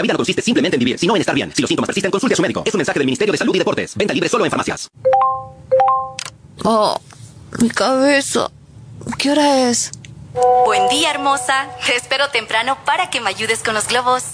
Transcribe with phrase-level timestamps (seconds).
[0.00, 1.52] La vida no consiste simplemente en vivir, sino en estar bien.
[1.54, 2.62] Si los síntomas persisten, consulte a su médico.
[2.64, 3.94] Es un mensaje del Ministerio de Salud y Deportes.
[3.96, 4.88] Venta libre solo en farmacias.
[6.64, 6.98] Oh,
[7.60, 8.50] mi cabeza.
[9.18, 9.90] ¿Qué hora es?
[10.64, 11.68] Buen día, hermosa.
[11.84, 14.24] Te espero temprano para que me ayudes con los globos.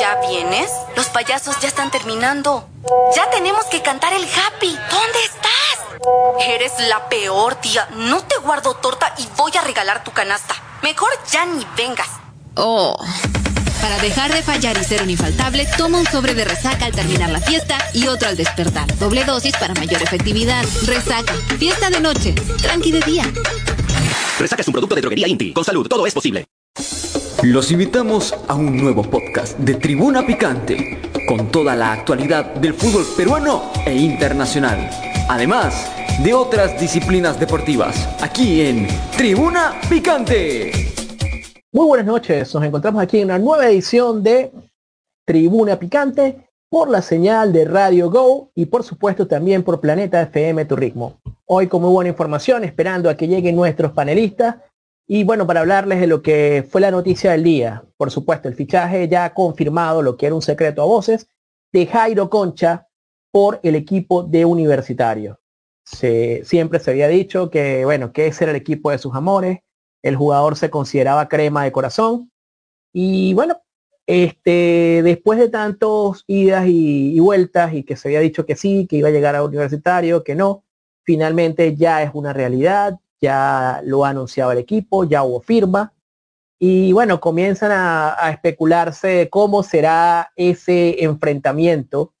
[0.00, 0.70] ¿Ya vienes?
[0.96, 2.66] Los payasos ya están terminando.
[3.14, 4.74] Ya tenemos que cantar el happy.
[4.90, 6.48] ¿Dónde estás?
[6.48, 7.86] Eres la peor, tía.
[7.96, 10.54] No te guardo torta y voy a regalar tu canasta.
[10.82, 12.08] Mejor ya ni vengas.
[12.56, 12.96] Oh.
[13.82, 17.30] Para dejar de fallar y ser un infaltable, toma un sobre de resaca al terminar
[17.30, 18.86] la fiesta y otro al despertar.
[18.98, 20.64] Doble dosis para mayor efectividad.
[20.86, 21.34] Resaca.
[21.58, 22.32] Fiesta de noche.
[22.62, 23.24] Tranqui de día.
[24.38, 25.52] Resaca es un producto de droguería Inti.
[25.52, 26.44] Con salud, todo es posible.
[27.42, 33.04] Los invitamos a un nuevo podcast de Tribuna Picante, con toda la actualidad del fútbol
[33.16, 34.88] peruano e internacional,
[35.28, 35.90] además
[36.22, 40.92] de otras disciplinas deportivas, aquí en Tribuna Picante.
[41.74, 44.52] Muy buenas noches, nos encontramos aquí en una nueva edición de
[45.24, 50.66] Tribuna Picante por la señal de Radio Go y por supuesto también por Planeta FM
[50.66, 51.18] Tu Ritmo.
[51.46, 54.56] Hoy con muy buena información, esperando a que lleguen nuestros panelistas
[55.08, 58.54] y bueno, para hablarles de lo que fue la noticia del día, por supuesto, el
[58.54, 61.26] fichaje ya confirmado lo que era un secreto a voces
[61.72, 62.86] de Jairo Concha
[63.30, 65.40] por el equipo de Universitario.
[65.86, 69.60] Siempre se había dicho que, bueno, que ese era el equipo de sus amores,
[70.02, 72.32] el jugador se consideraba crema de corazón
[72.92, 73.62] y bueno,
[74.06, 78.96] este, después de tantos idas y, vueltas y que se había dicho que sí, que
[78.96, 80.64] iba a llegar a Universitario, que no,
[81.04, 85.94] finalmente ya es una realidad, ya lo ha anunciado el equipo, ya hubo firma.
[86.58, 92.14] Y bueno, comienzan a, a especularse cómo será ese enfrentamiento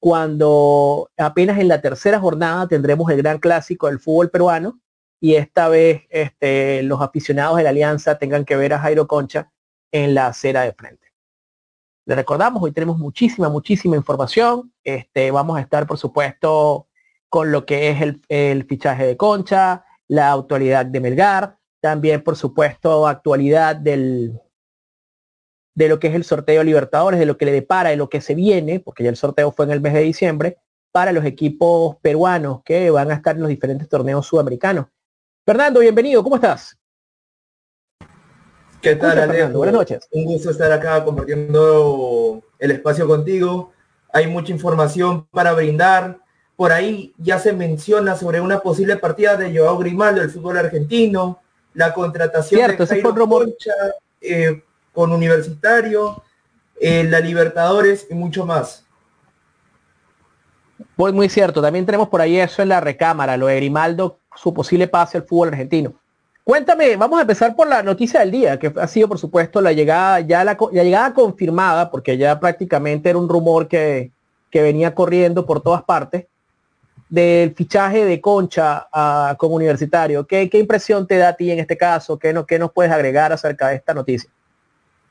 [0.00, 4.80] cuando apenas en la tercera jornada tendremos el gran clásico del fútbol peruano
[5.22, 9.52] y esta vez este, los aficionados de la alianza tengan que ver a Jairo Concha
[9.92, 11.12] en la acera de frente.
[12.06, 14.74] Le recordamos, hoy tenemos muchísima, muchísima información.
[14.82, 16.88] Este, vamos a estar, por supuesto,
[17.28, 23.06] con lo que es el, fichaje de Concha, la actualidad de Melgar, también por supuesto
[23.06, 24.40] actualidad del,
[25.76, 28.20] de lo que es el sorteo Libertadores, de lo que le depara, de lo que
[28.20, 30.58] se viene, porque ya el sorteo fue en el mes de diciembre,
[30.90, 34.86] para los equipos peruanos que van a estar en los diferentes torneos sudamericanos.
[35.44, 36.78] Fernando, bienvenido, ¿cómo estás?
[38.80, 39.32] ¿Qué tal, Alejo?
[39.32, 40.08] Fernando, buenas noches.
[40.12, 43.72] Un gusto estar acá compartiendo el espacio contigo.
[44.12, 46.18] Hay mucha información para brindar.
[46.54, 51.40] Por ahí ya se menciona sobre una posible partida de Joao Grimaldo del fútbol argentino,
[51.74, 53.28] la contratación Cierto, de Jairo.
[53.28, 53.72] Concha
[54.20, 56.22] eh, con Universitario,
[56.80, 58.86] eh, la Libertadores y mucho más.
[60.96, 64.52] Muy, muy cierto, también tenemos por ahí eso en la recámara, lo de Grimaldo, su
[64.52, 65.94] posible pase al fútbol argentino.
[66.44, 69.72] Cuéntame, vamos a empezar por la noticia del día, que ha sido por supuesto la
[69.72, 74.10] llegada, ya la, llegada confirmada, porque ya prácticamente era un rumor que,
[74.50, 76.26] que venía corriendo por todas partes,
[77.08, 78.88] del fichaje de Concha
[79.36, 80.26] como universitario.
[80.26, 82.18] ¿Qué, ¿Qué impresión te da a ti en este caso?
[82.18, 84.30] ¿Qué, no, ¿Qué nos puedes agregar acerca de esta noticia?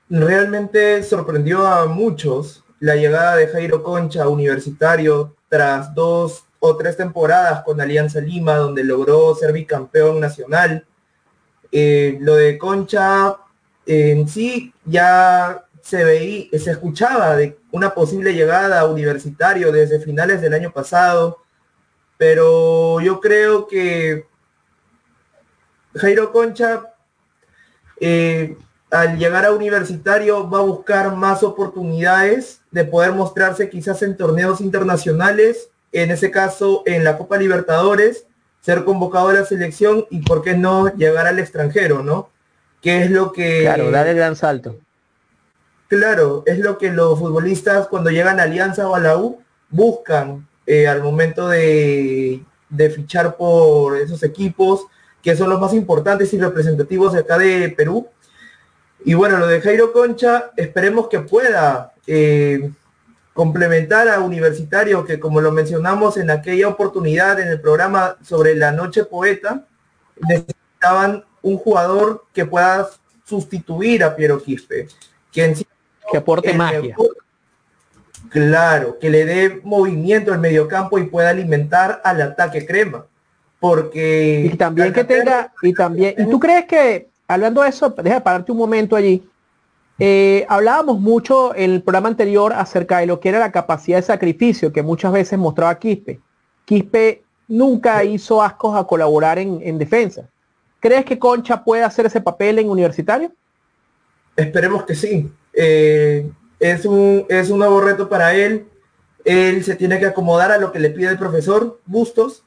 [0.09, 6.95] Realmente sorprendió a muchos la llegada de Jairo Concha a Universitario tras dos o tres
[6.95, 10.85] temporadas con Alianza Lima, donde logró ser bicampeón nacional.
[11.71, 13.35] Eh, lo de Concha
[13.85, 20.39] en sí ya se veía, se escuchaba de una posible llegada a Universitario desde finales
[20.39, 21.39] del año pasado,
[22.17, 24.27] pero yo creo que
[25.95, 26.93] Jairo Concha
[27.99, 28.55] eh,
[28.91, 34.61] al llegar a universitario va a buscar más oportunidades de poder mostrarse quizás en torneos
[34.61, 38.25] internacionales, en ese caso en la Copa Libertadores,
[38.61, 42.29] ser convocado a la selección y por qué no llegar al extranjero, ¿no?
[42.81, 43.61] Que es lo que...
[43.61, 44.77] Claro, dar el gran salto.
[45.87, 50.47] Claro, es lo que los futbolistas cuando llegan a Alianza o a la U buscan
[50.65, 54.85] eh, al momento de, de fichar por esos equipos
[55.21, 58.07] que son los más importantes y representativos de acá de Perú.
[59.03, 62.71] Y bueno, lo de Jairo Concha, esperemos que pueda eh,
[63.33, 68.71] complementar a Universitario, que como lo mencionamos en aquella oportunidad en el programa sobre la
[68.71, 69.65] noche poeta,
[70.27, 72.87] necesitaban un jugador que pueda
[73.25, 74.87] sustituir a Piero Quispe,
[75.31, 75.65] que en sí
[76.11, 76.81] Que aporte magia.
[76.81, 77.15] mejor-
[78.29, 83.05] claro, que le dé movimiento al mediocampo y pueda alimentar al ataque crema.
[83.59, 88.15] Porque Y también que tenga, y también, ¿y tú crees que, hablando de eso, deja
[88.15, 89.23] de pararte un momento allí,
[90.03, 94.03] eh, hablábamos mucho en el programa anterior acerca de lo que era la capacidad de
[94.03, 96.19] sacrificio que muchas veces mostraba Quispe.
[96.65, 100.27] Quispe nunca hizo ascos a colaborar en, en defensa.
[100.79, 103.31] ¿Crees que Concha puede hacer ese papel en universitario?
[104.35, 105.31] Esperemos que sí.
[105.53, 108.65] Eh, es un, es un nuevo reto para él.
[109.23, 112.43] Él se tiene que acomodar a lo que le pide el profesor Bustos.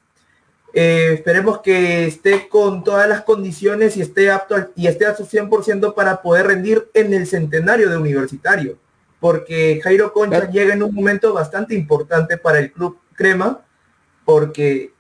[0.77, 5.25] Eh, esperemos que esté con todas las condiciones y esté apto y esté a su
[5.25, 8.77] 100% para poder rendir en el centenario de universitario.
[9.21, 13.65] Porque Jairo Concha llega en un momento bastante importante para el club Crema,
[14.25, 14.93] porque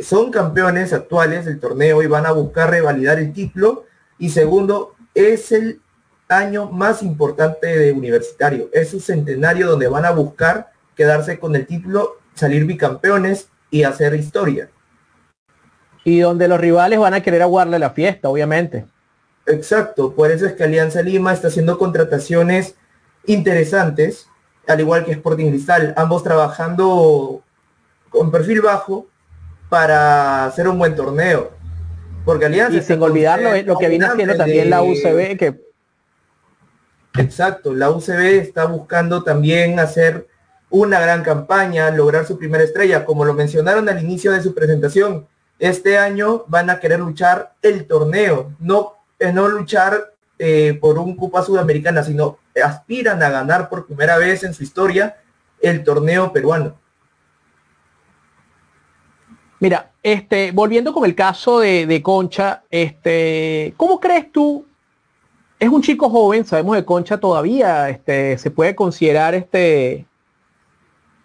[0.00, 3.84] son campeones actuales del torneo y van a buscar revalidar el título.
[4.18, 5.80] Y segundo, es el
[6.28, 8.68] año más importante de universitario.
[8.72, 14.14] Es su centenario donde van a buscar quedarse con el título, salir bicampeones y hacer
[14.14, 14.70] historia.
[16.10, 18.84] Y donde los rivales van a querer aguarle la fiesta, obviamente.
[19.46, 22.74] Exacto, por eso es que Alianza Lima está haciendo contrataciones
[23.26, 24.26] interesantes,
[24.66, 27.44] al igual que Sporting Cristal, ambos trabajando
[28.08, 29.06] con perfil bajo
[29.68, 31.52] para hacer un buen torneo.
[32.24, 32.78] Porque Alianza...
[32.78, 35.60] Y sin olvidar lo, que viene haciendo también la UCB, que...
[37.18, 40.26] Exacto, la UCB está buscando también hacer
[40.70, 45.28] una gran campaña, lograr su primera estrella, como lo mencionaron al inicio de su presentación.
[45.60, 51.14] Este año van a querer luchar el torneo, no, eh, no luchar eh, por un
[51.14, 55.18] Copa Sudamericana, sino aspiran a ganar por primera vez en su historia
[55.60, 56.78] el torneo peruano.
[59.58, 64.64] Mira, este, volviendo con el caso de, Concha, este, ¿cómo crees tú?
[65.58, 70.06] Es un chico joven, sabemos de Concha todavía, este, se puede considerar este,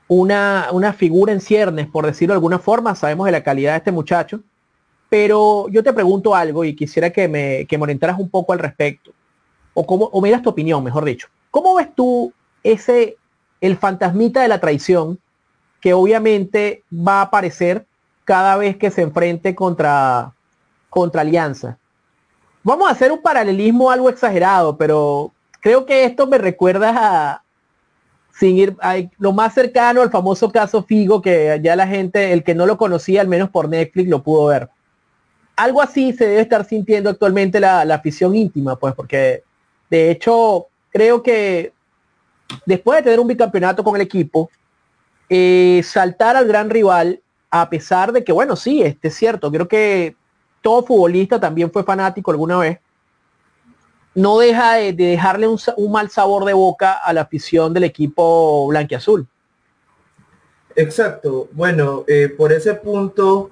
[0.07, 3.77] una, una figura en ciernes, por decirlo de alguna forma, sabemos de la calidad de
[3.77, 4.41] este muchacho,
[5.09, 8.59] pero yo te pregunto algo y quisiera que me, que me orientaras un poco al
[8.59, 9.11] respecto,
[9.73, 11.27] o, cómo, o me das tu opinión, mejor dicho.
[11.51, 13.17] ¿Cómo ves tú ese,
[13.61, 15.19] el fantasmita de la traición
[15.79, 17.85] que obviamente va a aparecer
[18.25, 20.33] cada vez que se enfrente contra,
[20.89, 21.77] contra Alianza.
[22.63, 25.31] Vamos a hacer un paralelismo algo exagerado, pero
[25.61, 27.43] creo que esto me recuerda a,
[28.37, 32.43] sin ir a, lo más cercano al famoso caso Figo, que ya la gente, el
[32.43, 34.69] que no lo conocía, al menos por Netflix, lo pudo ver.
[35.55, 39.43] Algo así se debe estar sintiendo actualmente la, afición íntima, pues, porque
[39.89, 41.71] de hecho creo que
[42.65, 44.49] después de tener un bicampeonato con el equipo,
[45.29, 49.67] eh, saltar al gran rival a pesar de que, bueno, sí, este es cierto, creo
[49.67, 50.13] que
[50.61, 52.79] todo futbolista también fue fanático alguna vez,
[54.15, 59.27] no deja de, dejarle un, mal sabor de boca a la afición del equipo blanquiazul.
[60.75, 63.51] Exacto, bueno, eh, por ese punto,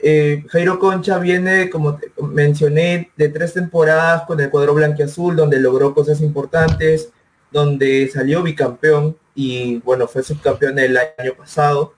[0.00, 5.94] eh, Jairo Concha viene, como mencioné, de tres temporadas con el cuadro blanquiazul, donde logró
[5.94, 7.10] cosas importantes,
[7.50, 11.94] donde salió bicampeón y bueno, fue subcampeón el año pasado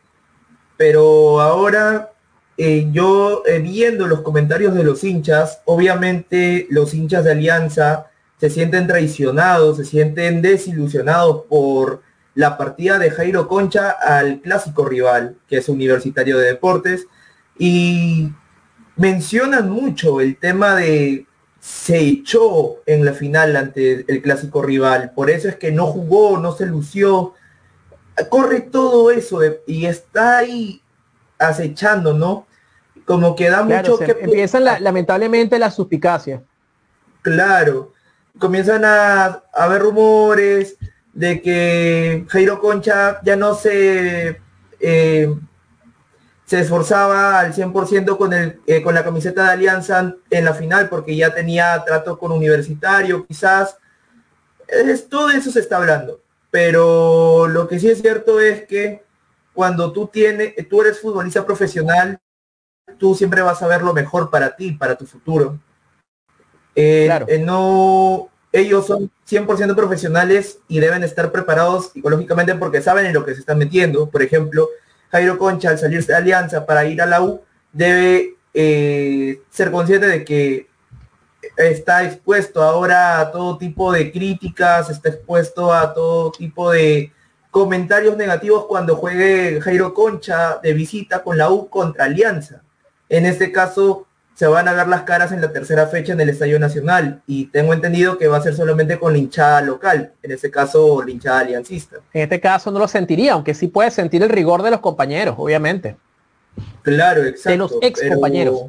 [0.76, 2.12] pero ahora
[2.58, 8.06] eh, yo eh, viendo los comentarios de los hinchas, obviamente los hinchas de Alianza
[8.40, 12.02] se sienten traicionados, se sienten desilusionados por
[12.34, 17.06] la partida de Jairo Concha al clásico rival, que es Universitario de Deportes,
[17.58, 18.30] y
[18.96, 21.26] mencionan mucho el tema de
[21.60, 26.38] se echó en la final ante el clásico rival, por eso es que no jugó,
[26.38, 27.34] no se lució,
[28.30, 30.80] corre todo eso y está ahí
[31.38, 32.46] acechando, ¿no?
[33.04, 34.16] Como que da mucho que...
[34.20, 36.40] Empiezan lamentablemente las suspicacias.
[37.22, 37.92] Claro,
[38.38, 40.76] comienzan a haber rumores
[41.12, 44.40] de que Jairo Concha ya no se
[44.80, 45.34] eh,
[46.46, 50.88] se esforzaba al 100% con, el, eh, con la camiseta de Alianza en la final
[50.88, 53.76] porque ya tenía trato con Universitario, quizás.
[54.68, 56.20] Es, todo eso se está hablando.
[56.50, 59.02] Pero lo que sí es cierto es que
[59.56, 62.20] cuando tú tienes, tú eres futbolista profesional,
[62.98, 65.58] tú siempre vas a ver lo mejor para ti, para tu futuro.
[66.74, 73.14] Eh, eh, no, ellos son 100% profesionales y deben estar preparados psicológicamente porque saben en
[73.14, 74.10] lo que se están metiendo.
[74.10, 74.68] Por ejemplo,
[75.10, 77.40] Jairo Concha al salirse de Alianza para ir a la U
[77.72, 80.68] debe eh, ser consciente de que
[81.56, 87.10] está expuesto ahora a todo tipo de críticas, está expuesto a todo tipo de
[87.56, 92.60] comentarios negativos cuando juegue Jairo Concha de visita con la U contra Alianza.
[93.08, 96.28] En este caso se van a ver las caras en la tercera fecha en el
[96.28, 100.32] Estadio Nacional y tengo entendido que va a ser solamente con la hinchada local, en
[100.32, 101.96] este caso la hinchada aliancista.
[102.12, 105.36] En este caso no lo sentiría, aunque sí puede sentir el rigor de los compañeros,
[105.38, 105.96] obviamente.
[106.82, 107.48] Claro, exacto.
[107.48, 108.66] De los ex compañeros.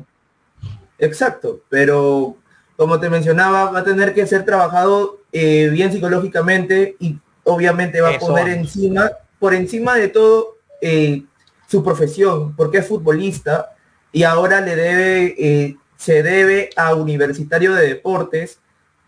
[0.97, 2.37] Exacto, pero
[2.77, 7.17] como te mencionaba, va a tener que ser trabajado eh, bien psicológicamente y
[7.47, 11.23] obviamente va a poner encima, por encima de todo, eh,
[11.67, 13.75] su profesión, porque es futbolista
[14.11, 18.59] y ahora le debe, eh, se debe a Universitario de Deportes,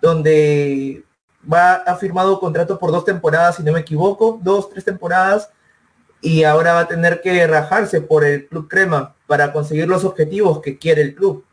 [0.01, 1.03] donde
[1.51, 5.49] va, ha firmado contrato por dos temporadas, si no me equivoco, dos, tres temporadas,
[6.21, 10.61] y ahora va a tener que rajarse por el Club Crema para conseguir los objetivos
[10.61, 11.45] que quiere el club,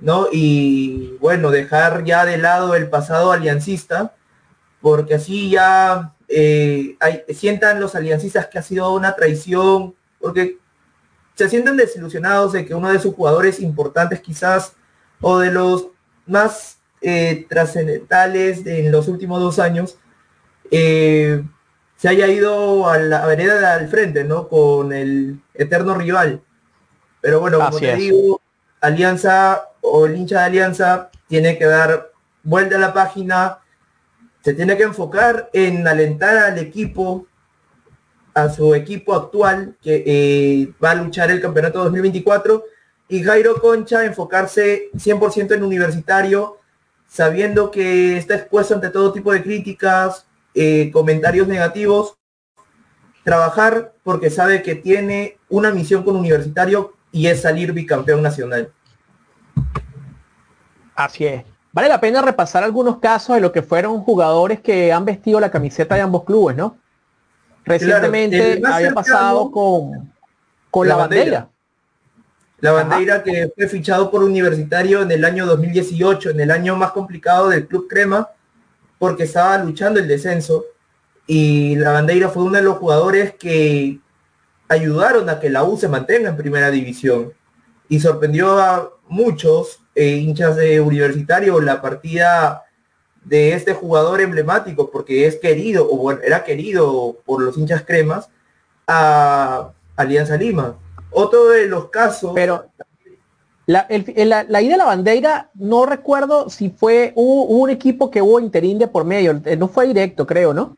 [0.00, 0.26] ¿no?
[0.30, 4.14] Y bueno, dejar ya de lado el pasado aliancista,
[4.80, 6.96] porque así ya eh,
[7.34, 10.58] sientan los aliancistas que ha sido una traición, porque
[11.34, 14.74] se sienten desilusionados de que uno de sus jugadores importantes quizás,
[15.20, 15.88] o de los
[16.26, 19.98] más eh, trascendentales en los últimos dos años,
[20.70, 21.42] eh,
[21.96, 24.48] se haya ido a la vereda al frente, ¿no?
[24.48, 26.42] Con el eterno rival.
[27.20, 28.40] Pero bueno, como te digo,
[28.80, 33.58] Alianza o el hincha de Alianza tiene que dar vuelta a la página,
[34.46, 37.26] se tiene que enfocar en alentar al equipo,
[38.32, 42.62] a su equipo actual que eh, va a luchar el campeonato 2024
[43.08, 46.58] y Jairo Concha enfocarse 100% en universitario,
[47.08, 52.16] sabiendo que está expuesto ante todo tipo de críticas, eh, comentarios negativos,
[53.24, 58.72] trabajar porque sabe que tiene una misión con universitario y es salir bicampeón nacional.
[60.94, 61.55] Así es.
[61.76, 65.50] Vale la pena repasar algunos casos de lo que fueron jugadores que han vestido la
[65.50, 66.78] camiseta de ambos clubes, ¿no?
[67.66, 70.10] Recientemente había pasado con,
[70.70, 71.50] con la, bandera.
[72.60, 76.92] La bandera que fue fichado por Universitario en el año 2018, en el año más
[76.92, 78.30] complicado del Club Crema,
[78.98, 80.64] porque estaba luchando el descenso.
[81.26, 84.00] Y la bandera fue uno de los jugadores que
[84.66, 87.34] ayudaron a que la U se mantenga en primera división.
[87.88, 92.64] Y sorprendió a muchos eh, hinchas de universitario la partida
[93.24, 98.28] de este jugador emblemático, porque es querido, o bueno, era querido por los hinchas cremas,
[98.86, 100.76] a Alianza Lima.
[101.10, 102.32] Otro de los casos...
[102.34, 102.66] Pero
[103.66, 108.38] la, la, ida de la bandera, no recuerdo si fue, hubo, un equipo que hubo
[108.38, 110.76] interín de por medio, eh, no fue directo, creo, ¿no?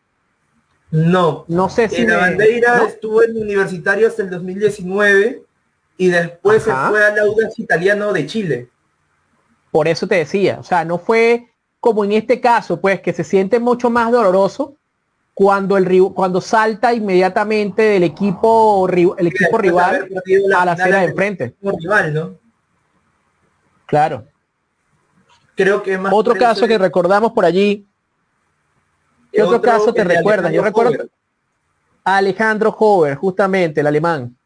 [0.90, 1.44] No.
[1.48, 2.06] No sé si...
[2.06, 5.42] la bandera estuvo en universitario hasta el 2019
[5.98, 8.68] y después se fue al Audax Italiano de Chile.
[9.70, 11.48] Por eso te decía, o sea, no fue
[11.80, 14.76] como en este caso, pues que se siente mucho más doloroso
[15.34, 20.08] cuando el cuando salta inmediatamente del equipo el equipo rival
[20.56, 21.54] a la acera de enfrente.
[21.60, 22.34] Rival, ¿no?
[23.86, 24.26] Claro.
[25.54, 27.86] Creo que más otro caso que recordamos por allí.
[29.32, 30.52] ¿Qué otro, caso te recuerdas?
[30.52, 31.08] Yo recuerdo
[32.04, 34.37] a Alejandro Hover, justamente el alemán.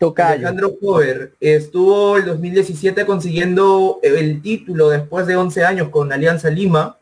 [0.00, 6.98] Alejandro Cover estuvo el 2017 consiguiendo el título después de 11 años con Alianza Lima.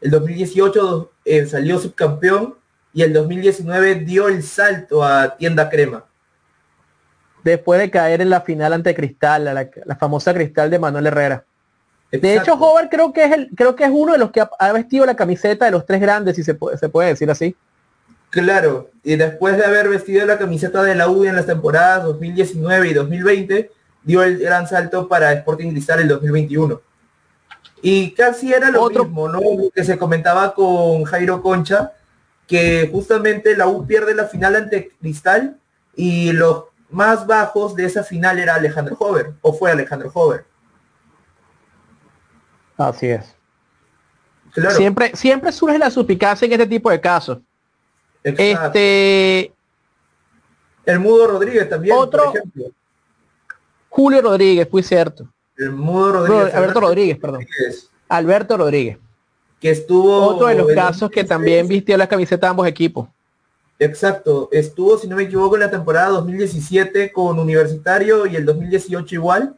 [0.00, 2.54] El 2018 eh, salió subcampeón
[2.92, 6.04] y el 2019 dio el salto a Tienda Crema.
[7.42, 11.44] Después de caer en la final ante Cristal, la, famosa Cristal de Manuel Herrera.
[12.10, 14.72] De hecho, Hover creo que es el, creo que es uno de los que ha,
[14.72, 17.54] vestido la camiseta de los tres grandes, si se puede, se puede decir así.
[18.30, 22.88] Claro, y después de haber vestido la camiseta de la U en las temporadas 2019
[22.88, 23.70] y 2020,
[24.02, 26.80] dio el gran salto para Sporting Cristal el 2021.
[27.80, 29.40] Y casi era lo mismo, ¿no?
[29.74, 31.92] Que se comentaba con Jairo Concha,
[32.46, 35.58] que justamente la U pierde la final ante Cristal
[35.94, 40.44] y los más bajos de esa final era Alejandro Hover, o fue Alejandro Hover.
[42.76, 43.34] Así es.
[44.76, 47.38] Siempre, siempre surge la suspicacia en este tipo de casos.
[48.22, 49.52] Este.
[50.84, 52.32] El Mudo Rodríguez también, otro,
[53.88, 55.28] Julio Rodríguez, fui cierto.
[55.56, 56.54] El Mudo Rodríguez.
[56.54, 57.46] Alberto Rodríguez, perdón.
[58.08, 58.98] Alberto Rodríguez.
[59.60, 60.26] Que estuvo.
[60.26, 63.08] Otro de los casos que también vistió la camiseta de ambos equipos.
[63.78, 64.48] Exacto.
[64.50, 69.56] Estuvo, si no me equivoco, en la temporada 2017 con Universitario y el 2018 igual.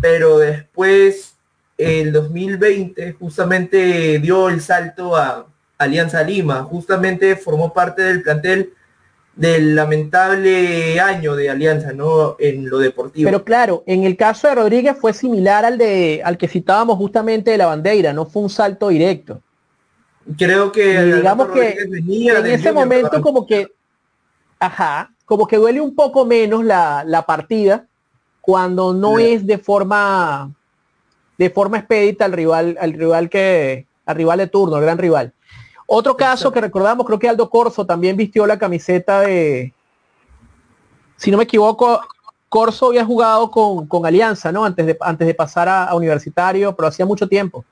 [0.00, 1.34] Pero después,
[1.76, 5.46] el 2020, justamente dio el salto a,
[5.78, 6.62] Alianza Lima.
[6.62, 8.72] Justamente formó parte del plantel
[9.34, 12.36] del lamentable año de Alianza, ¿no?
[12.38, 13.28] En lo deportivo.
[13.28, 17.50] Pero claro, en el caso de Rodríguez fue similar al de al que citábamos justamente
[17.50, 19.42] de la bandera, no fue un salto directo.
[20.38, 23.68] Creo que digamos que en ese momento como que
[24.58, 27.86] ajá, como que duele un poco menos la, partida
[28.40, 30.52] cuando no es de forma
[31.36, 35.34] de forma expedita al rival, al rival que, al rival de turno, al gran rival.
[35.86, 39.72] Otro caso que recordamos, creo que Aldo Corso también vistió la camiseta de,
[41.16, 42.00] si no me equivoco,
[42.48, 44.64] Corso había jugado con, Alianza, ¿no?
[44.64, 47.64] Antes de, antes de pasar a, Universitario, pero hacía mucho tiempo.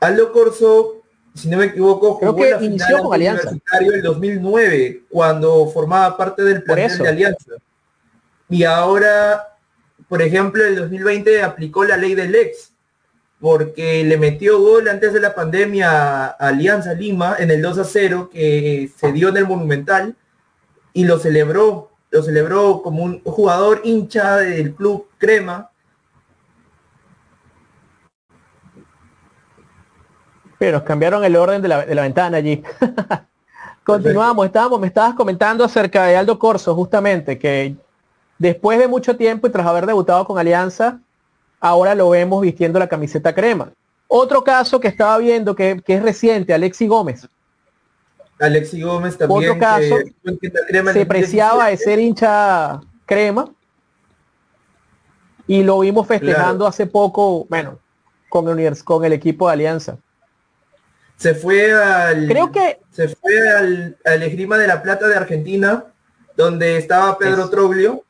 [0.00, 1.02] Aldo Corso,
[1.34, 3.48] si no me equivoco, jugó que inició con Alianza.
[3.48, 7.52] Universitario en 2009, cuando formaba parte del plantel de Alianza.
[8.48, 9.56] Y ahora,
[10.08, 12.73] por ejemplo, en el 2020 aplicó la ley del ex
[13.44, 17.84] porque le metió gol antes de la pandemia a Alianza Lima en el 2 a
[17.84, 20.16] 0 que se dio en el Monumental
[20.94, 25.68] y lo celebró, lo celebró como un jugador hincha del club Crema.
[30.58, 32.62] Pero cambiaron el orden de la, de la ventana allí.
[33.84, 37.76] Continuamos, estábamos, me estabas comentando acerca de Aldo Corso, justamente, que
[38.38, 41.02] después de mucho tiempo y tras haber debutado con Alianza,
[41.64, 43.72] ahora lo vemos vistiendo la camiseta crema.
[44.06, 47.26] Otro caso que estaba viendo que, que es reciente, Alexi Gómez.
[48.38, 49.50] Alexi Gómez también.
[49.50, 49.96] Otro caso,
[50.40, 53.48] que, crema se preciaba de ser hincha crema
[55.46, 56.66] y lo vimos festejando Claro.
[56.66, 57.78] hace poco, bueno,
[58.28, 59.96] con el, univers- con el equipo de Alianza.
[61.16, 62.26] Se fue al.
[62.28, 65.84] Creo que Se fue al, al Esgrima de la Plata de Argentina,
[66.36, 68.04] donde estaba Pedro Es- Troglio,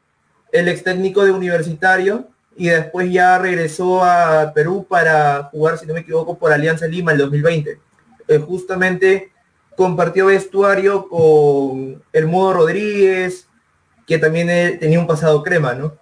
[0.53, 5.95] el ex técnico de Universitario, y después ya regresó a Perú para jugar, si no
[5.95, 7.79] me equivoco, por Alianza Lima el 2020.
[8.29, 9.33] Eh, justamente
[9.77, 13.49] compartió vestuario con el Modo Rodríguez,
[14.07, 15.95] que también eh, tenía un pasado crema, ¿no?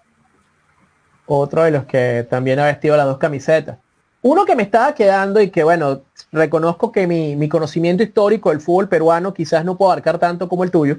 [1.27, 3.79] otro de los que también ha vestido las dos camisetas.
[4.23, 8.61] Uno que me estaba quedando y que bueno, reconozco que mi, mi conocimiento histórico del
[8.61, 10.99] fútbol peruano quizás no puedo abarcar tanto como el tuyo,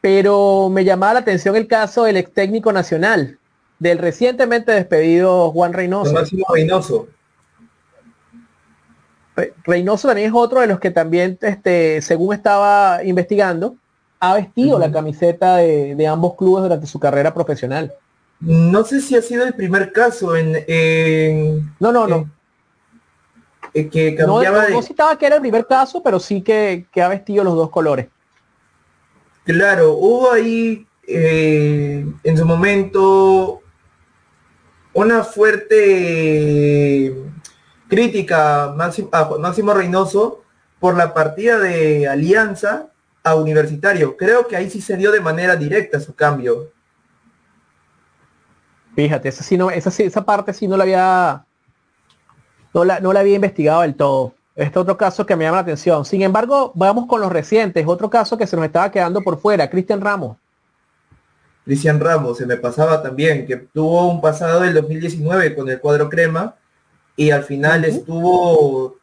[0.00, 3.38] pero me llamaba la atención el caso del ex técnico nacional,
[3.82, 6.12] del recientemente despedido Juan Reynoso.
[6.12, 7.08] Máximo Reynoso.
[9.34, 13.74] Re- Reynoso también es otro de los que también, este, según estaba investigando,
[14.20, 17.92] ha vestido la camiseta de, de ambos clubes durante su carrera profesional.
[18.38, 22.30] No sé si ha sido el primer caso en, en- No, no, no.
[23.74, 26.40] eh, que No, cambiaba no, de, no citaba que era el primer caso, pero sí
[26.40, 28.06] que, que ha vestido los dos colores.
[29.44, 33.61] Claro, hubo ahí eh, en su momento
[34.94, 35.82] una fuerte
[37.88, 40.42] crítica a Máximo, Reynoso
[40.80, 42.88] por la partida de Alianza
[43.22, 44.16] a Universitario.
[44.16, 46.70] Creo que ahí sí se dio de manera directa su cambio.
[48.94, 51.44] Fíjate, esa sí no, esa sí- esa parte sí no la había,
[52.74, 54.34] no la, no la había investigado del todo.
[54.54, 56.04] Este otro caso que me llama la atención.
[56.04, 57.86] Sin embargo, vamos con los recientes.
[57.86, 60.36] Otro caso que se nos estaba quedando por fuera, Cristian Ramos.
[61.64, 66.08] Cristian Ramos, se me pasaba también, que tuvo un pasado del 2019 con el cuadro
[66.08, 66.56] crema
[67.16, 68.96] y al final estuvo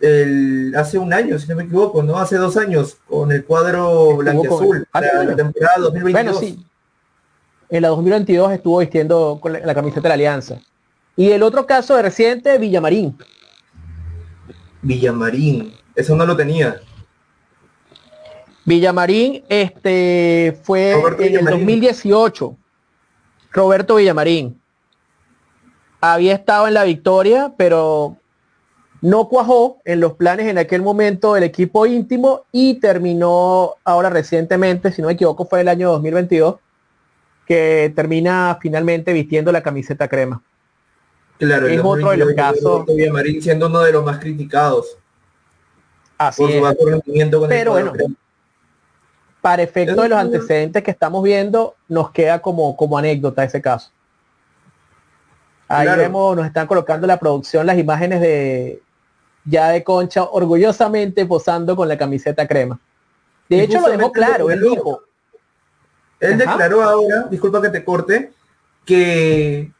[0.00, 2.18] el, hace un año, si no me equivoco, ¿no?
[2.18, 6.12] Hace dos años con el cuadro blanqueazul con- para Ah, la temporada 2022.
[6.12, 6.64] Bueno, sí.
[7.68, 10.60] En la 2022 estuvo vistiendo con la, la camiseta de la Alianza.
[11.16, 13.16] Y el otro caso de reciente, Villamarín.
[14.82, 16.80] Villamarín, eso no lo tenía.
[18.64, 21.60] Villamarín este, fue Roberto en el Villamarín.
[21.60, 22.56] 2018.
[23.52, 24.60] Roberto Villamarín.
[26.00, 28.16] Había estado en la victoria, pero
[29.02, 34.92] no cuajó en los planes en aquel momento del equipo íntimo y terminó ahora recientemente,
[34.92, 36.56] si no me equivoco, fue el año 2022,
[37.46, 40.42] que termina finalmente vistiendo la camiseta crema.
[41.38, 42.96] Claro, el Es otro de los 2022, casos.
[42.96, 44.98] Villamarín siendo uno de los más criticados
[46.18, 46.62] Así por su es.
[46.62, 48.14] bajo rendimiento con Pero el bueno, crema.
[49.40, 53.90] Para efecto de los antecedentes que estamos viendo, nos queda como, como anécdota ese caso.
[55.66, 56.02] Ahí Claro.
[56.02, 58.82] vemos, nos están colocando la producción las imágenes de
[59.44, 62.78] ya de Concha orgullosamente posando con la camiseta crema.
[63.48, 65.02] De Y hecho lo dejó claro, él dijo,
[66.20, 66.52] Él Ajá.
[66.52, 68.32] declaró ahora, disculpa que te corte,
[68.84, 69.72] que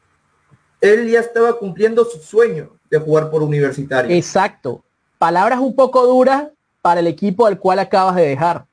[0.81, 4.11] él ya estaba cumpliendo su sueño de jugar por universitario.
[4.17, 4.83] exacto,
[5.19, 6.45] palabras un poco duras
[6.81, 8.65] para el equipo al cual acabas de dejar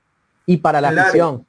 [0.47, 1.07] y para la Claro.
[1.09, 1.45] afición.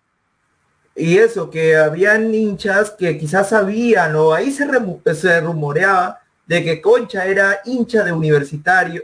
[0.94, 4.66] Y eso, que habían hinchas que quizás sabían, o ahí se,
[5.14, 9.02] se rumoreaba de que Concha era hincha de universitario,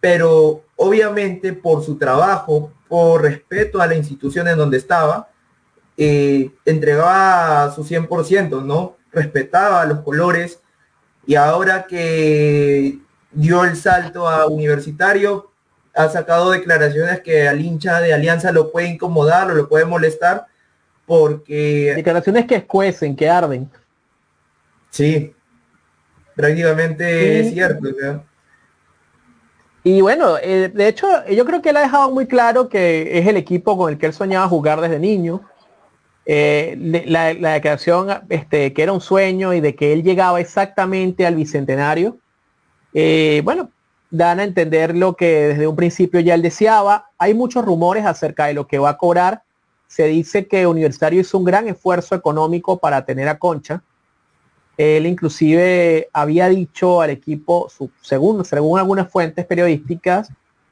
[0.00, 5.28] pero obviamente por su trabajo, por respeto a la institución en donde estaba,
[5.98, 8.96] eh, entregaba su 100%, ¿no?
[9.12, 10.60] Respetaba los colores
[11.26, 12.98] y ahora que
[13.32, 15.50] dio el salto a universitario,
[15.98, 20.46] ha sacado declaraciones que al hincha de Alianza lo puede incomodar o lo puede molestar
[21.06, 23.68] porque Declaraciones que escuecen, que arden.
[24.90, 25.34] sí,
[26.36, 27.48] prácticamente Sí.
[27.48, 27.88] es cierto.
[28.02, 28.24] ¿no?
[29.84, 33.26] Y bueno, eh, de hecho, yo creo que él ha dejado muy claro que es
[33.26, 35.40] el equipo con el que él soñaba jugar desde niño.
[36.26, 41.26] Eh, la, la declaración este, que era un sueño y de que él llegaba exactamente
[41.26, 42.18] al bicentenario.
[42.92, 43.70] eh, bueno,
[44.10, 47.10] dan a entender lo que desde un principio ya él deseaba.
[47.18, 49.42] Hay muchos rumores acerca de lo que va a cobrar.
[49.86, 53.82] Se dice que Universitario hizo un gran esfuerzo económico para tener a Concha.
[54.76, 57.68] Él inclusive había dicho al equipo,
[58.00, 60.30] según, según algunas fuentes periodísticas,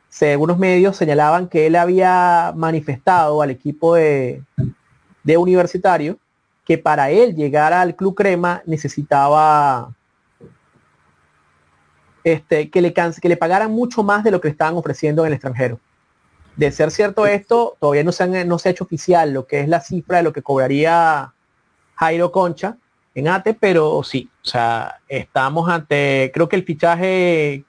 [0.09, 4.43] según los medios señalaban que él había manifestado al equipo de
[5.25, 6.19] universitario
[6.67, 9.95] que para él llegar al Club Crema necesitaba
[12.27, 15.29] este, que, le, que le pagaran mucho más de lo que le estaban ofreciendo en
[15.29, 15.79] el extranjero.
[16.57, 19.69] De ser cierto esto, todavía no se, no se ha hecho oficial lo que es
[19.69, 21.33] la cifra de lo que cobraría
[21.95, 22.79] Jairo Concha
[23.15, 27.65] en ATE, pero sí, o sea, estamos ante, creo que el fichaje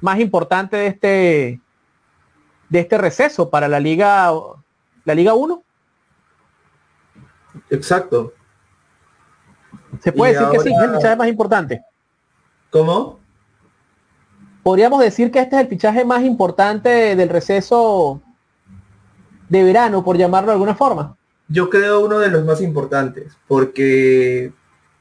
[0.00, 1.60] más importante de este
[2.68, 4.32] de este receso para la liga
[5.04, 5.62] la liga 1
[7.70, 8.32] exacto.
[10.00, 11.82] Se puede decir que sí es el fichaje más importante
[12.70, 13.25] cómo
[14.66, 18.20] podríamos decir que este es el fichaje más importante del receso
[19.48, 24.50] de verano por llamarlo de alguna forma yo creo uno de los más importantes porque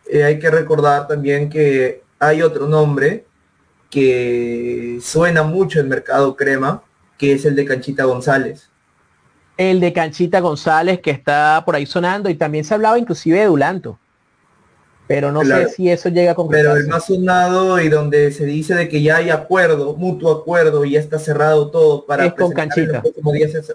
[0.08, 3.26] eh, hay que recordar también que hay otro nombre
[3.90, 6.84] que suena mucho en mercado crema
[7.18, 8.70] que es el de Canchita González.
[9.58, 13.46] El de Canchita González que está por ahí sonando y también se hablaba inclusive de
[13.46, 13.98] Dulanto.
[15.08, 18.74] Pero no sé si eso llega a Pero el más sonado y donde se dice
[18.74, 22.52] de que ya hay acuerdo, mutuo acuerdo y ya está cerrado todo para es con
[22.52, 23.04] Canchita.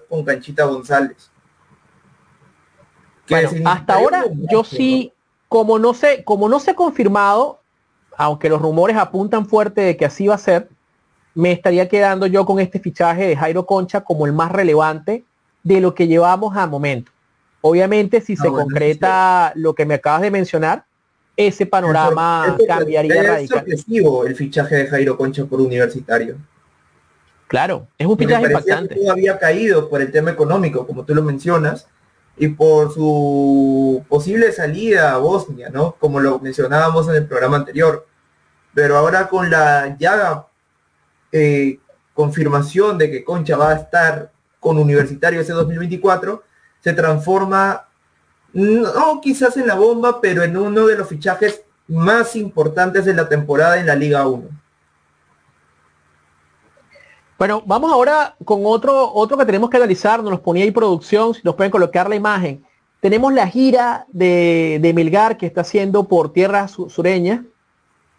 [0.08, 1.30] con Canchita González.
[3.64, 5.12] hasta ahora yo sí,
[5.48, 7.60] como no sé, como no se ha confirmado,
[8.16, 10.68] aunque los rumores apuntan fuerte de que así va a ser,
[11.34, 15.24] me estaría quedando yo con este fichaje de Jairo Concha como el más relevante
[15.62, 17.12] de lo que llevamos a momento.
[17.60, 20.86] Obviamente, si ah, se concreta lo que me acabas de mencionar,
[21.36, 23.84] ese panorama cambiaría radicalmente.
[24.26, 26.36] el fichaje de Jairo Concha por universitario.
[27.46, 28.94] Claro, es un fichaje impactante.
[28.94, 31.88] Que había caído por el tema económico, como tú lo mencionas,
[32.36, 35.96] y por su posible salida a Bosnia, ¿no?
[35.98, 38.06] Como lo mencionábamos en el programa anterior.
[38.72, 40.46] Pero ahora con la ya
[41.32, 41.80] eh,
[42.14, 46.42] confirmación de que Concha va a estar con Universitario ese 2024,
[46.80, 47.88] se transforma,
[48.52, 53.28] no quizás en la bomba, pero en uno de los fichajes más importantes de la
[53.28, 54.48] temporada en la Liga 1.
[57.38, 61.40] Bueno, vamos ahora con otro, otro que tenemos que analizar, nos ponía ahí producción, si
[61.42, 62.64] nos pueden colocar la imagen.
[63.00, 67.40] Tenemos la gira de, de Milgar que está haciendo por tierras sureñas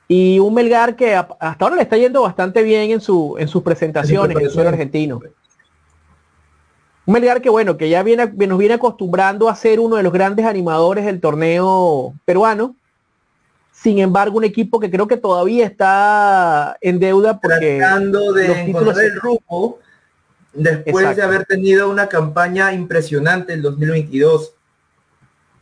[0.07, 3.61] y un Melgar que hasta ahora le está yendo bastante bien en, su, en sus
[3.61, 5.21] presentaciones en el suelo argentino.
[7.05, 10.13] Un Melgar que bueno, que ya viene, nos viene acostumbrando a ser uno de los
[10.13, 12.75] grandes animadores del torneo peruano.
[13.71, 18.65] Sin embargo, un equipo que creo que todavía está en deuda porque tratando de los
[18.65, 19.79] títulos el rumbo
[20.53, 24.53] después de haber tenido una campaña impresionante el 2022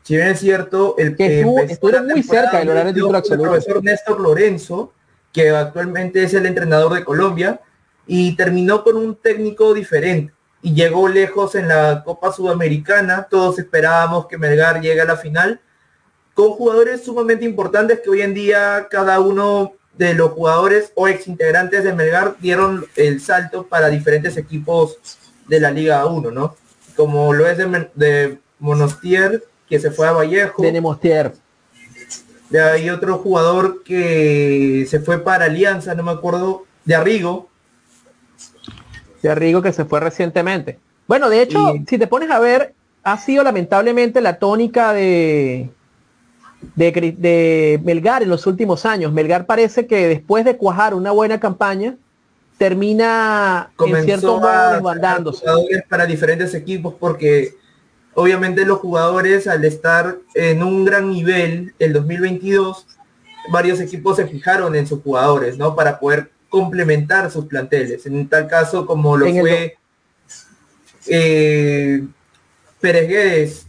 [0.10, 3.54] si bien es cierto, el que estuvo, muy cerca del horario absoluto.
[3.54, 4.92] El profesor Néstor Lorenzo,
[5.32, 7.62] que actualmente es el entrenador de Colombia,
[8.08, 13.28] y terminó con un técnico diferente y llegó lejos en la Copa Sudamericana.
[13.30, 15.62] Todos esperábamos que Melgar llegue a la final
[16.34, 21.28] con jugadores sumamente importantes que hoy en día cada uno de los jugadores o ex
[21.28, 24.98] integrantes de Melgar dieron el salto para diferentes equipos
[25.48, 26.56] de la Liga 1, ¿no?
[26.96, 30.62] Como lo es de, de Monostier, que se fue a Vallejo.
[30.62, 31.34] De Nemostier.
[32.74, 37.49] Hay otro jugador que se fue para Alianza, no me acuerdo, de Arrigo.
[39.22, 40.80] De Arrigo que se fue recientemente.
[41.08, 45.70] Bueno, de hecho, si te pones a ver, ha sido lamentablemente la tónica de,
[46.76, 49.12] de, de, Melgar en los últimos años.
[49.12, 51.96] Melgar parece que después de cuajar una buena campaña,
[52.60, 55.46] termina en cierto modo desbandándose.
[55.90, 57.56] Para diferentes equipos porque
[58.14, 62.86] obviamente los jugadores al estar en un gran nivel el 2022,
[63.52, 65.76] varios equipos se fijaron en sus jugadores, ¿no?
[65.76, 68.06] Para poder complementar sus planteles.
[68.06, 69.78] En tal caso como lo fue
[71.08, 72.04] eh,
[72.82, 73.66] Pérez Guedes,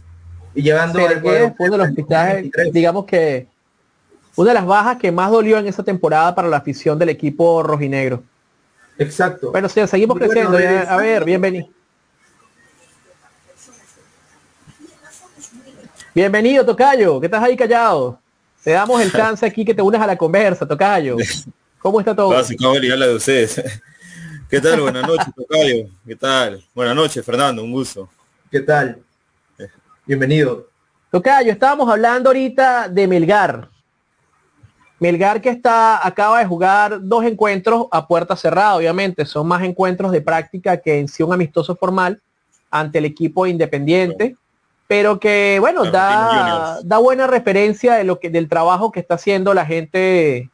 [0.53, 3.47] y llevando al juego, fue uno de los fichajes, digamos que
[4.35, 7.63] una de las bajas que más dolió en esa temporada para la afición del equipo
[7.63, 8.23] rojinegro.
[8.97, 9.51] Exacto.
[9.51, 10.57] Bueno, sí, seguimos creciendo.
[10.57, 11.67] a ver, bienvenido.
[16.13, 18.19] Bienvenido, Tocayo, ¿qué estás ahí callado?
[18.63, 21.15] Te damos el chance aquí que te unas a la conversa, Tocayo.
[21.81, 22.29] ¿Cómo está todo?
[22.31, 23.81] de ustedes.
[24.49, 24.81] ¿Qué tal?
[24.81, 25.87] Buenas noches, Tocayo.
[26.05, 26.63] ¿Qué tal?
[26.75, 28.07] Buenas noches, Fernando, un gusto.
[28.51, 28.99] ¿Qué tal?
[30.05, 30.67] Bienvenido.
[31.09, 33.67] Tocayo, estábamos hablando ahorita de Melgar.
[34.99, 39.25] Melgar que está, acaba de jugar dos encuentros a puerta cerrada, obviamente.
[39.25, 42.21] Son más encuentros de práctica que en sí un amistoso formal
[42.69, 44.35] ante el equipo independiente
[44.91, 49.53] pero que bueno, da, da buena referencia de lo que, del trabajo que está haciendo
[49.53, 50.50] la gente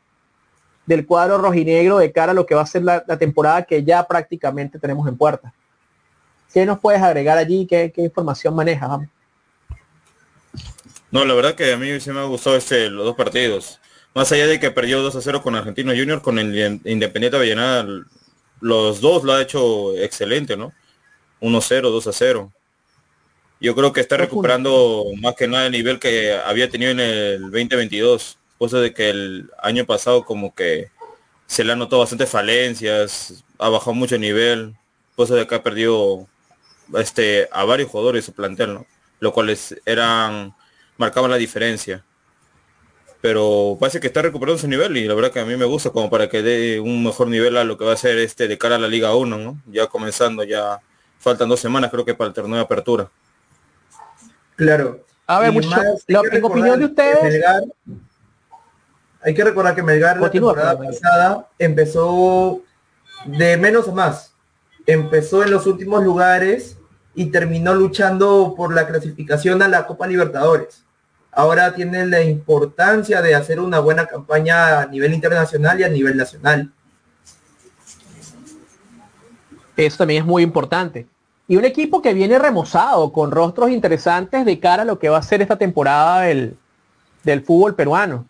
[0.88, 3.84] del cuadro rojinegro de cara a lo que va a ser la, la temporada que
[3.84, 5.54] ya prácticamente tenemos en puerta.
[6.52, 7.68] ¿Qué nos puedes agregar allí?
[7.68, 8.90] ¿Qué, qué información manejas?
[8.90, 9.08] Vamos.
[11.12, 13.80] No, la verdad que a mí sí me ha gustado este, los dos partidos.
[14.16, 17.38] Más allá de que perdió 2 a 0 con Argentino Junior, con el In- Independiente
[17.38, 17.86] Avellaneda,
[18.62, 20.74] los dos lo ha hecho excelente, ¿no?
[21.42, 22.52] 1-0, 2 a 0.
[23.60, 27.42] Yo creo que está recuperando más que nada el nivel que había tenido en el
[27.42, 28.38] 2022.
[28.58, 30.90] Cosa de que el año pasado como que
[31.46, 34.76] se le han notado bastantes falencias, ha bajado mucho el nivel,
[35.16, 36.28] cosa de que ha perdido
[36.96, 38.86] este, a varios jugadores su plantel, ¿no?
[39.20, 40.54] Lo cuales eran,
[40.98, 42.04] marcaban la diferencia.
[43.22, 45.90] Pero parece que está recuperando su nivel y la verdad que a mí me gusta
[45.90, 48.58] como para que dé un mejor nivel a lo que va a ser este de
[48.58, 49.62] cara a la Liga 1, ¿no?
[49.66, 50.80] Ya comenzando, ya
[51.18, 53.10] faltan dos semanas creo que para el torneo de apertura.
[54.56, 55.04] Claro.
[55.26, 57.44] A ver, que en opinión de ustedes-
[59.28, 62.62] hay que recordar que Melgar Continúa, la temporada pasada empezó
[63.26, 64.34] de menos a más.
[64.86, 66.78] Empezó en los últimos lugares
[67.14, 70.86] y terminó luchando por la clasificación a la Copa Libertadores.
[71.34, 76.16] Ahora tiene la importancia de hacer una buena campaña a nivel internacional y a nivel
[76.16, 76.72] nacional.
[79.76, 81.06] Eso también es muy importante.
[81.50, 85.18] Y un equipo que viene remozado, con rostros interesantes de cara a lo que va
[85.18, 86.58] a ser esta temporada del,
[87.26, 88.26] del fútbol peruano.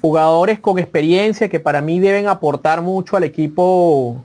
[0.00, 4.24] Jugadores con experiencia que para mí deben aportar mucho al equipo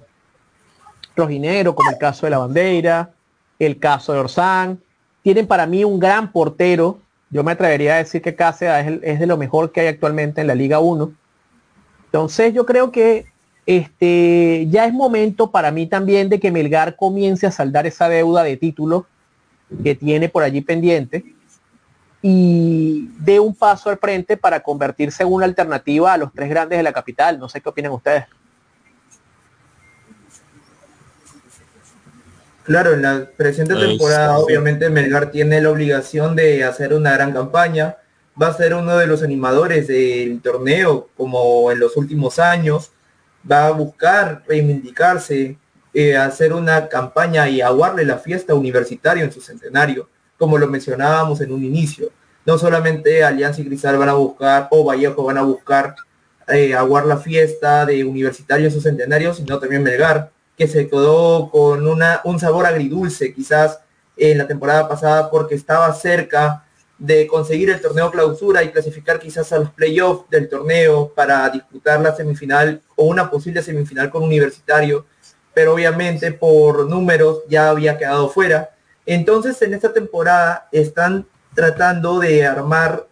[1.16, 3.12] rojinegro, como el caso de la bandera,
[3.60, 4.82] el caso de Orsán.
[5.22, 7.00] Tienen para mí un gran portero.
[7.30, 10.42] Yo me atrevería a decir que Cáceres es, es de lo mejor que hay actualmente
[10.42, 11.12] en la Liga 1.
[12.06, 13.26] Entonces yo creo que
[13.66, 18.44] este, ya es momento para mí también de que Melgar comience a saldar esa deuda
[18.44, 19.04] de títulos
[19.84, 21.35] que tiene por allí pendiente
[22.28, 26.80] y dé un paso al frente para convertirse en una alternativa a los tres grandes
[26.80, 27.38] de la capital.
[27.38, 28.26] No sé qué opinan ustedes.
[32.64, 37.98] Claro, en la presente temporada obviamente Melgar tiene la obligación de hacer una gran campaña.
[38.42, 42.90] Va a ser uno de los animadores del torneo como en los últimos años.
[43.50, 45.60] Va a buscar reivindicarse,
[45.94, 51.42] eh, hacer una campaña y aguarle la fiesta universitaria en su centenario, como lo mencionábamos
[51.42, 52.10] en un inicio.
[52.46, 55.96] No solamente Alianza y Cristal van a buscar, o Vallejo van a buscar
[56.48, 61.50] eh, aguar la fiesta de universitario en su centenario, sino también Melgar, que se quedó
[61.50, 63.80] con una, un sabor agridulce quizás
[64.16, 66.66] en la temporada pasada porque estaba cerca
[66.98, 72.00] de conseguir el torneo clausura y clasificar quizás a los playoffs del torneo para disputar
[72.00, 75.06] la semifinal o una posible semifinal con universitario,
[75.54, 78.75] pero obviamente por números ya había quedado fuera.
[79.06, 83.08] Entonces en esta temporada están tratando de armar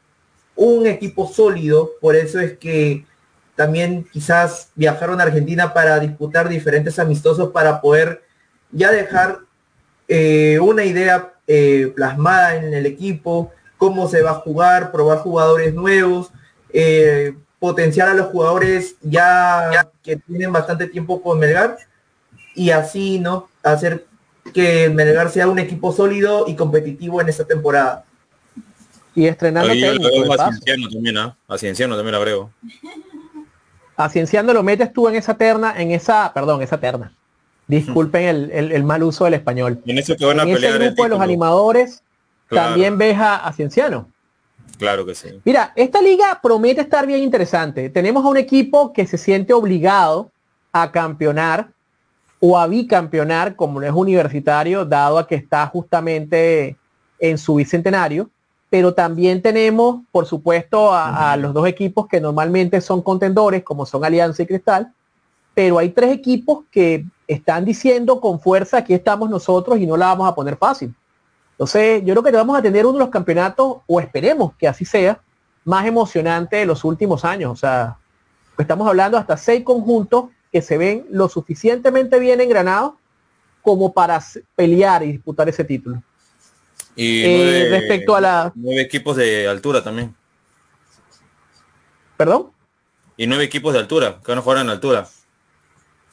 [0.55, 3.05] un equipo sólido, por eso es que
[3.55, 8.23] también quizás viajaron a Argentina para disputar diferentes amistosos para poder
[8.71, 9.39] ya dejar
[10.07, 15.73] eh, una idea eh, plasmada en el equipo, cómo se va a jugar, probar jugadores
[15.73, 16.31] nuevos,
[16.71, 21.77] eh, potenciar a los jugadores ya que tienen bastante tiempo con Melgar
[22.55, 23.49] y así, ¿no?
[23.61, 24.05] Hacer
[24.53, 28.03] que Melgar sea un equipo sólido y competitivo en esta temporada.
[29.15, 30.49] Y estrenando yo técnico, veo a.
[30.49, 31.37] Cienciano también, ¿ah?
[31.47, 32.51] A Cienciano también la agrego.
[33.95, 37.13] A Cienciano lo metes tú en esa terna, en esa, perdón, esa terna.
[37.67, 39.81] Disculpen el, el- el mal uso del español.
[39.85, 42.01] En eso que van a En ese pelear el grupo de los animadores
[42.47, 42.69] Claro.
[42.69, 44.09] también ves a, a Cienciano.
[44.77, 45.29] Claro que sí.
[45.45, 47.89] Mira, esta liga promete estar bien interesante.
[47.89, 50.31] Tenemos a un equipo que se siente obligado
[50.71, 51.69] a campeonar
[52.45, 56.75] o a bicampeonar, como no es universitario, dado a que está justamente
[57.17, 58.29] en su bicentenario.
[58.69, 63.85] Pero también tenemos, por supuesto, a, a los dos equipos que normalmente son contendores, como
[63.85, 64.91] son Alianza y Cristal.
[65.53, 70.07] Pero hay tres equipos que están diciendo con fuerza, aquí estamos nosotros y no la
[70.07, 70.93] vamos a poner fácil.
[71.51, 74.83] Entonces, yo creo que vamos a tener uno de los campeonatos, o esperemos que así
[74.83, 75.17] sea,
[75.63, 77.53] más emocionante de los últimos años.
[77.53, 77.95] O sea,
[78.57, 82.93] estamos hablando hasta seis conjuntos que se ven lo suficientemente bien engranados
[83.63, 84.23] como para
[84.55, 86.01] pelear y disputar ese título.
[86.95, 90.15] Y Eh, nueve, respecto a la- nueve equipos de altura también.
[92.15, 92.51] ¿Perdón?
[93.17, 95.07] Y nueve equipos de altura, que van a jugar en altura.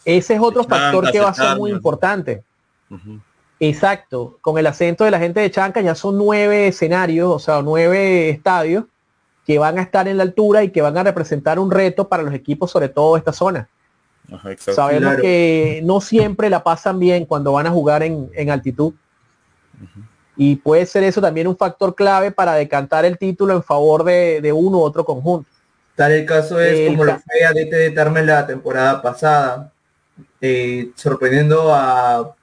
[0.07, 2.43] Ese es otro Chanca, factor que va a ser muy importante.
[3.61, 4.39] Exacto.
[4.41, 8.31] Con el acento de la gente de Chanca ya son nueve escenarios, o sea, nueve
[8.31, 8.85] estadios
[9.47, 12.23] que van a estar en la altura y que van a representar un reto para
[12.23, 13.69] los equipos, sobre todo esta zona.
[14.33, 14.51] Ajá.
[14.59, 15.23] Sabemos Claro.
[15.23, 18.95] que no siempre la pasan bien cuando van a jugar en, en altitud.
[20.37, 24.41] Y puede ser eso también un factor clave para decantar el título en favor de,
[24.41, 25.49] de uno u otro conjunto.
[25.97, 29.73] Tal el caso es El como lo fue ADT de Tarma la temporada pasada,
[30.41, 32.35] eh, sorprendiendo a,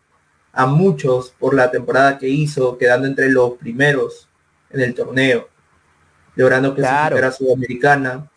[0.54, 4.28] a muchos por la temporada que hizo, quedando entre los primeros
[4.70, 5.48] en el torneo,
[6.36, 7.28] logrando clasificar Claro.
[7.28, 8.28] a Sudamericana.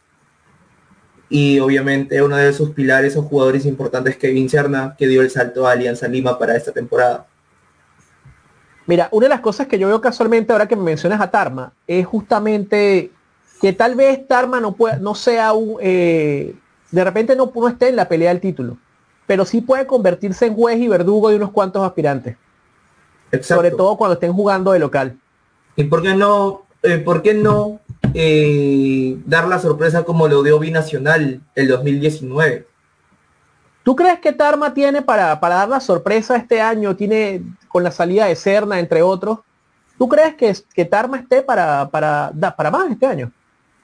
[1.30, 5.66] Y obviamente uno de sus pilares o jugadores importantes, Kevin Serna, que dio el salto
[5.66, 7.26] a Alianza Lima para esta temporada.
[8.86, 11.72] Mira, una de las cosas que yo veo casualmente ahora que me mencionas a Tarma
[11.86, 13.12] es justamente
[13.60, 16.56] que tal vez Tarma no pueda, no sea un, eh,
[16.90, 18.78] de repente no, no esté en la pelea del título,
[19.28, 22.36] pero sí puede convertirse en juez y verdugo de unos cuantos aspirantes,
[23.30, 23.54] Exacto.
[23.54, 25.16] sobre todo cuando estén jugando de local.
[25.76, 27.80] ¿Y por qué no, eh, por qué no
[28.14, 32.66] eh, dar la sorpresa como lo dio Binacional el 2019?
[33.82, 37.90] ¿Tú crees que Tarma tiene para, para dar la sorpresa este año, tiene con la
[37.90, 39.38] salida de Serna, entre otros?
[39.98, 43.32] ¿Tú crees que, que Tarma esté para, para, para más este año?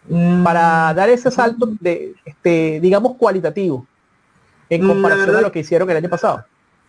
[0.09, 3.87] Mm, Para dar ese salto de, este, digamos, cualitativo
[4.69, 6.45] en Mm, comparación a lo que hicieron el año pasado.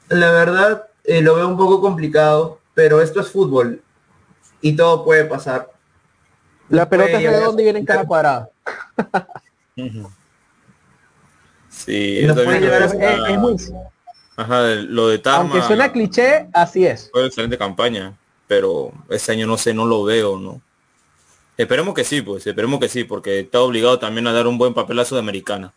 [0.10, 3.82] La verdad, eh, lo veo un poco complicado, pero esto es fútbol
[4.62, 5.70] y todo puede pasar.
[6.69, 8.49] La pelota es redonda y viene en caja cuadrada.
[11.69, 13.56] Sí, puede a Es, muy,
[14.36, 17.10] Ajá, lo de Tarma aunque suena cliché, así es.
[17.12, 18.15] fue excelente campaña,
[18.47, 20.62] pero este año no sé, no lo veo, ¿no?
[21.58, 24.75] Esperemos que sí, pues, esperemos que sí, porque está obligado también a dar un buen
[24.75, 25.73] papel a Sudamericana.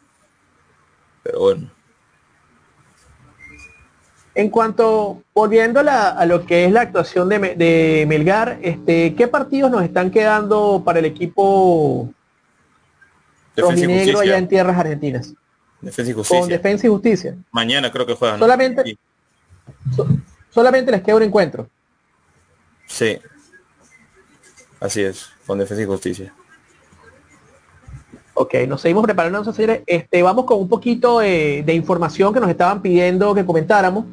[1.22, 1.70] Pero bueno.
[4.35, 8.59] En cuanto, volviendo a, la- a lo que es la actuación de, Me- de Melgar,
[8.62, 12.09] este, ¿qué partidos nos están quedando para el equipo
[13.57, 15.35] rojinegro allá en tierras argentinas?
[15.81, 16.57] Defensa y Con justicia.
[16.57, 17.37] defensa y justicia.
[17.51, 18.38] Mañana creo que juegan.
[18.38, 18.47] ¿no?
[18.47, 18.99] Solamente- Sí.
[19.97, 20.07] So-
[20.51, 21.69] solamente les queda un encuentro.
[22.87, 23.19] Sí.
[24.79, 26.35] Así es, con defensa y justicia.
[28.35, 29.83] Ok, nos seguimos preparando, señores.
[29.87, 34.05] Este, vamos con un poquito eh, de información que nos estaban pidiendo que comentáramos.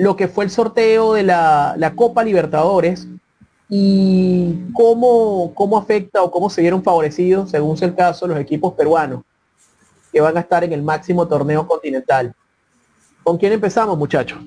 [0.00, 3.06] Lo que fue el sorteo de la, la Copa Libertadores
[3.68, 8.72] y cómo, cómo afecta o cómo se vieron favorecidos, según sea el caso, los equipos
[8.72, 9.22] peruanos
[10.10, 12.34] que van a estar en el máximo torneo continental.
[13.22, 14.38] ¿Con quién empezamos, muchachos?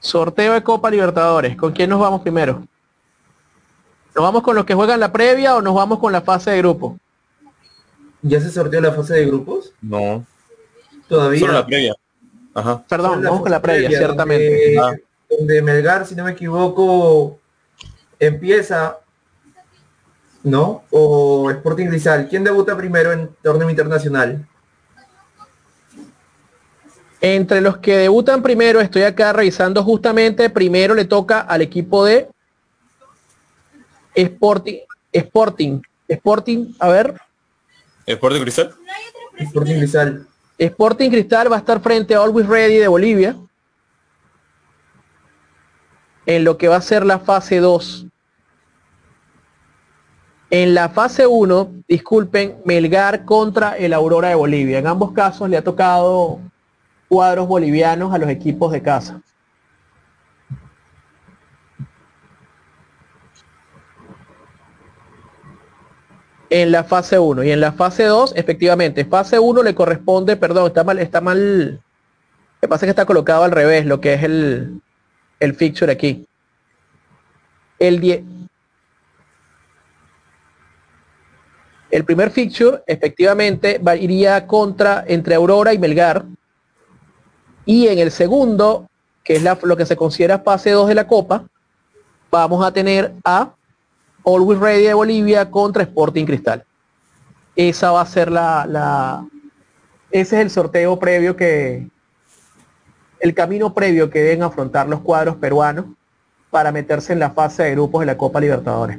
[0.00, 1.56] Sorteo de Copa Libertadores.
[1.56, 2.66] ¿Con quién nos vamos primero?
[4.12, 6.58] ¿Nos vamos con los que juegan la previa o nos vamos con la fase de
[6.58, 6.98] grupo?
[8.22, 9.72] ¿Ya se sorteó la fase de grupos?
[9.80, 10.26] No.
[11.06, 11.38] Todavía.
[11.38, 11.94] Solo la previa.
[12.54, 12.84] Ajá.
[12.88, 14.74] Perdón, vamos con la previa, ciertamente.
[14.74, 14.96] Donde, Ah.
[15.38, 17.38] donde Melgar, si no me equivoco,
[18.18, 18.98] empieza,
[20.42, 20.84] ¿no?
[20.90, 22.28] O Sporting Cristal.
[22.28, 24.46] ¿Quién debuta primero en torneo internacional?
[27.22, 32.28] Entre los que debutan primero, estoy acá revisando justamente, primero le toca al equipo de
[34.14, 34.78] Sporting,
[35.12, 37.14] Sporting, Sporting, a ver,
[38.06, 38.74] ¿Sport de Cristal?
[39.38, 40.26] Sporting Cristal.
[40.60, 43.34] Sporting Cristal va a estar frente a Always Ready de Bolivia.
[46.26, 48.06] En lo que va a ser la fase 2.
[50.50, 54.78] En la fase 1, disculpen, Melgar contra el Aurora de Bolivia.
[54.78, 56.40] En ambos casos le ha tocado
[57.08, 59.22] cuadros bolivianos a los equipos de casa.
[66.50, 70.66] En la fase 1 y en la fase 2, efectivamente, fase 1 le corresponde, perdón,
[70.66, 71.70] está mal, está mal.
[71.74, 71.80] Lo
[72.60, 74.80] que pasa es que está colocado al revés, lo que es el,
[75.38, 76.26] el fixture aquí.
[77.78, 78.22] El 10.
[81.90, 86.24] El primer fixture, efectivamente, va- iría contra entre Aurora y Melgar.
[87.64, 88.88] Y en el segundo,
[89.24, 91.44] que es la- lo que se considera fase 2 de la Copa,
[92.30, 93.54] vamos a tener a
[94.24, 96.64] Always Ready de Bolivia contra Sporting Cristal.
[97.56, 99.26] Esa va a ser la, la-
[100.10, 101.86] ese es el sorteo previo que,
[103.20, 105.84] el camino previo que deben afrontar los cuadros peruanos
[106.50, 108.98] para meterse en la fase de grupos de la Copa Libertadores.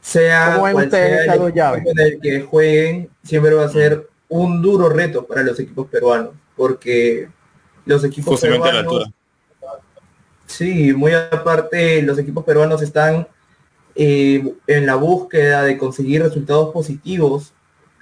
[0.00, 1.84] Sea ¿Cómo ven cual ustedes sea estas el llaves?
[1.84, 6.30] con el que jueguen, siempre va a ser un duro reto para los equipos peruanos,
[6.56, 7.28] porque
[7.84, 9.82] los equipos Justamente a la peruanos, altura.
[10.46, 13.26] sí, muy aparte, los equipos peruanos están
[14.00, 17.52] eh, en la búsqueda de conseguir resultados positivos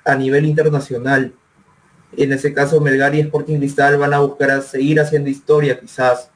[0.05, 1.33] a nivel internacional.
[2.15, 6.31] En ese caso, Melgar y Sporting Cristal van a buscar a seguir haciendo historia quizás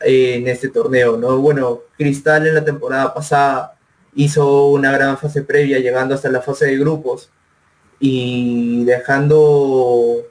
[0.00, 1.36] eh, en este torneo, ¿no?
[1.36, 3.76] Bueno, Cristal en la temporada pasada
[4.14, 7.30] hizo una gran fase previa, llegando hasta la fase de grupos
[8.00, 10.26] y dejando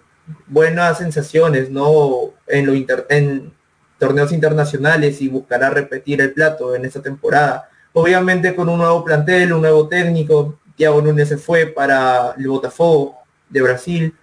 [0.48, 2.34] buenas sensaciones, ¿no?
[2.48, 2.74] En lo
[3.10, 3.54] en
[4.00, 7.70] torneos internacionales y buscará repetir el plato en esta temporada.
[7.94, 13.18] Obviamente con un nuevo plantel, un nuevo técnico, Thiago Núñez se fue para el Botafogo
[13.50, 14.16] de Brasil,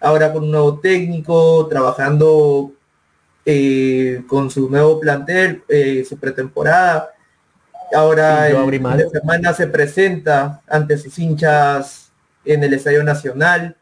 [0.00, 2.72] ahora con un nuevo técnico, trabajando
[3.46, 7.10] eh, con su nuevo plantel, eh, su pretemporada.
[7.94, 12.10] Ahora el fin de semana se presenta ante sus hinchas
[12.44, 13.76] en el Estadio Nacional.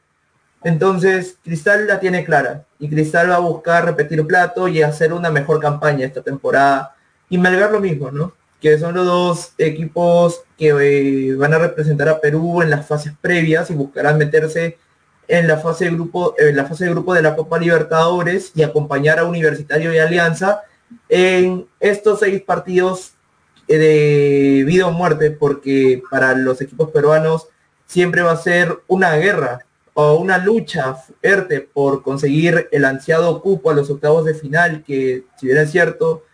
[0.65, 5.31] Entonces, Cristal la tiene clara y Cristal va a buscar repetir plato y hacer una
[5.31, 6.95] mejor campaña esta temporada.
[7.29, 8.35] Y Melgar lo mismo, ¿no?
[8.63, 13.13] Que son los dos equipos que eh, van a representar a Perú en las fases
[13.21, 14.79] previas y buscarán meterse
[15.29, 18.63] en la fase de grupo, en la fase de grupo de la Copa Libertadores y
[18.63, 20.63] acompañar a Universitario y Alianza
[21.09, 23.13] en estos seis partidos
[23.67, 27.49] de vida o muerte, porque para los equipos peruanos
[27.87, 29.61] siempre va a ser una guerra
[29.95, 35.25] o una lucha fuerte por conseguir el ansiado cupo a los octavos de final, que
[35.39, 36.25] si bien es cierto,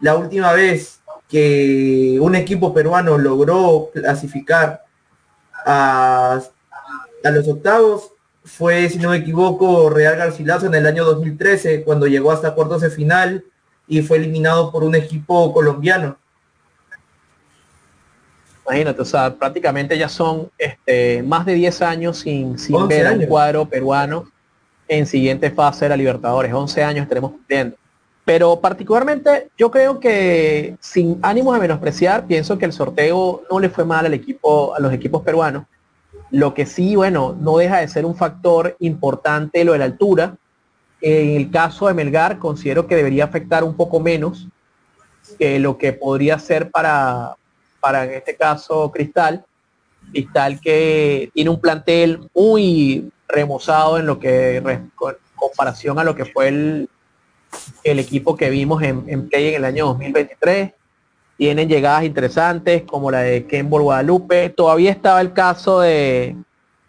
[0.00, 0.97] la última vez
[1.28, 4.84] que un equipo peruano logró clasificar
[5.66, 6.40] a,
[7.24, 8.12] a los octavos
[8.44, 12.80] fue, si no me equivoco, Real Garcilaso en el año 2013, cuando llegó hasta cuartos
[12.80, 13.44] de final
[13.86, 16.16] y fue eliminado por un equipo colombiano.
[18.66, 23.26] Imagínate, o sea, prácticamente ya son este, más de 10 años sin, sin ver un
[23.26, 24.30] cuadro peruano
[24.86, 26.52] en siguiente fase de la Libertadores.
[26.52, 27.76] 11 años estaremos cumpliendo.
[28.28, 33.70] Pero particularmente yo creo que sin ánimos de menospreciar, pienso que el sorteo no le
[33.70, 35.64] fue mal al equipo, a los equipos peruanos.
[36.30, 40.36] Lo que sí, bueno, no deja de ser un factor importante lo de la altura.
[41.00, 44.46] En el caso de Melgar, considero que debería afectar un poco menos
[45.38, 47.34] que lo que podría ser para,
[47.80, 49.42] para en este caso Cristal.
[50.12, 54.62] Cristal que tiene un plantel muy remozado en lo que
[54.96, 56.90] con comparación a lo que fue el,
[57.84, 60.72] el equipo que vimos en, Play en el año 2023.
[61.36, 64.50] Tienen llegadas interesantes como la de Kemble Guadalupe.
[64.50, 66.36] Todavía estaba el caso de,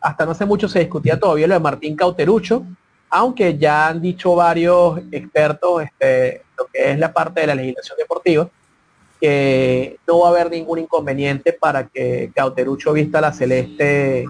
[0.01, 2.65] hasta no hace mucho se discutía todavía lo de Martín Cauterucho,
[3.09, 7.97] aunque ya han dicho varios expertos este, lo que es la parte de la legislación
[7.97, 8.49] deportiva,
[9.19, 14.25] que no va a haber ningún inconveniente para que Cauterucho vista la celeste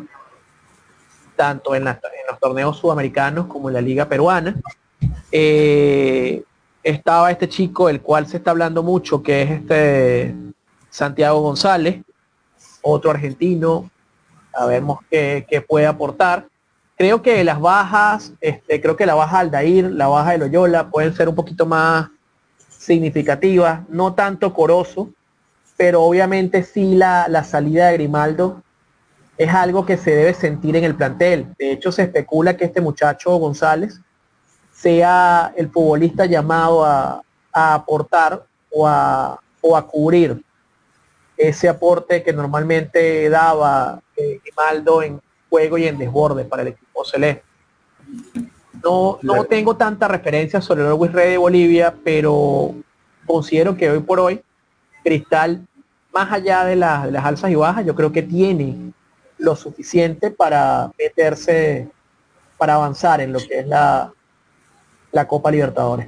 [1.36, 4.60] tanto en, los torneos sudamericanos como en la liga peruana.
[5.32, 6.44] Eh,
[6.84, 10.36] estaba este chico, el cual se está hablando mucho, que es este
[10.90, 12.02] Santiago González,
[12.82, 13.90] otro argentino,
[14.54, 16.48] a vemos qué, qué puede aportar.
[16.98, 21.14] Creo que las bajas, este, creo que la baja Aldair, la baja de Loyola pueden
[21.14, 22.10] ser un poquito más
[22.70, 25.10] significativa, no tanto Corozo,
[25.78, 28.62] pero obviamente sí la, la salida de Grimaldo
[29.38, 31.48] es algo que se debe sentir en el plantel.
[31.58, 34.02] De hecho, se especula que este muchacho González
[34.82, 37.22] sea el futbolista llamado a,
[37.52, 40.42] a aportar o a, o a, cubrir
[41.36, 47.04] ese aporte que normalmente daba eh, Grimaldo en juego y en desborde para el equipo
[47.04, 47.44] celeste.
[48.84, 52.74] No, no tengo tanta referencia sobre el Always Red de Bolivia, pero
[53.26, 54.42] considero que hoy por hoy
[55.04, 55.68] Cristal,
[56.14, 58.94] más allá de, las alzas y bajas, yo creo que tiene
[59.38, 61.90] lo suficiente para meterse,
[62.58, 64.14] para avanzar en lo que es la,
[65.12, 66.08] la Copa Libertadores.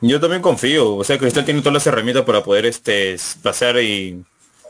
[0.00, 4.24] Yo también confío, o sea, Cristal tiene todas las herramientas para poder este pasar y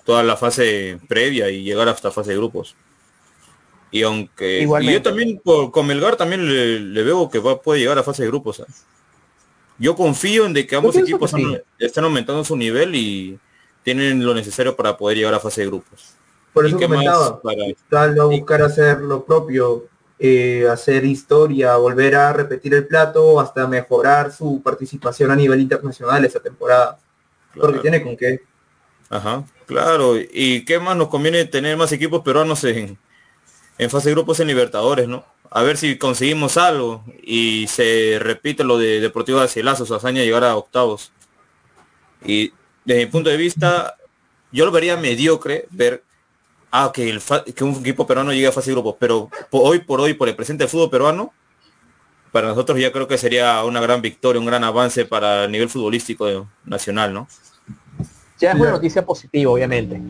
[0.05, 2.75] toda la fase previa y llegar hasta fase de grupos.
[3.91, 8.03] Y aunque y yo también con Melgar también le, veo que va, puede llegar a
[8.03, 8.63] fase de grupos.
[9.79, 11.33] Yo confío en de que ambos equipos
[11.79, 13.39] están, aumentando su nivel y
[13.83, 16.15] tienen lo necesario para poder llegar a fase de grupos.
[16.53, 18.25] Por eso comentaba, para...
[18.25, 19.85] buscar hacer lo propio,
[20.19, 26.25] eh, hacer historia, volver a repetir el plato, hasta mejorar su participación a nivel internacional
[26.25, 26.99] esa temporada.
[27.55, 28.41] Porque tiene con qué.
[29.11, 30.17] Ajá, claro.
[30.17, 32.99] ¿Y qué más nos conviene tener más equipos peruanos en,
[33.79, 35.25] en fase de grupos en Libertadores, ¿no?
[35.51, 40.23] A ver si conseguimos algo y se repite lo de Deportivo de Cielazo, su hazaña
[40.23, 41.13] llegar a octavos.
[42.25, 42.53] Y
[42.85, 43.97] desde mi punto de vista,
[44.53, 46.03] yo lo vería mediocre ver
[46.71, 47.21] ah, que, el
[47.55, 50.37] que un equipo peruano llegue a fase de grupos, pero hoy por hoy, por el
[50.37, 51.33] presente del fútbol peruano,
[52.33, 55.69] para nosotros ya creo que sería una gran victoria, un gran avance para el nivel
[55.69, 57.29] futbolístico nacional, ¿no?
[58.39, 60.01] Ya es una noticia positiva, obviamente.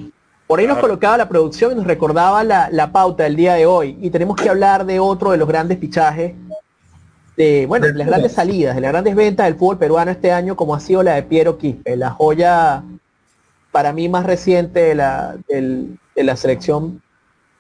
[0.46, 3.98] Por ahí nos colocaba la producción y nos recordaba la, pauta del día de hoy.
[4.00, 6.34] Y tenemos que hablar de otro de los grandes pichajes,
[7.36, 10.56] de, bueno, de las grandes salidas, de las grandes ventas del fútbol peruano este año,
[10.56, 12.82] como ha sido la de Piero Quispe, la joya
[13.70, 15.36] para mí más reciente de la,
[16.18, 17.00] de la selección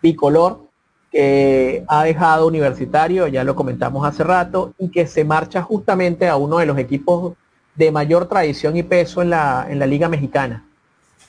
[0.02, 0.66] bicolor,
[1.12, 6.34] que ha dejado universitario, ya lo comentamos hace rato, y que se marcha justamente a
[6.34, 7.34] uno de los equipos
[7.76, 10.64] de mayor tradición y peso en la, en la Liga Mexicana,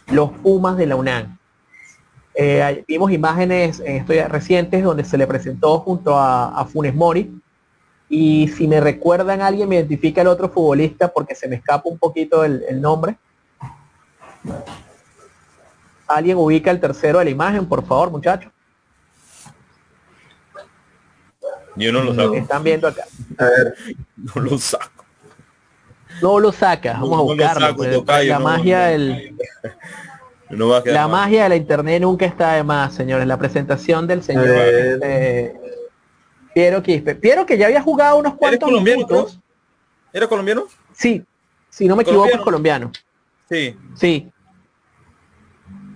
[0.07, 1.37] los Pumas de la UNAM.
[2.33, 7.31] Eh, vimos imágenes en estos recientes donde se le presentó junto a, Funes Mori,
[8.09, 11.99] y si me recuerdan alguien me identifica el otro futbolista porque se me escapa un
[11.99, 13.17] poquito el nombre.
[16.09, 18.51] Alguien ubica el tercero de la imagen, por favor, muchachos.
[21.75, 22.33] Yo no lo saco.
[22.33, 23.03] Están viendo acá.
[23.37, 23.75] A ver,
[24.17, 25.05] No lo saco.
[26.21, 27.67] No lo saca, vamos a No buscarlo.
[27.67, 28.91] saco, tocayo, la no, magia no.
[28.91, 29.37] del,
[30.49, 31.21] No va a quedar la mal.
[31.21, 33.25] magia de la internet nunca está de más, señores.
[33.27, 35.53] La presentación del señor Eh.
[36.55, 37.13] Piero Quispe.
[37.15, 39.39] Piero que ya había jugado unos cuantos colombiano, minutos.
[40.11, 40.65] ¿Era colombiano?
[40.91, 41.23] Sí,
[41.69, 42.91] si no me equivoco es colombiano.
[43.47, 43.77] Sí.
[43.95, 44.29] Sí,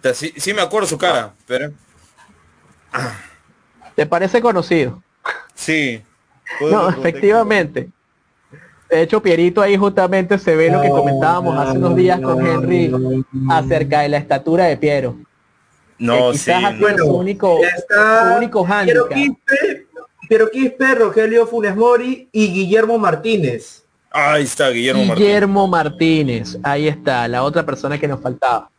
[0.03, 1.71] Sea, sí, sí me acuerdo su cara, pero
[3.95, 5.01] ¿te parece conocido?
[5.55, 6.01] sí.
[6.59, 7.89] No, efectivamente.
[8.89, 12.91] De hecho, Pierito ahí justamente se ve lo que comentábamos hace unos días con Henry
[13.49, 15.17] acerca de la estatura de Piero.
[15.97, 16.45] No, que sí.
[16.45, 19.07] quizás ha sido Bueno, su único, está su único Piero.
[19.09, 19.87] Quispe,
[20.27, 23.83] Piero Quispe, Rogelio Funes Mori y Guillermo Martínez.
[24.11, 25.27] Ahí está Guillermo Martínez.
[25.27, 28.69] Guillermo Martínez, ahí está, la otra persona que nos faltaba.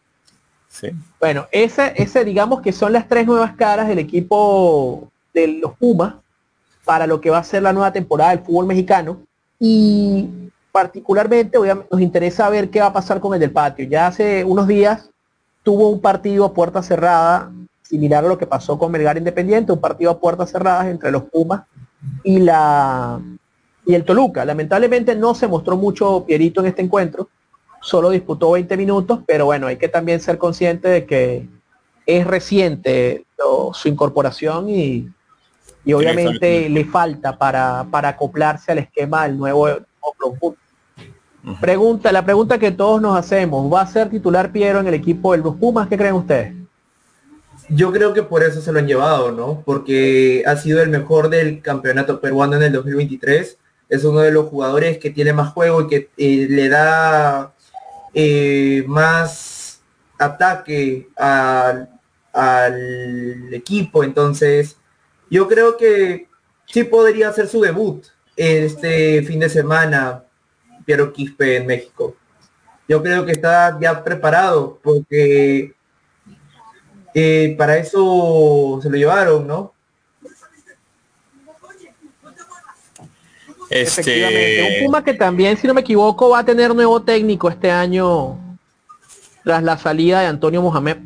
[1.20, 6.14] Bueno, ese, ese digamos que son las tres nuevas caras del equipo de los Pumas
[6.84, 9.20] para lo que va a ser la nueva temporada del fútbol mexicano
[9.58, 10.28] y
[10.72, 11.58] particularmente
[11.90, 13.86] nos interesa ver qué va a pasar con el del patio.
[13.86, 15.10] Ya hace unos días
[15.62, 17.50] tuvo un partido a puerta cerrada,
[17.82, 21.22] similar a lo que pasó con Melgar Independiente, un partido a puertas cerradas entre los
[21.24, 21.62] Pumas
[22.22, 23.20] y la
[23.86, 24.44] y el Toluca.
[24.44, 27.28] Lamentablemente no se mostró mucho Pierito en este encuentro,
[27.84, 31.46] solo disputó 20 minutos, pero bueno, hay que también ser consciente de que
[32.06, 35.08] es reciente lo- su incorporación y,
[35.84, 39.68] y obviamente le falta para, para acoplarse al esquema del nuevo.
[41.60, 45.32] Pregunta, la pregunta que todos nos hacemos, ¿va a ser titular Piero en el equipo
[45.32, 45.88] de los Pumas?
[45.88, 46.54] ¿Qué creen ustedes?
[47.68, 49.62] Yo creo que por eso se lo han llevado, ¿no?
[49.64, 53.58] Porque ha sido el mejor del campeonato peruano en el 2023.
[53.88, 57.53] Es uno de los jugadores que tiene más juego y que eh, le da
[58.14, 59.82] eh, más
[60.18, 61.88] ataque al,
[62.32, 64.04] al equipo.
[64.04, 64.76] Entonces,
[65.30, 66.28] yo creo que
[66.66, 68.04] sí podría hacer su debut
[68.36, 70.24] este fin de semana,
[70.84, 72.16] Piero Quispe en México.
[72.88, 75.74] Yo creo que está ya preparado porque
[77.14, 79.73] eh, para eso se lo llevaron, ¿no?
[83.82, 84.62] Efectivamente.
[84.62, 87.70] Un Este, Puma que también, si no me equivoco, va a tener nuevo técnico este
[87.70, 88.38] año
[89.42, 90.98] tras la salida de Antonio Mohamed.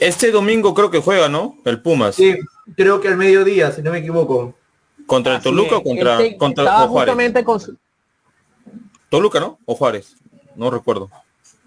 [0.00, 1.56] este domingo creo que juega, ¿no?
[1.64, 2.14] El Pumas.
[2.14, 2.36] Sí,
[2.76, 4.54] creo que al mediodía, si no me equivoco.
[5.06, 5.80] ¿Contra el Toluca es.
[5.80, 7.12] o contra, Él te- contra estaba o Juárez?
[7.14, 7.78] justamente con
[9.10, 9.58] Toluca, ¿no?
[9.66, 10.14] O Juárez.
[10.56, 11.10] No recuerdo.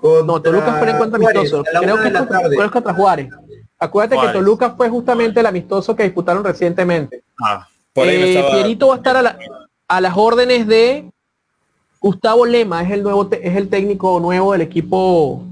[0.02, 1.64] No, Toluca fue encuentro Juárez, amistoso.
[1.82, 3.30] Creo que fue contra Juárez.
[3.80, 4.32] Acuérdate Juárez.
[4.34, 7.24] que Toluca fue justamente el amistoso que disputaron recientemente.
[7.44, 8.52] Ah, por ahí me Eh, estaba...
[8.56, 9.38] Pierito va a estar a, la-
[9.88, 11.12] a las órdenes de
[12.00, 15.44] Gustavo Lema, es el nuevo es el técnico nuevo del equipo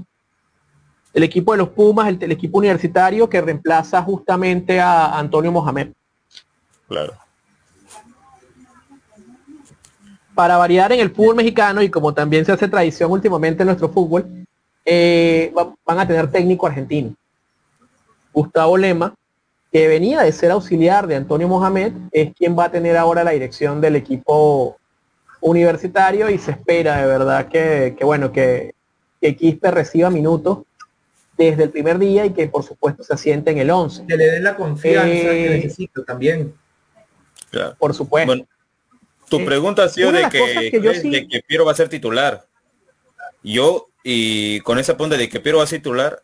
[1.12, 5.88] el equipo de los Pumas, el, el equipo universitario que reemplaza justamente a Antonio Mohamed.
[6.88, 7.14] Claro.
[10.34, 13.88] Para variar en el fútbol mexicano y como también se hace tradición últimamente en nuestro
[13.88, 14.26] fútbol,
[14.84, 17.14] eh, va- van a tener técnico argentino.
[18.40, 19.14] Gustavo Lema,
[19.72, 23.30] que venía de ser auxiliar de Antonio Mohamed, es quien va a tener ahora la
[23.30, 24.76] dirección del equipo
[25.40, 28.74] universitario y se espera de verdad que, que, bueno, que,
[29.22, 30.58] que Quispe reciba minutos
[31.38, 34.04] desde el primer día y que por supuesto se asiente en el 11.
[34.06, 36.54] Que le den la confianza que Eh, necesito también.
[37.50, 37.74] claro.
[37.78, 38.26] Por supuesto.
[38.32, 38.46] Bueno,
[39.30, 41.64] tu Eh, pregunta ha sido de que, cosas que yo crees sí- de que Piero
[41.64, 42.44] va a ser titular.
[43.42, 46.22] Yo, y con esa pregunta de que Piero va a ser titular,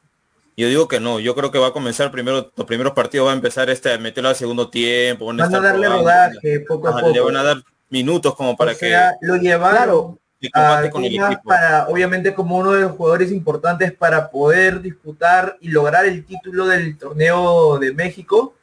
[0.56, 1.20] yo digo que no.
[1.20, 4.28] Yo creo que va a comenzar primero, los primeros partidos va a empezar este meterlo
[4.28, 5.26] al segundo tiempo.
[5.26, 7.12] Van a, Van a estar darle rodaje poco a poco.
[7.12, 10.90] Le van a dar minutos como para o sea, lo llevaron que, que a combate
[10.90, 11.48] con el Pumas equipo.
[11.48, 16.66] para, obviamente, como uno de los jugadores importantes para poder disputar y lograr el título
[16.66, 18.54] del torneo de México,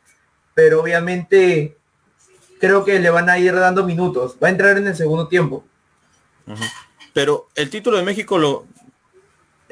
[0.53, 1.77] pero obviamente
[2.59, 4.35] creo que le van a ir dando minutos.
[4.43, 5.63] Va a entrar en el segundo tiempo.
[7.13, 8.65] Pero el título de México lo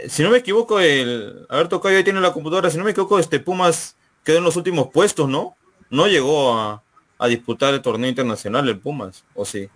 [0.10, 2.92] si no me equivoco el a ver Tocayo ahí tiene la computadora si no me
[2.92, 5.56] equivoco este Pumas quedó en los últimos puestos no
[5.90, 6.84] no llegó a,
[7.18, 9.68] a disputar el torneo internacional el Pumas o sí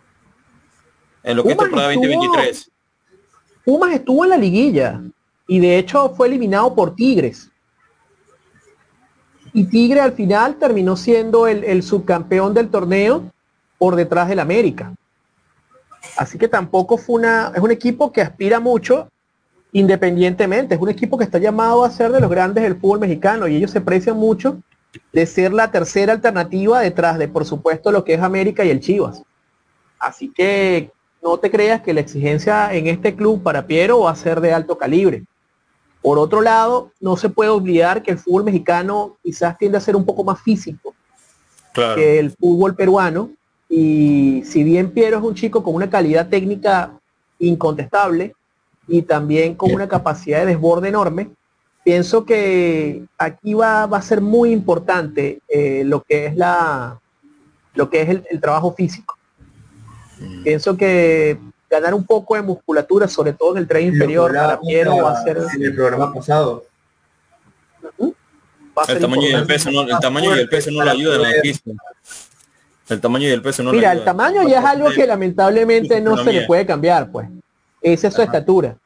[1.23, 2.71] en lo que es Pumas temporada estuvo- 2023
[3.65, 5.01] Pumas estuvo en la liguilla
[5.47, 7.49] y de hecho fue eliminado por Tigres.
[9.53, 13.31] Y Tigre al final terminó siendo el, el subcampeón del torneo
[13.77, 14.93] por detrás del América.
[16.17, 19.09] Así que tampoco fue una, es un equipo que aspira mucho
[19.71, 23.47] independientemente, es un equipo que está llamado a ser de los grandes del fútbol mexicano
[23.47, 24.57] y ellos se aprecian mucho
[25.13, 28.81] de ser la tercera alternativa detrás de, por supuesto, lo que es América y el
[28.81, 29.23] Chivas.
[29.99, 30.91] Así que
[31.23, 34.53] no te creas que la exigencia en este club para Piero va a ser de
[34.53, 35.23] alto calibre.
[36.01, 39.95] Por otro lado, no se puede olvidar que el fútbol mexicano quizás tiende a ser
[39.95, 40.95] un poco más físico
[41.73, 43.31] que el fútbol peruano.
[43.69, 46.91] Y si bien Piero es un chico con una calidad técnica
[47.39, 48.33] incontestable
[48.91, 51.31] y también con una capacidad de desborde enorme,
[51.83, 56.99] pienso que aquí va, a ser muy importante eh, lo que es la
[57.73, 59.17] lo que es el trabajo físico.
[60.19, 60.43] Mm.
[60.43, 61.39] Pienso que
[61.71, 65.23] ganar un poco de musculatura, sobre todo en el tren inferior, para Piero va a
[65.23, 65.37] ser...
[65.55, 66.65] En el programa pasado.
[68.87, 71.29] El tamaño, y el, peso no, el tamaño y el peso no lo ayudan a
[71.29, 71.71] la pista.
[72.89, 76.21] El tamaño y el peso no Mira, el tamaño ya es algo que lamentablemente no
[76.23, 77.27] se le puede cambiar, pues.
[77.81, 78.77] Esa es su estatura.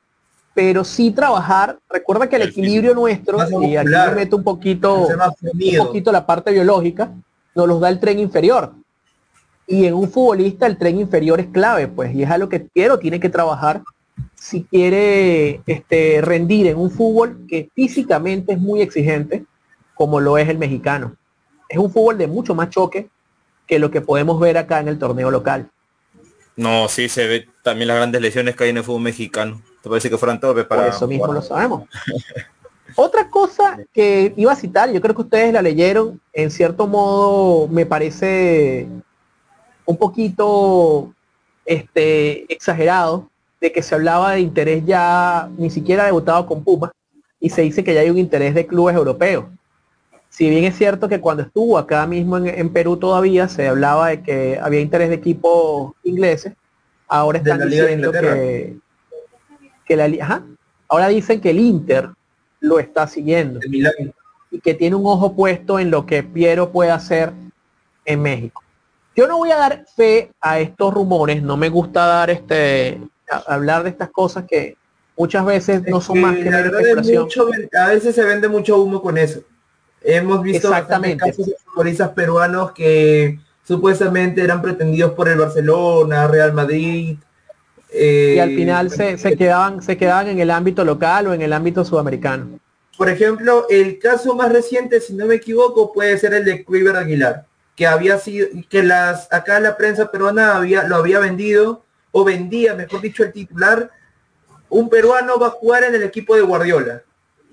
[0.56, 5.78] Pero sí trabajar, recuerda que el equilibrio nuestro, y aquí me meto un poquito, un
[5.78, 7.12] poquito la parte biológica,
[7.54, 8.74] nos los da el tren inferior.
[9.68, 12.98] Y en un futbolista el tren inferior es clave, pues, y es algo que quiero,
[12.98, 13.84] tiene que trabajar
[14.36, 19.46] si quiere este, rendir en un fútbol que físicamente es muy exigente,
[19.94, 21.16] como lo es el mexicano.
[21.68, 23.10] Es un fútbol de mucho más choque
[23.68, 25.70] que lo que podemos ver acá en el torneo local.
[26.56, 29.62] No, sí, se ve también las grandes lesiones que hay en el fútbol mexicano.
[29.86, 30.88] Te parece que fueran todos para...
[30.88, 31.84] eso mismo lo sabemos.
[32.96, 37.68] Otra cosa que iba a citar, yo creo que ustedes la leyeron, en cierto modo
[37.68, 38.88] me parece
[39.86, 41.14] un poquito
[41.66, 43.30] este, exagerado
[43.62, 46.92] de que se hablaba de interés ya ni siquiera debutado con Puma
[47.40, 49.46] y se dice que ya hay un interés de clubes europeos.
[50.30, 54.24] Si bien es cierto que cuando estuvo acá mismo en, Perú todavía se hablaba de
[54.24, 56.54] que había interés de equipos ingleses,
[57.08, 58.80] ahora están diciendo que,
[59.86, 60.44] que la ajá,
[60.88, 62.10] ahora dicen que el Inter
[62.60, 63.60] lo está siguiendo
[64.52, 67.34] y que tiene un ojo puesto en lo que Piero puede hacer
[68.06, 68.64] en México.
[69.16, 73.00] Yo no voy a dar fe a estos rumores, no me gusta dar este
[73.48, 74.78] hablar de estas cosas que
[75.18, 77.28] muchas veces no son más que la especulación.
[77.80, 79.42] a veces se vende mucho humo con eso.
[80.02, 87.18] Hemos visto casos de futbolistas peruanos que supuestamente eran pretendidos por el Barcelona, Real Madrid.
[87.96, 91.54] Y al final se, se, quedaban, se quedaban en el ámbito local o en el
[91.54, 92.60] ámbito sudamericano.
[92.98, 96.96] Por ejemplo, el caso más reciente, si no me equivoco, puede ser el de Quiver
[96.96, 102.24] Aguilar que había sido, que las, acá la prensa peruana había, lo había vendido, o
[102.24, 103.92] vendía, mejor dicho, el titular,
[104.70, 107.04] un peruano va a jugar en el equipo de Guardiola.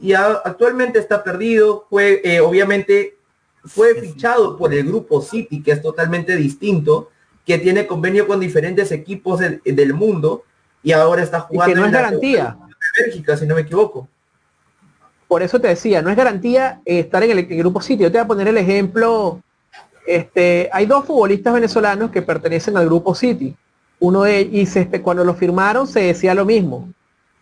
[0.00, 3.18] Y actualmente está perdido, fue, eh, obviamente,
[3.64, 7.10] fue fichado por el grupo City, que es totalmente distinto,
[7.46, 10.44] que tiene convenio con diferentes equipos del mundo,
[10.82, 12.56] y ahora está jugando no es garantía.
[12.68, 14.08] de Bélgica, si no me equivoco.
[15.28, 18.02] Por eso te decía, no es garantía estar en el, el grupo City.
[18.02, 19.40] Yo te voy a poner el ejemplo
[20.06, 23.54] este, hay dos futbolistas venezolanos que pertenecen al grupo City.
[24.00, 24.66] Uno de y
[25.00, 26.92] cuando lo firmaron se decía lo mismo,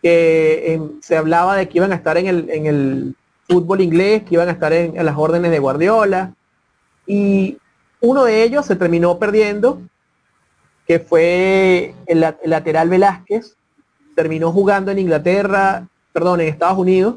[0.03, 2.27] que se hablaba de que iban a estar en
[2.67, 3.15] el,
[3.49, 6.35] fútbol inglés, que iban a estar en, las órdenes de Guardiola.
[7.07, 7.59] Y
[8.01, 9.83] uno de ellos se terminó perdiendo,
[10.91, 13.55] que fue el, lateral Velázquez,
[14.17, 17.15] terminó jugando en Inglaterra, perdón, en Estados Unidos,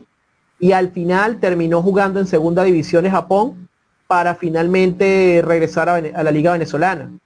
[0.60, 3.68] y al final terminó jugando en segunda división de Japón
[4.06, 7.18] para finalmente regresar a, la liga venezolana.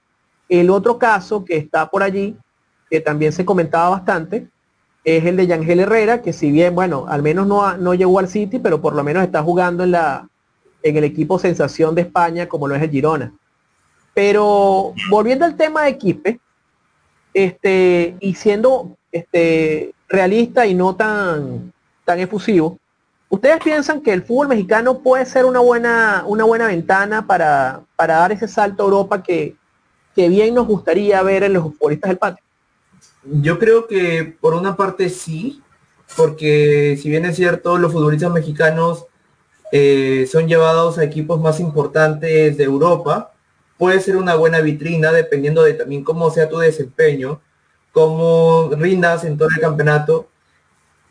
[0.48, 2.34] El otro caso que está por allí,
[2.88, 4.48] que también se comentaba bastante,
[5.04, 8.28] es el de Yangel Herrera, que si bien, bueno, al menos no, no llegó al
[8.28, 10.26] City, pero por lo menos está jugando en, la,
[10.82, 13.34] en el equipo sensación de España, como lo es el Girona.
[14.14, 16.40] Pero volviendo al tema de Equipe,
[17.34, 21.72] este, y siendo este, realista y no tan,
[22.04, 22.78] tan efusivo,
[23.30, 28.32] ¿Ustedes piensan que el fútbol mexicano puede ser una buena, una buena ventana para, dar
[28.32, 29.54] ese salto a Europa que,
[30.14, 32.44] que bien nos gustaría ver en los futbolistas del patio?
[33.24, 35.62] Yo creo que por una parte sí,
[36.16, 39.04] porque si bien es cierto, los futbolistas mexicanos
[39.72, 43.32] eh, son llevados a equipos más importantes de Europa,
[43.78, 47.40] puede ser una buena vitrina dependiendo de también cómo sea tu desempeño,
[47.92, 50.28] cómo rindas en todo el campeonato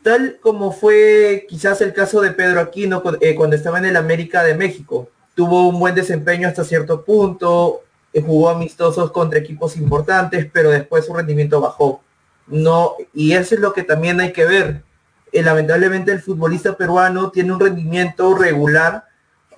[0.02, 4.42] tal como fue quizás el caso de Pedro Aquino eh, cuando estaba en el América
[4.42, 5.10] de México.
[5.34, 11.04] Tuvo un buen desempeño hasta cierto punto, eh, jugó amistosos contra equipos importantes, pero después
[11.04, 12.00] su rendimiento bajó.
[12.46, 14.82] No, y eso es lo que también hay que ver.
[15.30, 19.04] Eh, lamentablemente el futbolista peruano tiene un rendimiento regular,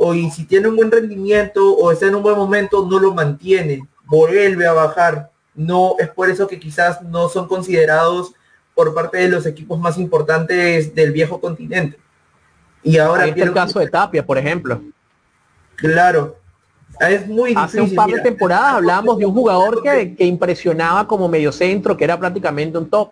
[0.02, 3.12] o y si tiene un buen rendimiento o está en un buen momento, no lo
[3.12, 8.32] mantiene, vuelve a bajar no es por eso que quizás no son considerados
[8.74, 11.98] por parte de los equipos más importantes del viejo continente.
[12.82, 14.80] Y ahora el caso de Tapia, por ejemplo.
[15.76, 16.36] Claro.
[16.98, 18.22] Es muy Hace un difícil, par de mira.
[18.22, 23.10] temporadas hablábamos de un jugador que, que impresionaba como mediocentro, que era prácticamente un top.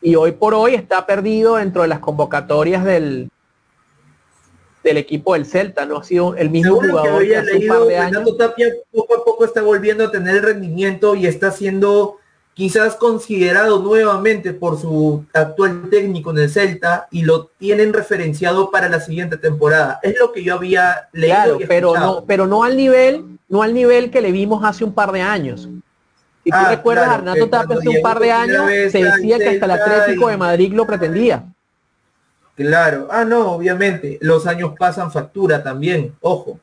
[0.00, 3.30] Y hoy por hoy está perdido dentro de las convocatorias del,
[4.88, 5.98] del equipo del Celta, ¿no?
[5.98, 8.10] Ha sido el mismo que jugador que había hace un par de años.
[8.10, 12.16] Fernando Tapia poco a poco está volviendo a tener el rendimiento y está siendo
[12.54, 18.88] quizás considerado nuevamente por su actual técnico en el Celta y lo tienen referenciado para
[18.88, 20.00] la siguiente temporada.
[20.02, 21.36] Es lo que yo había leído.
[21.36, 24.82] Claro, y pero no, pero no al nivel, no al nivel que le vimos hace
[24.84, 25.68] un par de años.
[26.42, 29.48] Si tú Ah, recuerdas, claro, que Tapia hace un par de años se decía que
[29.50, 31.44] hasta el Atlético y- de Madrid lo pretendía.
[32.58, 33.06] Claro.
[33.08, 34.18] Ah, no, obviamente.
[34.20, 36.12] Los años pasan factura también.
[36.20, 36.58] Ojo.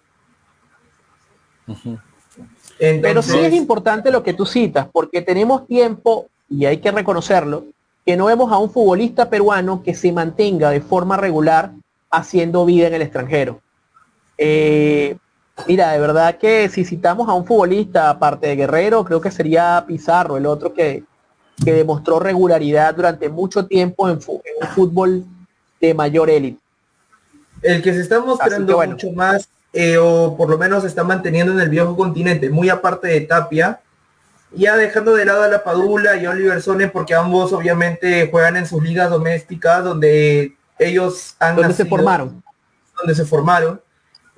[2.78, 7.64] Pero sí es importante lo que tú citas, porque tenemos tiempo, y hay que reconocerlo,
[8.06, 11.72] que no vemos a un futbolista peruano que se mantenga de forma regular
[12.12, 13.62] haciendo vida en el extranjero.
[14.38, 15.16] Eh,
[15.66, 19.86] mira, de verdad que si citamos a un futbolista, aparte de Guerrero, creo que sería
[19.88, 21.06] Pizarro, el otro que,
[21.64, 25.26] que demostró regularidad durante mucho tiempo en, en un fútbol
[25.88, 26.60] de mayor élite.
[27.62, 28.94] El que se está mostrando bueno.
[28.94, 32.70] mucho más, eh, o por lo menos se está manteniendo en el viejo continente, muy
[32.70, 33.82] aparte de Tapia,
[34.52, 38.56] ya dejando de lado a la Padula y a Oliver Sones, porque ambos obviamente juegan
[38.58, 42.44] en sus ligas domésticas, donde ellos han Donde se formaron.
[42.98, 43.82] donde se formaron,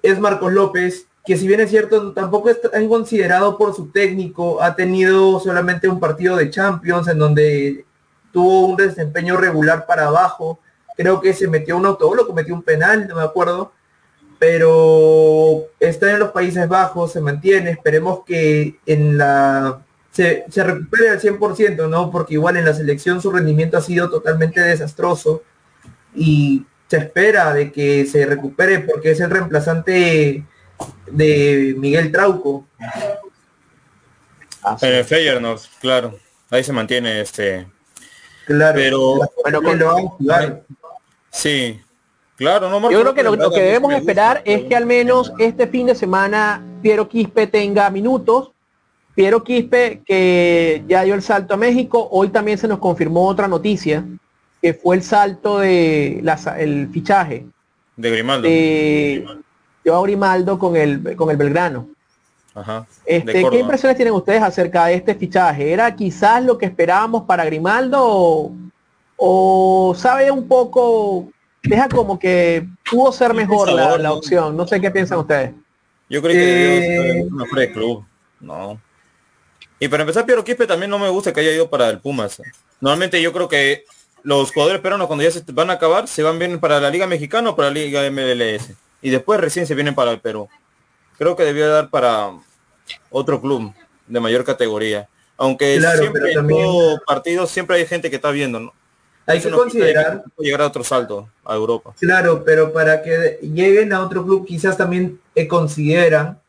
[0.02, 4.62] es Marcos López, que si bien es cierto, tampoco es tan considerado por su técnico,
[4.62, 7.86] ha tenido solamente un partido de Champions en donde
[8.32, 10.60] tuvo un desempeño regular para abajo,
[10.98, 13.72] creo que se metió un autogol o cometió un penal, no me acuerdo,
[14.39, 19.82] pero está en los Países Bajos, se mantiene, esperemos que en la
[20.12, 22.10] se, se recupere al 100%, ¿no?
[22.12, 25.43] Porque igual en la selección su rendimiento ha sido totalmente desastroso
[26.16, 30.43] y se espera de que se recupere porque es el reemplazante
[31.12, 32.66] de Miguel Trauco.
[34.82, 36.18] En el Feyenoord, claro.
[36.50, 37.68] Ahí se mantiene este.
[38.45, 38.76] Claro.
[38.76, 40.64] Pero Bueno, que con- lo van a jugar.
[41.38, 41.80] Sí.
[42.36, 45.34] Claro, no Marco Yo creo que lo, que debemos a esperar es que al menos
[45.40, 48.52] este fin de semana Piero Quispe tenga minutos.
[49.16, 52.08] Piero Quispe que ya dio el salto a México.
[52.12, 54.06] Hoy también se nos confirmó otra noticia,
[54.62, 57.48] que fue el salto de la sa- el fichaje
[57.96, 58.48] De Grimaldo.
[58.48, 59.26] de
[59.84, 61.90] Joao Grimaldo con el con el Belgrano.
[62.54, 62.86] Ajá.
[63.04, 65.72] Este, ¿Qué impresiones tienen ustedes acerca de este fichaje?
[65.72, 68.52] ¿Era quizás lo que esperábamos para Grimaldo o,
[69.18, 71.30] o sabe un poco,
[71.63, 74.55] deja como que pudo ser mejor la, sabor, la opción?
[74.55, 75.51] No sé qué piensan ustedes.
[76.09, 78.05] Yo creo que debió Eh, ser mejor de club.
[78.39, 78.80] No.
[79.80, 82.41] Y para empezar, Piero Quispe también no me gusta que haya ido para el Pumas.
[82.80, 83.84] Normalmente yo creo que
[84.24, 87.07] los jugadores peruanos cuando ya se van a acabar se van bien para la Liga
[87.07, 88.72] Mexicana o para la Liga MLS.
[89.01, 90.47] Y después recién se vienen para el Perú.
[91.18, 92.32] Creo que debió dar para
[93.09, 93.74] otro club
[94.07, 95.07] de mayor categoría.
[95.38, 98.74] Aunque Claro, siempre en también- todo partido siempre hay gente que está viendo, ¿no?
[99.28, 101.93] Hay que considerar que llegar a otro salto a Europa.
[101.99, 106.39] Claro, pero para que lleguen a otro club quizás también eh, consideran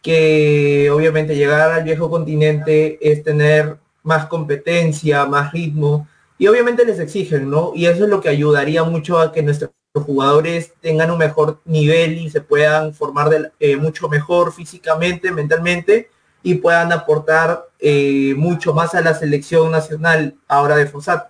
[0.00, 6.08] que obviamente llegar al viejo continente es tener más competencia, más ritmo
[6.38, 7.72] y obviamente les exigen, ¿no?
[7.74, 12.18] Y eso es lo que ayudaría mucho a que nuestros jugadores tengan un mejor nivel
[12.18, 16.08] y se puedan formar de- eh, mucho mejor físicamente, mentalmente
[16.42, 21.28] y puedan aportar eh, mucho más a la selección nacional ahora de Fossat.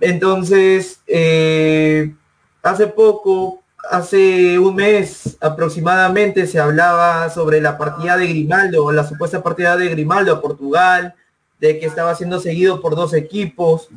[0.00, 2.14] Entonces, eh,
[2.62, 9.42] hace poco, hace un mes aproximadamente, se hablaba sobre la partida de Grimaldo, la supuesta
[9.42, 11.14] partida de Grimaldo a Portugal,
[11.60, 13.88] de que estaba siendo seguido por dos equipos,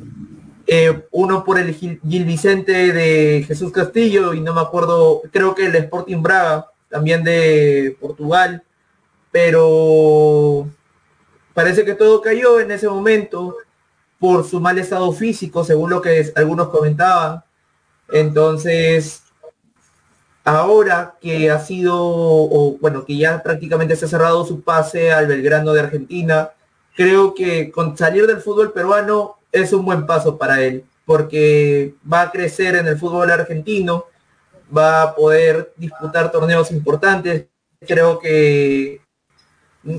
[0.66, 5.54] eh, uno por el Gil, Gil Vicente de Jesús Castillo y no me acuerdo, creo
[5.54, 8.62] que el Sporting Braga, también de Portugal,
[9.30, 10.68] pero
[11.54, 13.56] parece que todo cayó en ese momento
[14.22, 17.42] por su mal estado físico, según lo que algunos comentaban.
[18.08, 19.24] Entonces,
[20.44, 25.26] ahora que ha sido, o bueno, que ya prácticamente se ha cerrado su pase al
[25.26, 26.50] Belgrano de Argentina,
[26.94, 32.20] creo que con salir del fútbol peruano es un buen paso para él, porque va
[32.20, 34.04] a crecer en el fútbol argentino,
[34.74, 37.46] va a poder disputar torneos importantes.
[37.84, 39.00] Creo que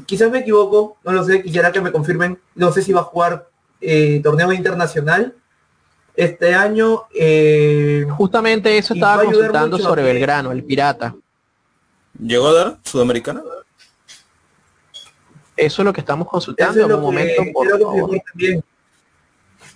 [0.06, 3.12] quizás me equivoco, no lo sé, quisiera que me confirmen, no sé si va a
[3.12, 3.52] jugar
[3.84, 5.36] eh, torneo internacional
[6.16, 7.04] este año.
[7.14, 11.16] eh, Justamente eso estaba consultando sobre que- Belgrano, el pirata.
[12.20, 13.42] ¿Llegó a dar Sudamericana?
[15.56, 18.10] Eso es lo que estamos consultando es en un que momento, por favor.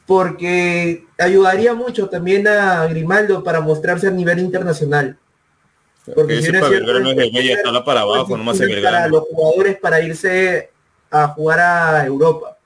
[0.06, 5.18] Porque ayudaría mucho también a Grimaldo para mostrarse a nivel internacional.
[6.16, 8.68] Porque si no es para cierto, Belgrano es de media tabla para abajo, nomás en
[8.68, 9.18] difícil para Belgrano.
[9.18, 10.72] los jugadores para irse
[11.12, 12.57] a jugar a Europa.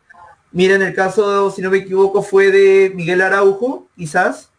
[0.51, 4.49] Miren el caso, si no me equivoco, fue de Miguel Araujo, quizás,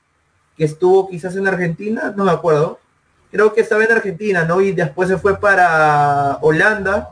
[0.57, 2.79] que estuvo quizás en Argentina, no me acuerdo.
[3.31, 4.61] Creo que estaba en Argentina, ¿no?
[4.61, 7.11] Y después se fue para Holanda.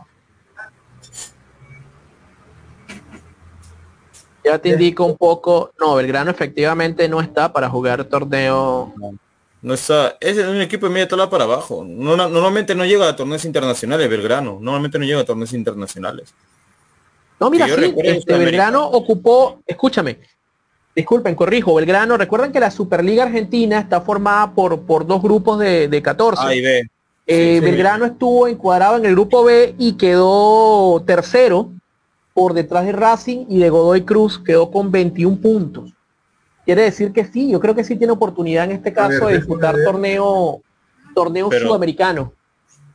[4.45, 8.95] Ya te indico un poco, no, Belgrano efectivamente no está para jugar torneo.
[9.63, 11.85] No está, es un equipo de media tabla para abajo.
[11.87, 14.53] No- no- normalmente no llega a torneos internacionales, Belgrano.
[14.61, 16.33] Normalmente no llega a torneos internacionales.
[17.41, 18.37] No, mira, sí, este.
[18.37, 20.19] Belgrano ocupó, escúchame,
[20.95, 25.89] disculpen, corrijo, Belgrano, recuerden que la Superliga Argentina está formada por, por dos grupos de,
[25.89, 26.47] de 14.
[26.47, 26.91] A y B.
[27.27, 27.61] Eh, sí.
[27.61, 31.71] Belgrano estuvo encuadrado en el grupo B y quedó tercero
[32.35, 35.93] por detrás de Racing y de Godoy Cruz quedó con 21 puntos.
[36.65, 39.37] Quiere decir que sí, yo creo que sí tiene oportunidad en este caso ver, de
[39.39, 40.61] disputar torneo
[41.15, 42.33] torneo Pero- sudamericano.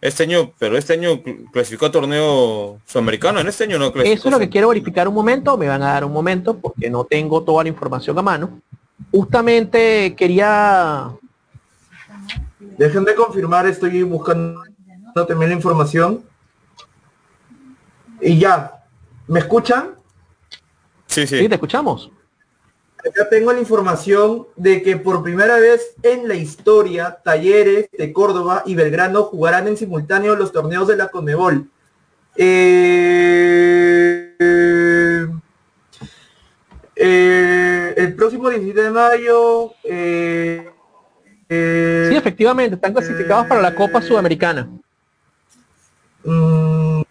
[0.05, 3.39] Este año, pero este año cl- clasificó a torneo sudamericano.
[3.39, 4.19] En este año no clasificó.
[4.19, 6.91] Eso es lo que quiero verificar un momento, me van a dar un momento porque
[6.91, 8.61] no tengo toda la información a mano.
[9.11, 11.09] Justamente quería
[12.77, 14.61] Dejen de confirmar, estoy buscando
[15.27, 16.23] también la información.
[18.21, 18.83] Y ya,
[19.27, 19.95] ¿me escuchan?
[21.07, 21.49] Sí, Sí, sí.
[21.49, 22.11] te escuchamos.
[23.07, 28.63] Acá tengo la información de que por primera vez en la historia, Talleres de Córdoba
[28.65, 31.69] y Belgrano jugarán en simultáneo los torneos de la Conmebol.
[32.35, 34.31] Eh,
[36.95, 39.71] eh, el próximo 17 de mayo.
[39.83, 40.71] eh,
[41.47, 44.67] Sí, efectivamente, están clasificados para la Copa Sudamericana.
[46.23, 47.01] Mm,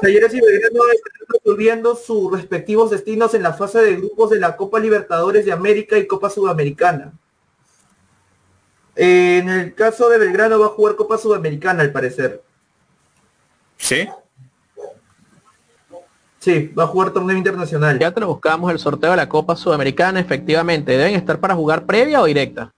[0.00, 4.56] Talleres y Belgrano están resolviendo sus respectivos destinos en la fase de grupos de la
[4.56, 7.12] Copa Libertadores de América y Copa Sudamericana.
[8.94, 12.42] Eh, en el caso de Belgrano va a jugar Copa Sudamericana al parecer.
[13.76, 14.08] Sí.
[16.38, 17.98] Sí, va a jugar torneo internacional.
[17.98, 20.92] Ya te lo buscamos el sorteo de la Copa Sudamericana, efectivamente.
[20.96, 22.72] ¿Deben estar para jugar previa o directa?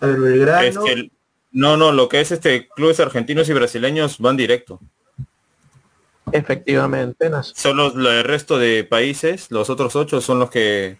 [0.00, 0.62] A ver, Belgrano.
[0.66, 1.12] Es que el-
[1.52, 4.80] no, no, lo que es este clubes argentinos y brasileños van directo.
[6.38, 7.30] Efectivamente.
[7.30, 10.98] Nas- Son los, lo- el resto de países, los otros ocho son los que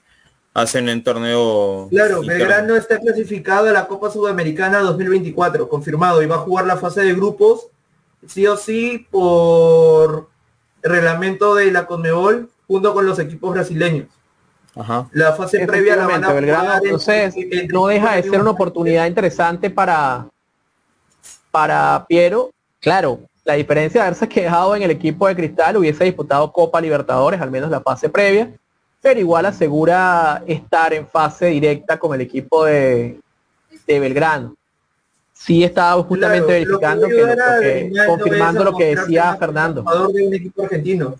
[0.55, 1.89] hacen en torneo.
[1.91, 2.39] Claro, interno.
[2.45, 7.01] Belgrano está clasificado a la Copa Sudamericana 2024, confirmado, y va a jugar la fase
[7.03, 7.67] de grupos,
[8.29, 10.29] sí o sí, por
[10.83, 14.07] reglamento de la Conmebol, junto con los equipos brasileños.
[14.77, 15.09] Ajá.
[15.13, 17.35] La fase previa la van a Efectivamente, Belgrano, jugar entonces
[17.73, 20.27] no deja de ser una un- oportunidad interesante para
[21.51, 22.51] para Piero.
[22.81, 27.41] Claro, la diferencia de haberse quedado en el equipo de Cristal hubiese disputado Copa Libertadores,
[27.41, 28.51] al menos la fase previa,
[29.03, 33.21] pero igual asegura estar en fase directa con el equipo de,
[33.87, 34.55] de Belgrano.
[35.35, 39.83] Sí estaba justamente Claro, lo que verificando que, lo- confirmando lo que decía Fernando.
[39.83, 41.15] jugador de un equipo argentino.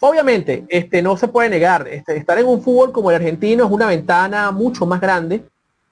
[0.00, 3.70] Obviamente, este no se puede negar, este, estar en un fútbol como el argentino es
[3.70, 5.42] una ventana mucho más grande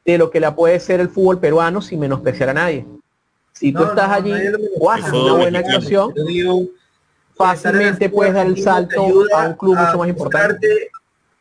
[0.05, 2.87] de lo que la puede ser el fútbol peruano sin menospreciar a nadie.
[3.59, 4.33] Si tú No, estás no, allí,
[4.79, 6.63] cuajas El una buena actuación, digo,
[7.35, 10.91] fácilmente puedes dar el salto a un club mucho más importante.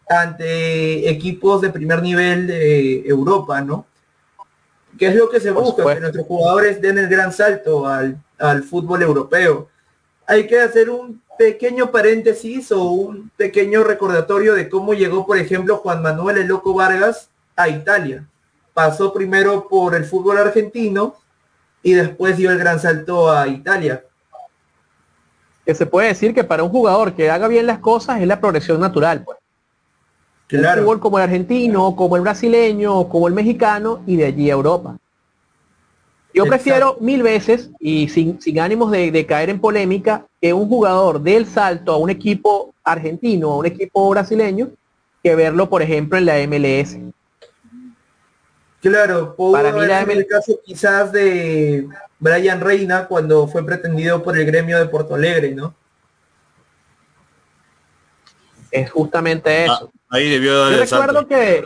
[0.07, 3.85] ante equipos de primer nivel de Europa, ¿no?
[4.97, 5.83] ¿Qué es lo que se busca?
[5.93, 9.67] Que nuestros jugadores den el gran salto al, al fútbol europeo.
[10.25, 15.77] Hay que hacer un pequeño paréntesis o un pequeño recordatorio de cómo llegó, por ejemplo,
[15.77, 18.25] Juan Manuel el Loco Vargas a Italia.
[18.73, 21.15] Pasó primero por el fútbol argentino
[21.85, 24.03] y después dio el gran salto a Italia.
[25.63, 28.39] Que se puede decir que para un jugador que haga bien las cosas es la
[28.39, 29.23] progresión natural.
[29.23, 29.37] Pues.
[30.51, 30.81] Un Claro.
[30.81, 34.97] fútbol como el argentino, como el brasileño, como el mexicano y de allí a Europa.
[36.33, 36.49] Yo Exacto.
[36.49, 41.21] prefiero mil veces, y sin, sin ánimos de, de caer en polémica, que un jugador
[41.21, 44.69] dé el salto a un equipo argentino, a un equipo brasileño,
[45.23, 46.97] que verlo, por ejemplo, en la MLS.
[48.81, 51.87] Claro, pudo Para mí haber sido el caso quizás de
[52.19, 55.73] Brian Reina cuando fue pretendido por el gremio de Porto Alegre, ¿no?
[58.71, 59.91] Es justamente eso.
[59.93, 61.07] Ah, ahí debió dar Yo salto.
[61.07, 61.63] recuerdo que,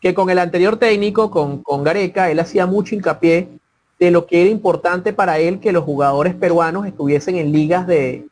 [0.00, 3.48] que con el anterior técnico, con, con Gareca, él hacía mucho hincapié
[3.98, 8.26] de lo que era importante para él que los jugadores peruanos estuviesen en ligas de,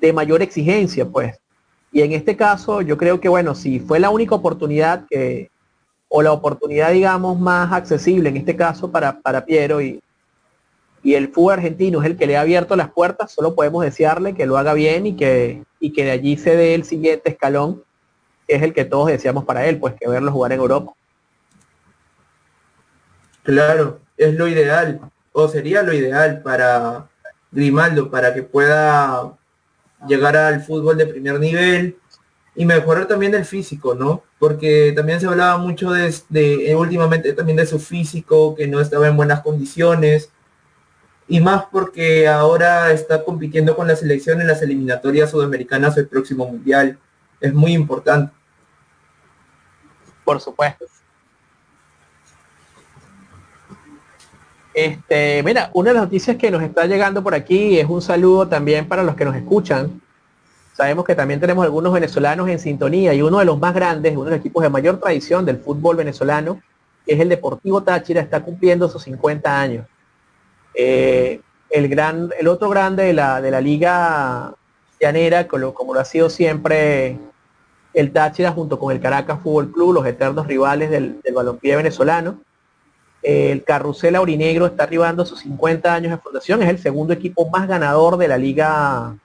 [0.00, 1.38] de mayor exigencia, pues.
[1.92, 5.50] Y en este caso, yo creo que, bueno, si fue la única oportunidad que,
[6.08, 10.00] o la oportunidad, digamos, más accesible en este caso para, para Piero y,
[11.02, 14.34] y el fútbol argentino es el que le ha abierto las puertas, solo podemos desearle
[14.34, 17.82] que lo haga bien y que, y que de allí se dé el siguiente escalón,
[18.46, 20.92] que es el que todos deseamos para él, pues que verlo jugar en Europa.
[23.42, 25.00] Claro, es lo ideal,
[25.32, 27.08] o sería lo ideal para
[27.50, 29.34] Grimaldo, para que pueda
[30.06, 31.96] llegar al fútbol de primer nivel
[32.58, 34.24] y mejorar también el físico, ¿no?
[34.40, 39.06] Porque también se hablaba mucho de, de últimamente también de su físico, que no estaba
[39.06, 40.30] en buenas condiciones
[41.28, 46.48] y más porque ahora está compitiendo con la selección en las eliminatorias sudamericanas el próximo
[46.48, 46.98] mundial.
[47.40, 48.32] Es muy importante.
[50.24, 50.84] Por supuesto.
[54.74, 58.48] Este, mira, una de las noticias que nos está llegando por aquí es un saludo
[58.48, 60.02] también para los que nos escuchan.
[60.78, 64.26] Sabemos que también tenemos algunos venezolanos en sintonía y uno de los más grandes, uno
[64.26, 66.62] de los equipos de mayor tradición del fútbol venezolano,
[67.04, 69.88] que es el Deportivo Táchira, está cumpliendo sus 50 años.
[70.74, 74.54] Eh, el, otro grande de la, liga
[75.00, 77.18] llanera, como, lo ha sido siempre
[77.92, 82.38] el Táchira junto con el Caracas Fútbol Club, los eternos rivales del, del balompié venezolano.
[83.20, 87.66] El Carrusel Aurinegro está arribando sus 50 años de fundación, es el segundo equipo más
[87.66, 89.18] ganador de la liga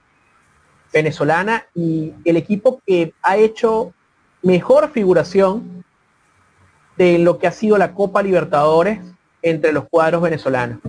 [0.94, 3.94] venezolana y el equipo que ha hecho
[4.44, 5.84] mejor figuración
[6.98, 9.00] de lo que ha sido la Copa Libertadores
[9.42, 10.80] entre los cuadros venezolanos.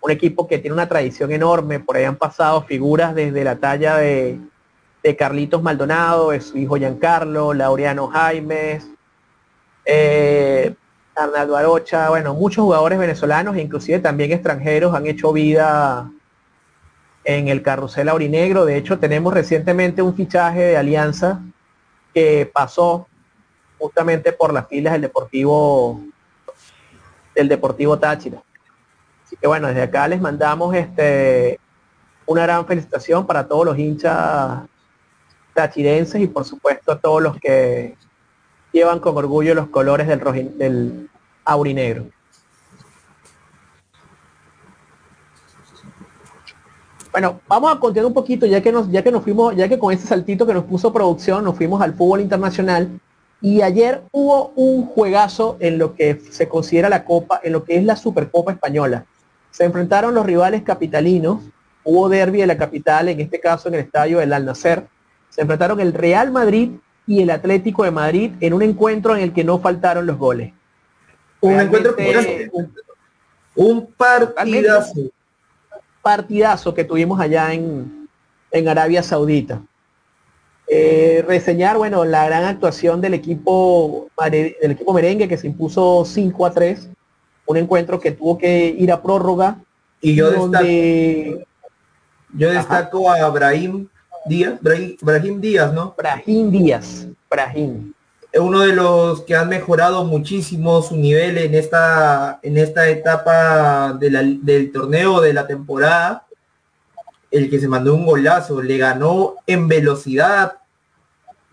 [0.00, 3.96] Un equipo que tiene una tradición enorme, por ahí han pasado figuras desde la talla
[3.96, 4.38] de,
[5.18, 8.86] Carlitos Maldonado, de su hijo Giancarlo, Laureano Jaimes,
[9.86, 10.74] eh,
[11.16, 16.10] Arnaldo Arocha, bueno, muchos jugadores venezolanos e inclusive también extranjeros han hecho vida
[17.28, 18.64] en el carrusel aurinegro.
[18.64, 21.42] De hecho, tenemos recientemente un fichaje de alianza
[22.14, 23.06] que pasó
[23.78, 26.00] justamente por las filas del Deportivo
[27.34, 28.42] del Deportivo Táchira.
[29.26, 31.60] Así que bueno, desde acá les mandamos este
[32.24, 34.62] una gran felicitación para todos los hinchas
[35.52, 37.94] tachirenses y por supuesto a todos los que
[38.72, 40.20] llevan con orgullo los colores del,
[40.56, 41.10] del
[41.44, 42.06] aurinegro.
[47.12, 49.78] Bueno, vamos a continuar un poquito ya que nos, ya que nos fuimos, ya que
[49.78, 53.00] con ese saltito que nos puso producción, nos fuimos al fútbol internacional
[53.40, 57.76] y ayer hubo un juegazo en lo que se considera la Copa, en lo que
[57.76, 59.06] es la Supercopa Española.
[59.50, 61.40] Se enfrentaron los rivales capitalinos,
[61.84, 64.82] hubo derby de la capital, en este caso en el estadio del Al Se
[65.36, 66.72] enfrentaron el Real Madrid
[67.06, 70.52] y el Atlético de Madrid en un encuentro en el que no faltaron los goles.
[71.40, 71.94] Un encuentro
[73.54, 75.10] un partidazo.
[76.02, 78.08] Partidazo que tuvimos allá en,
[78.50, 79.62] en Arabia Saudita.
[80.70, 86.46] Eh, reseñar, bueno, la gran actuación del equipo del equipo merengue que se impuso 5
[86.46, 86.90] a 3
[87.48, 89.56] un encuentro que tuvo que ir a prórroga.
[90.02, 90.66] Y yo destaco,
[92.34, 93.88] yo destaco a Brahim
[94.26, 95.94] Díaz, Brahim, Díaz, ¿no?
[95.96, 97.94] Brahim Díaz, Brahim.
[98.34, 104.70] Uno de los que han mejorado muchísimo su nivel en esta, en esta etapa del
[104.72, 106.26] torneo de la temporada.
[107.30, 110.58] El que se mandó un golazo, le ganó en velocidad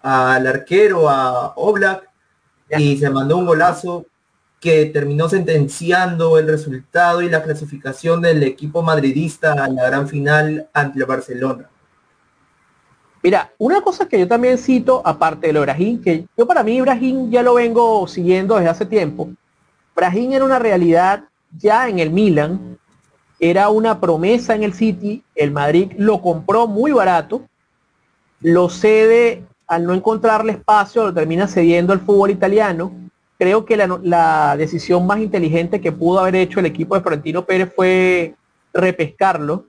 [0.02, 2.10] al arquero, a Oblak,
[2.78, 4.06] y se mandó un golazo
[4.60, 10.70] que terminó sentenciando el resultado y la clasificación del equipo madridista a la gran final
[10.74, 11.70] ante el Barcelona.
[13.26, 16.80] Mira, una cosa que yo también cito, aparte de lo de que yo para mí
[16.80, 19.30] Brahim ya lo vengo siguiendo desde hace tiempo.
[19.96, 21.24] Brahim era una realidad
[21.58, 22.78] ya en el Milan,
[23.40, 27.42] era una promesa en el City, el Madrid lo compró muy barato,
[28.42, 32.92] lo cede al no encontrarle espacio, lo termina cediendo al fútbol italiano
[33.40, 37.74] creo que la, decisión más inteligente que pudo haber hecho el equipo de Florentino Pérez
[37.76, 38.36] fue
[38.72, 39.66] repescarlo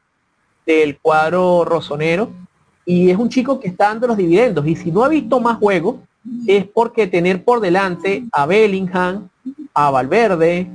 [0.67, 2.46] del cuadro rosonero
[2.89, 5.59] y es un chico que está dando los dividendos y si no ha visto más
[5.59, 5.99] juego
[6.47, 9.29] es porque tener por delante a Bellingham,
[9.75, 10.71] a Valverde,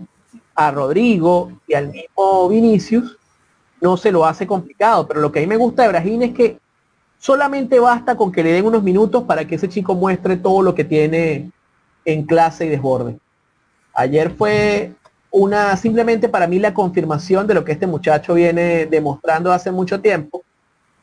[0.54, 3.18] a Rodrigo y al mismo Vinicius
[3.80, 6.34] no se lo hace complicado, pero lo que a mí me gusta de Brasil es
[6.34, 6.60] que
[7.18, 10.76] solamente basta con que le den unos minutos para que ese chico muestre todo lo
[10.76, 11.50] que tiene
[12.04, 13.18] en clase y desborde.
[13.94, 14.94] Ayer fue
[15.32, 20.02] una, simplemente para mí la confirmación de lo que este muchacho viene demostrando hace mucho
[20.02, 20.44] tiempo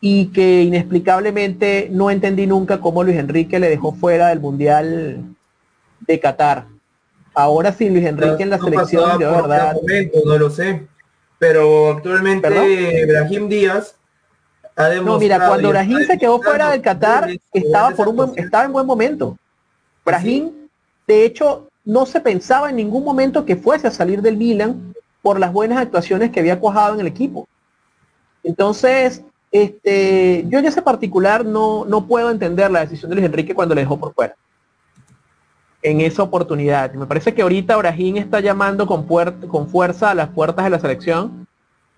[0.01, 5.25] y que inexplicablemente no entendí nunca cómo Luis Enrique le dejó fuera del Mundial
[6.01, 6.67] de Qatar.
[7.35, 9.77] Ahora sí, Luis Enrique en la selección, de verdad.
[10.25, 10.87] no lo sé.
[11.39, 12.49] Pero actualmente
[13.07, 13.97] Brahim Díaz
[14.77, 15.15] ha demostrado.
[15.15, 18.87] No, mira, cuando Brahim se quedó fuera del Qatar, estaba, por un estaba en buen
[18.87, 19.37] momento.
[20.05, 20.59] Brahim
[21.09, 25.41] de hecho, no se pensaba en ningún momento que fuese a salir del Milan por
[25.41, 27.49] las buenas actuaciones que había cuajado en el equipo.
[28.45, 33.55] Entonces, este, yo en ese particular no, no puedo entender la decisión de Luis Enrique
[33.55, 34.35] cuando le dejó por fuera.
[35.83, 36.93] En esa oportunidad.
[36.95, 39.07] Me parece que ahorita Brajín está llamando con,
[39.49, 41.47] con fuerza a las puertas de la selección.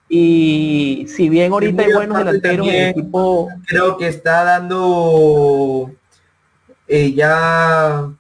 [0.09, 3.49] Y si bien ahorita hay buenos delanteros en el equipo.
[3.67, 5.91] Creo que está dando
[6.87, 8.11] eh, ya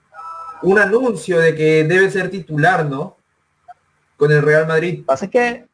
[0.62, 3.16] un anuncio de que debe ser titular, ¿no?
[4.16, 5.02] Con el Real Madrid.
[5.04, 5.69] Pasa que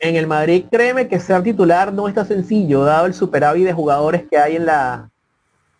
[0.00, 4.24] en el Madrid, créeme que ser titular no está sencillo, dado el superávit de jugadores
[4.28, 5.10] que hay en la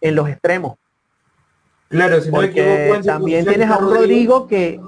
[0.01, 0.77] en los extremos.
[1.89, 4.81] Claro, si Porque también tienes a un Rodrigo que,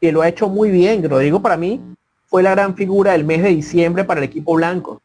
[0.00, 1.08] que lo ha hecho muy bien.
[1.08, 1.80] Rodrigo para mí
[2.26, 5.02] fue la gran figura del mes de diciembre para el equipo blanco.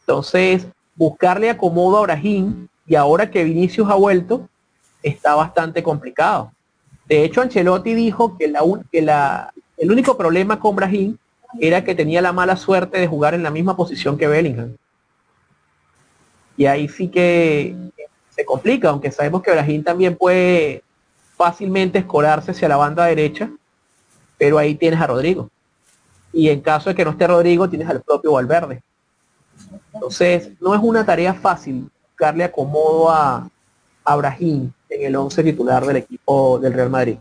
[0.00, 4.48] Entonces, buscarle acomodo a Brahim y ahora que Vinicius ha vuelto,
[5.02, 6.52] está bastante complicado.
[7.06, 8.60] De hecho, Ancelotti dijo que, la,
[8.90, 11.16] que la, el único problema con Brahim
[11.60, 14.76] era que tenía la mala suerte de jugar en la misma posición que Bellingham.
[16.56, 17.76] Y ahí sí que
[18.30, 20.82] se complica, aunque sabemos que Brahim también puede
[21.36, 23.50] fácilmente escorarse hacia la banda derecha,
[24.38, 25.50] pero ahí tienes a Rodrigo.
[26.32, 28.82] Y en caso de que no esté Rodrigo, tienes al propio Valverde.
[29.92, 33.48] Entonces, no es una tarea fácil darle acomodo a,
[34.04, 37.18] a Brahim en el 11 titular del equipo del Real Madrid.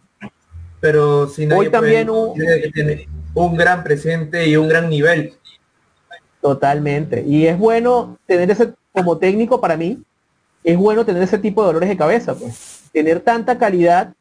[0.79, 2.33] Pero si hoy también un,
[3.33, 5.33] un gran presente y un gran nivel.
[6.41, 7.23] Totalmente.
[7.25, 10.01] Y es bueno tener ese, como técnico para mí,
[10.63, 12.83] es bueno tener ese tipo de dolores de cabeza, pues.
[12.91, 14.13] Tener tanta calidad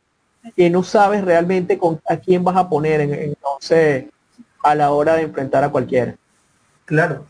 [0.57, 4.07] que no sabes realmente con, a quién vas a poner en, entonces
[4.63, 6.15] a la hora de enfrentar a cualquiera.
[6.85, 7.27] Claro.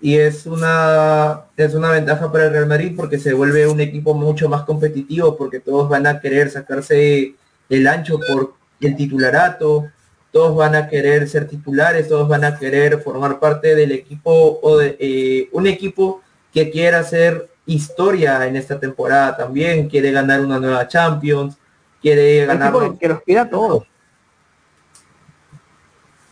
[0.00, 4.14] Y es una, es una ventaja para el Real Madrid porque se vuelve un equipo
[4.14, 7.34] mucho más competitivo porque todos van a querer sacarse
[7.68, 9.86] el ancho por el titularato,
[10.30, 14.78] todos van a querer ser titulares, todos van a querer formar parte del equipo o
[14.78, 16.22] de eh, un equipo
[16.52, 21.56] que quiera hacer historia en esta temporada también, quiere ganar una nueva Champions,
[22.00, 22.72] quiere ganar...
[22.98, 23.84] Que los quiera todos.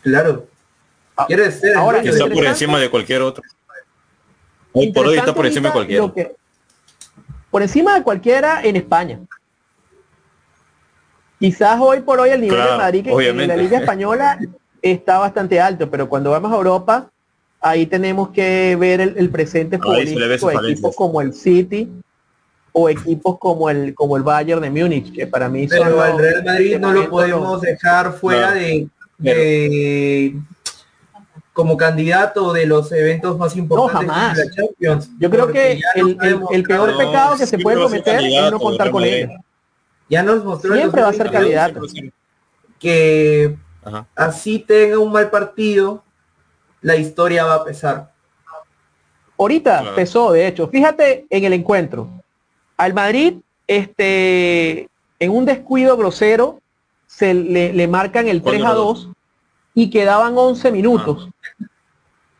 [0.02, 0.46] Claro.
[1.16, 1.76] Ah, quiere ser...
[1.76, 3.42] Ahora, que está por encima de cualquier otro.
[4.72, 6.12] Hoy por hoy está por encima de cualquiera.
[7.50, 9.20] por encima de cualquiera en España.
[11.44, 14.38] Quizás hoy por hoy el nivel de Madrid que en la Liga Española
[14.82, 17.10] está bastante alto, pero cuando vamos a Europa,
[17.60, 21.92] ahí tenemos que ver el, presente futbolístico de equipos como el City
[22.72, 26.18] o equipos como el como el Bayern de Múnich, que para mí pero son el
[26.18, 30.34] Real Madrid no lo podemos dejar fuera de,
[31.52, 34.38] como candidato de los eventos más importantes jamás.
[34.38, 35.10] de la Champions.
[35.18, 39.28] Yo creo que el, peor pecado que se puede cometer es no contar con él.
[40.08, 41.80] Ya nos mostró siempre va a ser candidato
[42.78, 43.56] que
[44.14, 46.04] así tenga un mal partido,
[46.82, 48.12] la historia va a pesar.
[49.38, 50.68] Ahorita pesó, de hecho.
[50.68, 52.10] Fíjate en el encuentro.
[52.76, 53.36] Al Madrid,
[53.66, 54.88] este,
[55.18, 56.60] en un descuido grosero,
[57.06, 59.08] se le, marcan el 3 a 2
[59.74, 61.28] y quedaban 11 minutos.
[61.30, 61.66] Ah.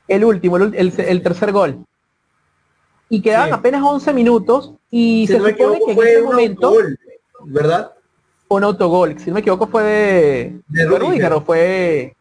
[0.07, 1.79] El último, el, tercer gol.
[3.09, 6.75] Y quedaban apenas 11 minutos y se supone que en ese momento...
[7.47, 7.93] ¿verdad?
[8.49, 11.33] Un autogol, si no me equivoco fue de, de Rudiger.
[11.33, 12.15] o fue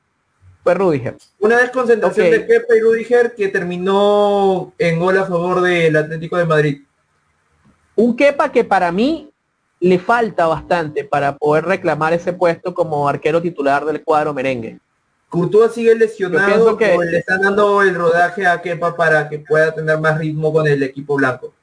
[0.63, 1.17] fue Rudiger.
[1.39, 6.45] Una desconcentración de Kepa y Rudiger que terminó en gol a favor del Atlético de
[6.45, 6.81] Madrid.
[7.95, 9.29] Un Kepa que para mí
[9.81, 14.79] le falta bastante para poder reclamar ese puesto como arquero titular del cuadro merengue.
[15.27, 19.99] Courtois sigue lesionado, que le están dando el rodaje a Kepa para que pueda tener
[19.99, 21.53] más ritmo con el equipo blanco.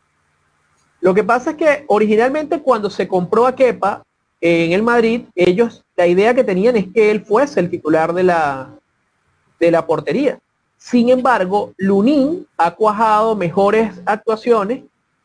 [1.01, 4.05] Lo que pasa es que originalmente cuando se compró a Kepa
[4.41, 8.23] en el Madrid, ellos, la idea que tenían es que él fuese el titular de
[8.23, 8.71] la,
[9.59, 10.39] de la portería.
[10.77, 14.83] Sin embargo, Lunin ha cuajado mejores actuaciones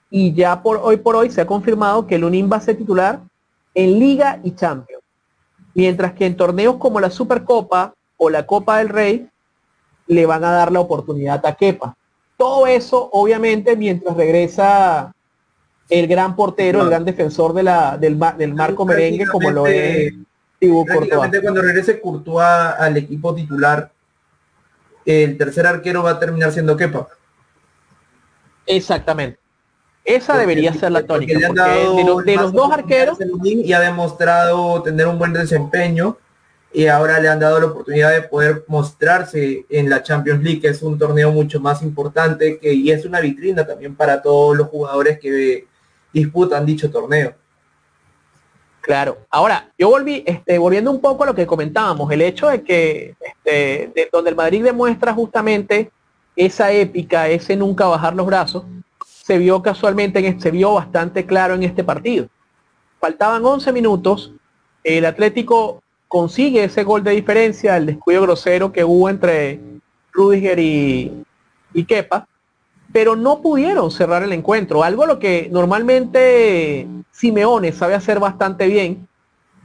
[0.09, 3.21] y ya por hoy por hoy se ha confirmado que Lunin va a ser titular
[3.73, 5.03] en Liga y Champions.
[5.73, 9.29] Mientras que en torneos como la Supercopa o la Copa del Rey
[10.07, 11.95] le van a dar la oportunidad a Kepa.
[12.37, 15.14] Todo eso, obviamente, mientras regresa
[15.89, 20.13] el gran portero, el gran defensor de la, del, del marco merengue como lo es
[20.59, 22.45] Prácticamente cuando regrese Courtois
[22.79, 23.91] al equipo titular,
[25.05, 27.07] el tercer arquero va a terminar siendo Kepa.
[28.65, 29.39] Exactamente.
[30.03, 31.33] Esa debería ser la tónica.
[31.33, 36.17] de, los, dos arqueros y ha demostrado tener un buen desempeño
[36.71, 40.67] y ahora le han dado la oportunidad de poder mostrarse en la Champions League, que
[40.67, 44.67] es un torneo mucho más importante que y es una vitrina también para todos los
[44.67, 45.67] jugadores que
[46.21, 47.35] disputan dicho torneo.
[48.81, 49.17] Claro.
[49.29, 53.15] Ahora, yo volví, este, volviendo un poco a lo que comentábamos, el hecho de que
[53.19, 55.91] este, de donde el Madrid demuestra justamente
[56.35, 58.63] esa épica, ese nunca bajar los brazos,
[59.03, 62.27] se vio casualmente, en, se vio bastante claro en este partido.
[62.99, 64.31] Faltaban 11 minutos,
[64.83, 69.59] el Atlético consigue ese gol de diferencia, el descuido grosero que hubo entre
[70.11, 71.25] Rudiger y,
[71.73, 72.27] y Kepa,
[72.91, 74.83] pero no pudieron cerrar el encuentro.
[74.83, 79.07] Algo lo que normalmente Simeone sabe hacer bastante bien,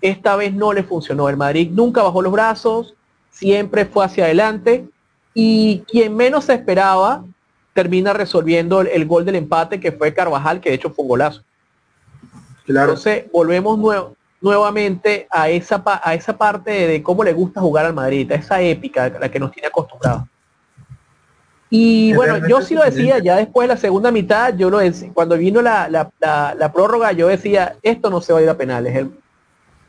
[0.00, 1.28] esta vez no le funcionó.
[1.28, 2.94] El Madrid nunca bajó los brazos,
[3.30, 4.88] siempre fue hacia adelante
[5.34, 7.24] y quien menos se esperaba
[7.72, 11.42] termina resolviendo el, gol del empate que fue Carvajal, que de hecho fue un golazo.
[12.64, 12.90] Claro.
[12.90, 13.78] Entonces volvemos
[14.40, 18.60] nuevamente a esa, a esa parte de, cómo le gusta jugar al Madrid, a esa
[18.60, 20.24] épica a la que nos tiene acostumbrados.
[21.70, 25.10] Y bueno, yo sí lo decía, ya después de la segunda mitad, yo lo decía,
[25.14, 28.96] cuando vino la, la, prórroga, yo decía, esto no se va a ir a penales.
[28.96, 29.12] El,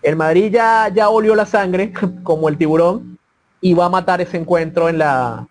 [0.04, 1.92] el Madrid ya, ya olió la sangre,
[2.24, 3.18] como el tiburón,
[3.62, 5.48] y va a matar ese encuentro en la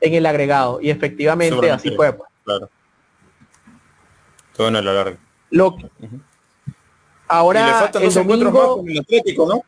[0.00, 0.80] en el agregado.
[0.80, 2.12] Y efectivamente así fue.
[2.12, 2.28] Pues.
[2.44, 2.68] Claro.
[4.56, 5.16] Todo en la larga.
[5.50, 5.76] Lo,
[7.32, 9.64] Ahora, el domingo, con el Atlético, ¿no?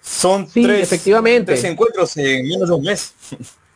[0.00, 1.52] Son sí, tres, efectivamente.
[1.52, 3.14] tres encuentros en menos de un mes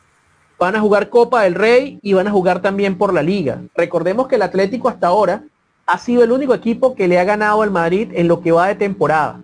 [0.63, 3.61] van a jugar Copa del Rey y van a jugar también por la liga.
[3.75, 5.43] Recordemos que el Atlético hasta ahora
[5.87, 8.69] ha sido el único equipo que le ha ganado al Madrid en lo que va
[8.69, 9.41] de temporada.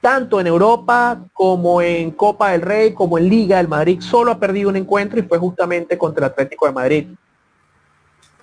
[0.00, 4.40] Tanto en Europa como en Copa del Rey, como en Liga, el Madrid solo ha
[4.40, 7.06] perdido un encuentro y fue justamente contra el Atlético de Madrid.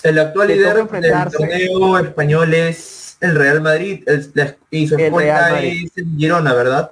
[0.01, 4.01] El actual líder del torneo español es el Real Madrid
[4.71, 6.91] y su escolta es el Girona, ¿verdad?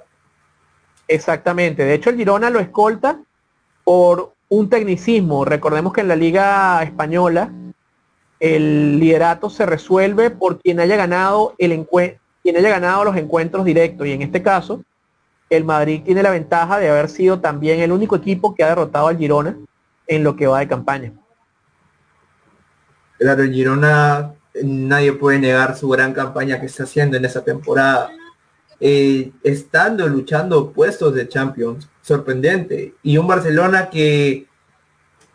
[1.08, 1.86] Exactamente.
[1.86, 3.18] De hecho, el Girona lo escolta
[3.82, 5.44] por un tecnicismo.
[5.44, 7.52] Recordemos que en la Liga Española
[8.38, 11.86] el liderato se resuelve por quien haya ganado el
[12.42, 14.82] quien haya ganado los encuentros directos y en este caso
[15.48, 19.08] el Madrid tiene la ventaja de haber sido también el único equipo que ha derrotado
[19.08, 19.56] al Girona
[20.06, 21.12] en lo que va de campaña.
[23.18, 28.10] Claro, el Girona nadie puede negar su gran campaña que está haciendo en esa temporada.
[28.80, 32.94] Estando luchando puestos de Champions, sorprendente.
[33.02, 34.46] Y un Barcelona que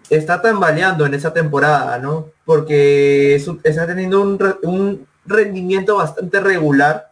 [0.10, 2.28] está tambaleando en esa temporada, ¿no?
[2.46, 7.12] Porque está teniendo un, rendimiento bastante regular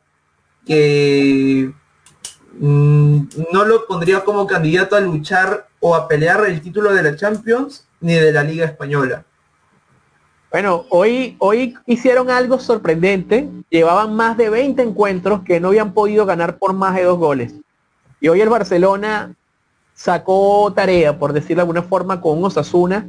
[0.66, 1.72] que
[2.60, 3.20] mm,
[3.54, 7.88] no lo pondría como candidato a luchar o a pelear el título de la Champions
[8.02, 9.26] ni de la Liga Española.
[10.52, 13.48] Bueno, hoy, hoy hicieron algo sorprendente.
[13.70, 17.54] Llevaban más de 20 encuentros que no habían podido ganar por más de dos goles.
[18.20, 19.36] Y hoy el Barcelona
[19.94, 23.06] sacó tarea, por decirlo de alguna forma, con Osasuna,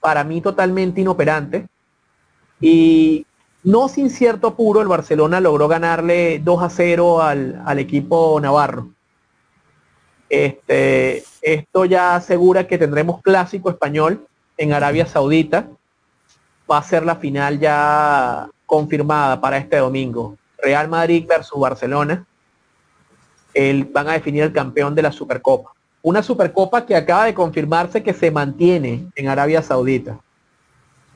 [0.00, 1.68] para mí totalmente inoperante.
[2.60, 3.24] Y
[3.62, 8.90] no sin cierto apuro, el Barcelona logró ganarle 2 a 0 al, equipo navarro.
[10.28, 14.26] Este, esto ya asegura que tendremos clásico español
[14.56, 15.68] en Arabia Saudita.
[16.70, 20.36] Va a ser la final ya confirmada para este domingo.
[20.58, 22.24] Real Madrid versus Barcelona.
[23.52, 25.72] El, van a definir el campeón de la Supercopa
[26.02, 30.18] una Supercopa que acaba de confirmarse que se mantiene en Arabia Saudita.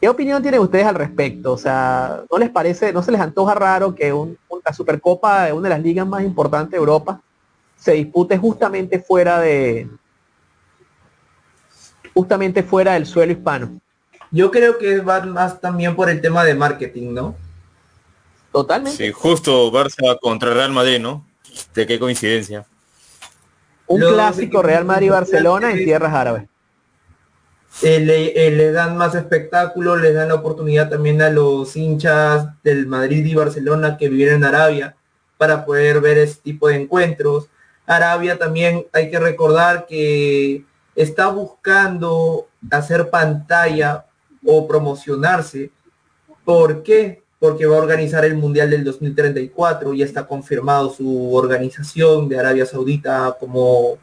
[0.01, 1.53] ¿Qué opinión tienen ustedes al respecto?
[1.53, 5.69] O sea, ¿no les parece, no se les antoja raro que una Supercopa de una
[5.69, 7.21] de las ligas más importantes de Europa
[7.77, 9.89] se dispute justamente fuera de
[12.13, 13.81] justamente fuera del suelo hispano?
[14.35, 17.37] Yo creo que va más también por el tema de marketing, ¿no?
[18.51, 19.07] Totalmente.
[19.07, 21.25] Sí, justo Barça contra Real Madrid, ¿no?
[21.73, 22.67] De qué coincidencia.
[23.87, 26.49] Un clásico Real Madrid-Barcelona en tierras árabes.
[27.83, 32.49] Eh, le, eh, le, dan más espectáculo, le dan la oportunidad también a los hinchas
[32.65, 34.97] del Madrid y Barcelona que viven en Arabia
[35.39, 37.47] para poder ver ese tipo de encuentros.
[37.87, 40.65] Arabia también hay que recordar que
[40.97, 44.07] está buscando hacer pantalla
[44.45, 45.71] o promocionarse.
[46.45, 47.25] ¿Por qué?
[47.45, 52.65] porque va a organizar el Mundial del 2034, ya está confirmado su organización de Arabia
[52.65, 53.99] Saudita como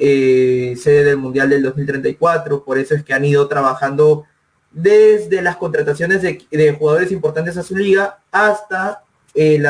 [0.00, 4.24] eh, sede del Mundial del 2034, por eso es que han ido trabajando
[4.72, 9.62] desde las contrataciones de, jugadores importantes a su liga hasta eh,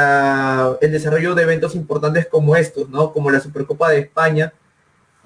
[0.80, 3.12] el desarrollo de eventos importantes como estos, ¿no?
[3.12, 4.54] Como la Supercopa de España,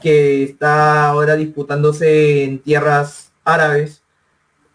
[0.02, 3.99] que está ahora disputándose en tierras árabes,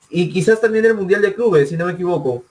[0.09, 2.43] y quizás también el Mundial de Clubes, si no me equivoco.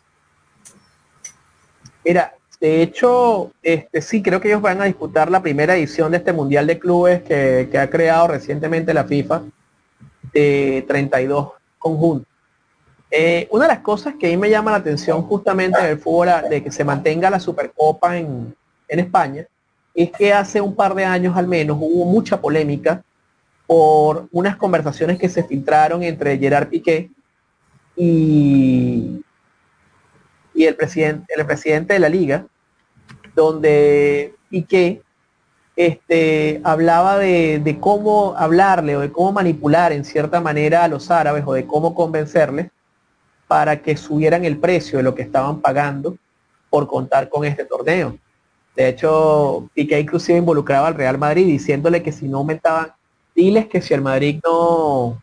[2.05, 6.19] Mira, de hecho, este, sí, creo que ellos van a disputar la primera edición de
[6.19, 9.43] este Mundial de Clubes que, ha creado recientemente la FIFA
[10.33, 12.29] de 32 conjuntos.
[13.11, 16.29] Eh, una de las cosas que a mí me llama la atención justamente del fútbol,
[16.51, 18.55] de que se mantenga la Supercopa en,
[18.89, 19.47] en España
[19.95, 23.03] es que hace un par de años al menos hubo mucha polémica
[23.67, 27.11] por unas conversaciones que se filtraron entre Gerard Piqué
[27.97, 29.23] y,
[30.55, 32.47] y el, presidente, el presidente de la liga,
[33.35, 35.03] donde Piqué
[35.77, 41.11] este, hablaba de, de, cómo hablarle o de cómo manipular en cierta manera a los
[41.11, 42.71] árabes o de cómo convencerles
[43.49, 46.17] para que subieran el precio de lo que estaban pagando
[46.71, 48.17] por contar con este torneo.
[48.77, 52.93] De hecho, Piqué inclusive involucraba al Real Madrid diciéndole que si no aumentaban,
[53.35, 55.23] diles que si el Madrid no,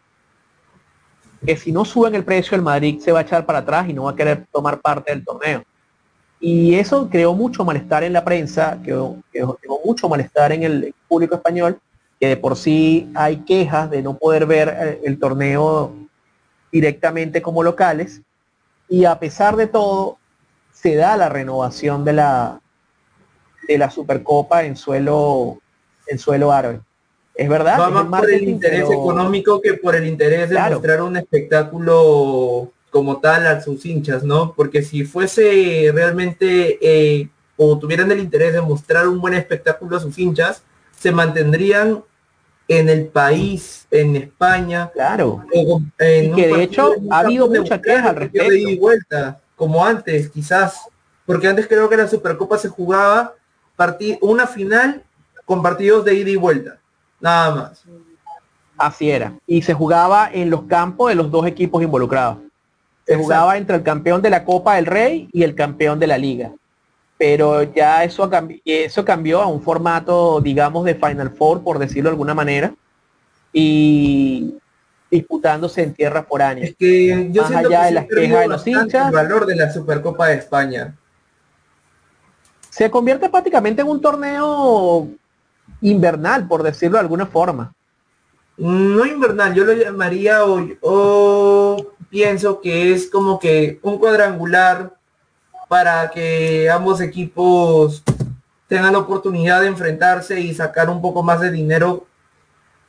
[1.45, 3.93] que si no suben el precio, el Madrid se va a echar para atrás y
[3.93, 5.63] no va a querer tomar parte del torneo.
[6.39, 11.35] Y eso creó mucho malestar en la prensa, creó, creó mucho malestar en el público
[11.35, 11.79] español,
[12.19, 15.93] que de por sí hay quejas de no poder ver el, eh, el torneo
[16.71, 18.21] directamente como locales.
[18.89, 20.17] Y a pesar de todo,
[20.73, 22.59] se da la renovación de la,
[23.67, 25.59] de la Supercopa en suelo,
[26.07, 26.81] en suelo árabe.
[27.35, 27.79] Es verdad.
[27.79, 29.01] Va más por el interés pero...
[29.01, 30.75] económico que por el interés de claro.
[30.75, 34.53] mostrar un espectáculo como tal a sus hinchas, ¿no?
[34.53, 39.99] Porque si fuese realmente eh, o tuvieran el interés de mostrar un buen espectáculo a
[39.99, 40.63] sus hinchas,
[40.97, 42.03] se mantendrían
[42.67, 44.91] en el país, en España.
[44.93, 45.43] Claro.
[45.97, 48.49] En y que de hecho ha habido mucha queja al respecto.
[48.49, 50.81] De y vuelta, como antes, quizás.
[51.25, 53.35] Porque antes creo que la Supercopa se jugaba
[54.21, 55.03] una final
[55.45, 56.80] con partidos de ida y vuelta.
[57.21, 57.83] Nada más.
[58.77, 59.33] Así era.
[59.45, 62.37] Y se jugaba en los campos de los dos equipos involucrados.
[63.05, 63.23] Se Exacto.
[63.23, 66.51] jugaba entre el campeón de la Copa del Rey y el campeón de la Liga.
[67.17, 72.09] Pero ya eso, cambi eso cambió a un formato, digamos, de Final Four, por decirlo
[72.09, 72.73] de alguna manera.
[73.53, 74.55] Y
[75.11, 76.63] disputándose en tierra foránea.
[76.63, 79.07] Es que yo Más allá que de las quejas de los hinchas.
[79.07, 80.95] El valor de la Supercopa de España
[82.71, 85.09] se convierte prácticamente en un torneo
[85.81, 87.73] invernal, por decirlo de alguna forma.
[88.57, 94.93] No invernal, yo lo llamaría o, o pienso que es como que un cuadrangular
[95.67, 98.03] para que ambos equipos
[98.67, 102.05] tengan la oportunidad de enfrentarse y sacar un poco más de dinero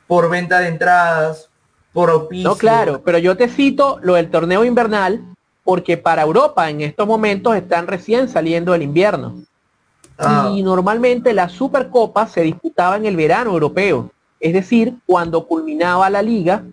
[0.07, 1.49] por venta de entradas,
[1.91, 2.49] por oficio.
[2.49, 5.23] No, claro, pero yo te cito lo del torneo invernal
[5.63, 9.43] porque para Europa en estos momentos están recién saliendo del invierno.
[10.17, 10.51] Ah.
[10.53, 16.21] Y normalmente la Supercopa se disputaba en el verano europeo, es decir, cuando culminaba la
[16.21, 16.63] liga,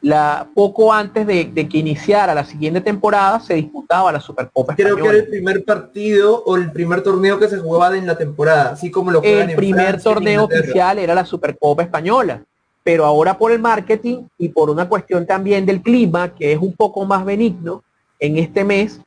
[0.00, 4.76] la, poco antes de, de, que iniciara la siguiente temporada se disputaba la Supercopa.
[4.76, 5.10] Creo Española.
[5.10, 8.70] que era el primer partido o el primer torneo que se jugaba en la temporada,
[8.72, 12.42] así como lo El primer Francia, torneo oficial era la Supercopa Española,
[12.84, 16.74] pero ahora por el marketing y por una cuestión también del clima, que es un
[16.74, 17.82] poco más benigno,
[18.20, 19.00] en este mes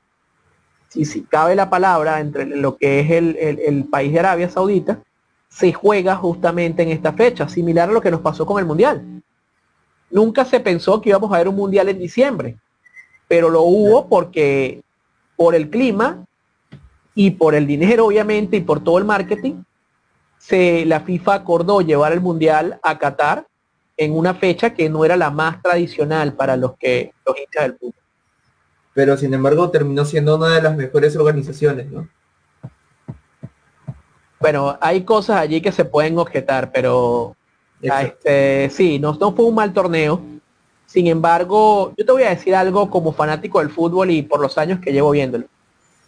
[0.91, 4.49] si, si cabe la palabra, entre lo que es el, el, el, país de Arabia
[4.49, 4.99] Saudita,
[5.47, 9.23] se juega justamente en esta fecha, similar a lo que nos pasó con el Mundial.
[10.09, 12.57] Nunca se pensó que íbamos a ver un Mundial en diciembre,
[13.29, 14.81] pero lo hubo porque
[15.37, 16.25] por el clima
[17.15, 19.63] y por el dinero, obviamente, y por todo el marketing,
[20.39, 23.47] se, la FIFA acordó llevar el Mundial a Qatar
[23.95, 27.77] en una fecha que no era la más tradicional para los que los hinchas del
[27.77, 28.00] fútbol
[28.93, 32.07] pero sin embargo terminó siendo una de las mejores organizaciones, ¿no?
[34.39, 37.35] Bueno, hay cosas allí que se pueden objetar, pero
[37.79, 40.19] este, sí, no, no fue un mal torneo.
[40.87, 44.57] Sin embargo, yo te voy a decir algo como fanático del fútbol y por los
[44.57, 45.45] años que llevo viéndolo.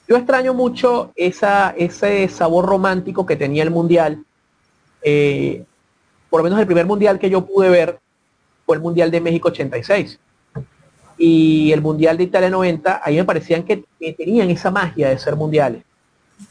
[0.08, 4.26] Yo extraño mucho esa, ese sabor romántico que tenía el Mundial.
[5.04, 5.64] Eh,
[6.30, 8.00] por lo menos el primer Mundial que yo pude ver
[8.66, 10.20] fue el Mundial de México 86
[11.26, 13.86] y el Mundial de Italia 90, ahí me parecían que,
[14.18, 15.82] tenían esa magia de ser mundiales,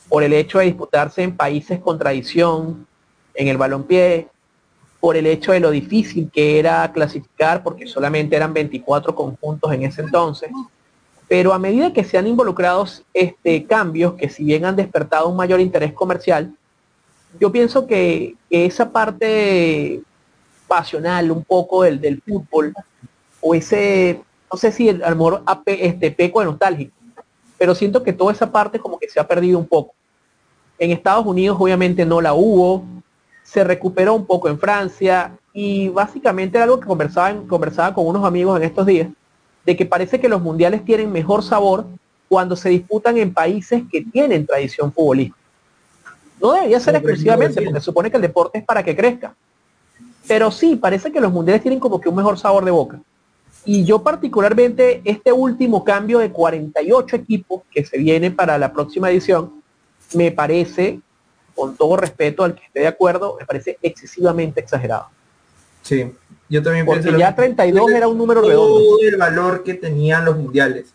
[0.09, 2.87] por el hecho de disputarse en países con tradición,
[3.35, 4.29] en el balompié,
[4.99, 9.83] por el hecho de lo difícil que era clasificar, porque solamente eran 24 conjuntos en
[9.83, 10.49] ese entonces.
[11.29, 15.37] Pero a medida que se han involucrado este, cambios que si bien han despertado un
[15.37, 16.51] mayor interés comercial,
[17.39, 20.01] yo pienso que, que esa parte
[20.67, 22.73] pasional un poco del, del fútbol
[23.43, 26.93] o ese no sé si el, a lo mejor este, peco de nostálgico,
[27.57, 29.95] pero siento que toda esa parte como que se ha perdido un poco.
[30.79, 32.85] En Estados Unidos obviamente no la hubo,
[33.43, 38.25] se recuperó un poco en Francia y básicamente era algo que conversaba, conversaba con unos
[38.25, 39.09] amigos en estos días,
[39.65, 41.87] de que parece que los mundiales tienen mejor sabor
[42.29, 45.39] cuando se disputan en países que tienen tradición futbolística.
[46.41, 49.35] No debería ser exclusivamente, porque se supone que el deporte es para que crezca.
[50.27, 53.01] Pero sí, parece que los mundiales tienen como que un mejor sabor de boca.
[53.65, 59.11] Y yo particularmente este último cambio de 48 equipos que se viene para la próxima
[59.11, 59.53] edición,
[60.15, 61.01] me parece
[61.55, 65.07] con todo respeto al que esté de acuerdo, me parece excesivamente exagerado.
[65.83, 66.13] Sí,
[66.49, 67.37] yo también Porque pienso ya mismo.
[67.43, 68.99] 32 era un número Todo redondo.
[69.03, 70.93] el valor que tenían los mundiales.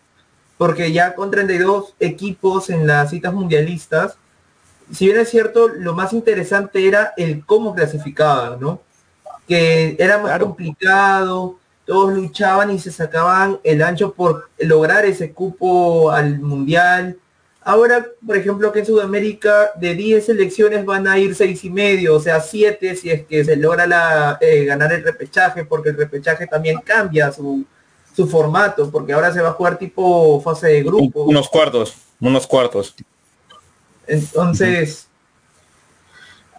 [0.56, 4.16] Porque ya con 32 equipos en las citas mundialistas,
[4.92, 8.80] si bien es cierto, lo más interesante era el cómo clasificaban, ¿no?
[9.46, 10.46] Que era más Claro.
[10.46, 11.58] complicado,
[11.88, 17.16] todos luchaban y se sacaban el ancho por lograr ese cupo al mundial.
[17.62, 22.16] Ahora, por ejemplo, que en Sudamérica de 10 selecciones van a ir seis y medio,
[22.16, 25.96] o sea, 7 si es que se logra la, eh, ganar el repechaje, porque el
[25.96, 27.64] repechaje también cambia su,
[28.14, 31.24] su formato, porque ahora se va a jugar tipo fase de grupo.
[31.24, 32.94] Unos cuartos, unos cuartos.
[34.06, 35.07] Entonces,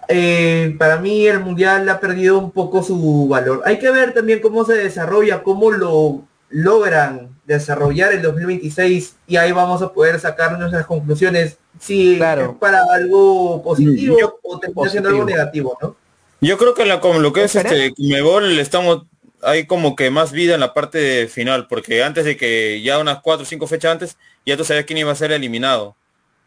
[0.10, 3.62] eh, para mí el mundial ha perdido un poco su valor.
[3.66, 9.52] Hay que ver también cómo se desarrolla, cómo lo logran desarrollar el 2026 y ahí
[9.52, 12.52] vamos a poder sacar nuestras conclusiones si Claro.
[12.52, 15.96] es para algo positivo Yo- o termina siendo algo negativo, ¿no?
[16.42, 19.04] Yo creo que la, como lo que es este Mebol estamos
[19.42, 23.20] hay como que más vida en la parte final, porque antes de que ya unas
[23.22, 25.96] cuatro o cinco fechas antes, ya tú sabías quién iba a ser eliminado.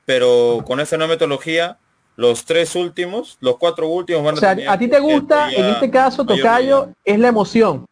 [0.05, 1.79] Pero con esa nueva metodología,
[2.17, 5.67] los tres últimos, los cuatro últimos van O sea, tener a ti te gusta, en
[5.67, 7.87] este caso, Tocayo, es la emoción.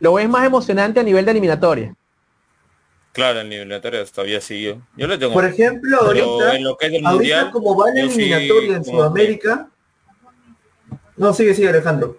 [0.00, 1.94] Lo ves más emocionante a nivel de eliminatoria.
[3.12, 4.80] Claro, el eliminatorio todavía siguió.
[4.96, 5.32] Yo le tengo.
[5.32, 8.76] Por ejemplo, ahorita, en lo que es el ahorita mundial, como va la sí eliminatoria
[8.76, 9.68] en Sudamérica,
[11.16, 12.16] no, sigue, sigue Alejandro.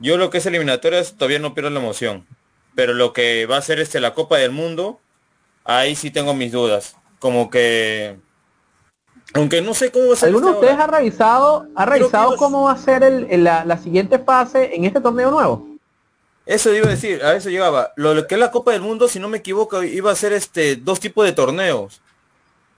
[0.00, 2.26] Yo lo que es eliminatorias todavía no pierdo la emoción.
[2.74, 4.98] Pero lo que va a ser este la Copa del Mundo,
[5.64, 6.96] ahí sí tengo mis dudas.
[7.20, 8.16] Como que
[9.34, 12.64] aunque no sé cómo va a ser ¿Alguno de ustedes ha revisado, ha revisado cómo
[12.64, 15.66] va a ser el- el- la, la siguiente fase en este torneo nuevo?
[16.44, 17.92] Eso iba a decir, a eso llegaba.
[17.96, 20.32] Lo lo que es la Copa del Mundo, si no me equivoco, iba a ser
[20.32, 22.00] este dos tipos de torneos.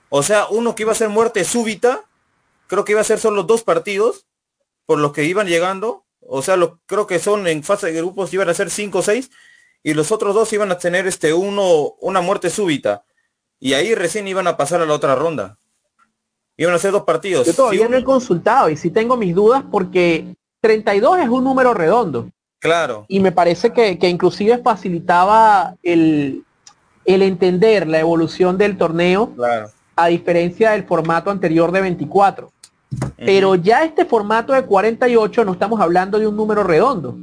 [0.09, 2.01] O sea, uno que iba a ser muerte súbita,
[2.67, 4.27] creo que iba a ser solo dos partidos,
[4.85, 6.03] por los que iban llegando.
[6.27, 9.01] O sea, lo, creo que son en fase de grupos iban a ser cinco o
[9.01, 9.31] seis,
[9.83, 13.03] y los otros dos iban a tener este uno, una muerte súbita.
[13.59, 15.57] Y ahí recién iban a pasar a la otra ronda.
[16.57, 17.45] Iban a ser dos partidos.
[17.47, 21.73] Yo todavía no he consultado y sí tengo mis dudas porque 32 es un número
[21.73, 22.29] redondo
[22.59, 23.05] claro.
[23.07, 26.43] y me parece que, que inclusive facilitaba el,
[27.03, 29.69] el entender la evolución del torneo Claro.
[29.95, 32.51] a diferencia del formato anterior de 24.
[33.17, 37.17] Pero ya este formato de 48 no estamos hablando de un número redondo.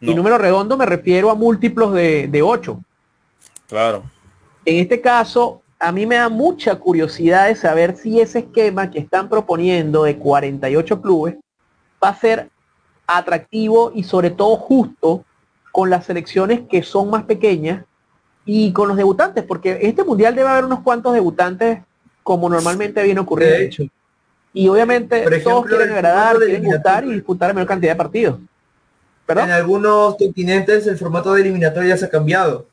[0.00, 0.16] Y No.
[0.16, 2.78] número redondo me refiero a múltiplos de, de 8.
[3.68, 4.04] Claro.
[4.64, 8.98] En este caso, a mí me da mucha curiosidad de saber si ese esquema que
[8.98, 11.36] están proponiendo de 48 clubes
[12.02, 12.48] va a ser
[13.06, 15.24] atractivo y sobre todo justo
[15.72, 17.84] con las selecciones que son más pequeñas
[18.44, 21.80] y con los debutantes, porque este mundial debe haber unos cuantos debutantes
[22.22, 23.58] como normalmente viene ocurriendo.
[23.58, 23.82] De hecho,
[24.52, 28.38] Y obviamente ejemplo, todos quieren agradar, quieren gustar y disputar la menor cantidad de partidos.
[28.38, 28.48] en
[29.26, 29.50] ¿Perdón?
[29.50, 32.66] algunos continentes el formato de eliminatoria se ha cambiado.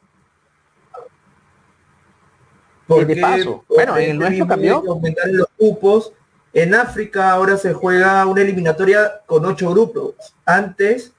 [3.01, 3.63] Eh, de paso.
[3.67, 4.81] Bueno, en el nuestro cambió.
[4.81, 6.13] que aumentaron los cupos.
[6.53, 10.13] En África ahora se juega una eliminatoria con ocho grupos.
[10.45, 11.11] Antes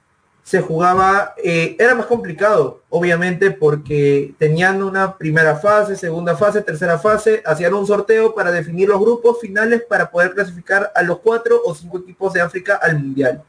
[0.44, 6.98] se jugaba, eh, era más complicado, obviamente, porque tenían una primera fase, segunda fase, tercera
[6.98, 11.62] fase, hacían un sorteo para definir los grupos finales para poder clasificar a los cuatro
[11.64, 13.42] o cinco equipos de África al Mundial.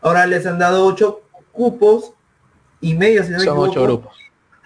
[0.00, 1.22] Ahora les han dado ocho
[1.52, 2.12] cupos
[2.80, 4.16] y medio, si no me Son ocho grupos.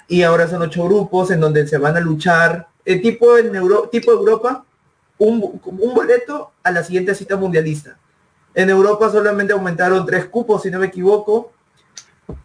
[0.09, 3.89] y ahora son ocho grupos en donde se van a luchar el tipo en Euro,
[3.91, 4.65] tipo Europa
[5.19, 7.97] un, un boleto a la siguiente cita mundialista
[8.55, 11.53] en Europa solamente aumentaron tres cupos si no me equivoco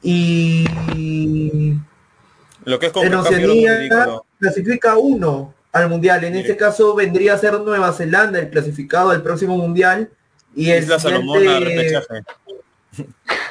[0.01, 0.65] y
[2.65, 6.39] Lo que es como en Oceanía clasifica uno al mundial en Sí.
[6.39, 10.09] este caso vendría a ser Nueva Zelanda el clasificado al próximo mundial
[10.55, 12.23] y el Isla Salomón siguiente- repechaje.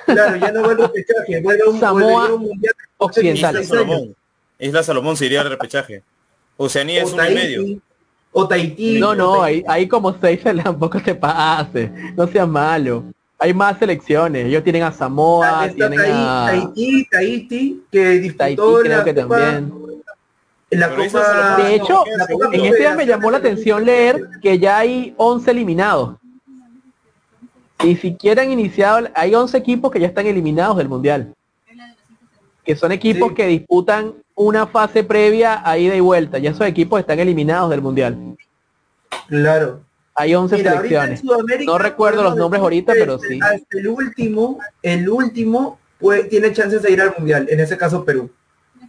[0.06, 3.60] claro ya no va el repechaje vuelve un, Samoa mundial Occidental.
[3.60, 3.76] Isla.
[3.76, 4.16] Salomón.
[4.58, 6.02] Isla Salomón se iría al repechaje.
[6.56, 7.60] Oceanía es o uno y medio.
[7.62, 7.80] Tahití
[8.32, 9.64] o Tahití No, o no, Tahití.
[9.66, 11.90] ahí, ahí como seis tampoco te pase.
[12.16, 13.04] No sea malo.
[13.38, 14.46] Hay más selecciones.
[14.46, 18.20] Ellos tienen a Samoa, Está tienen Tahití, a Tahití, Tahití, que Tahití,
[18.56, 19.72] disputó creo la que Copa- también.
[20.70, 24.28] la Copa se De hecho, la Copa En este día me llamó la atención leer
[24.42, 26.16] que ya hay 11 eliminados.
[27.84, 31.34] Y si quieren iniciado, hay 11 equipos que ya están eliminados del Mundial.
[32.64, 33.34] Que son equipos Sí.
[33.34, 36.38] que disputan una fase previa a ida y vuelta.
[36.38, 38.36] Ya esos equipos están eliminados del Mundial.
[39.26, 39.80] Claro.
[40.14, 41.66] Hay 11 Mira, ahorita en selecciones.
[41.66, 43.40] No recuerdo los nombres ahorita, pero sí.
[43.42, 48.04] Hasta el último, el último puede, tiene chances de ir al mundial, en ese caso
[48.04, 48.30] Perú,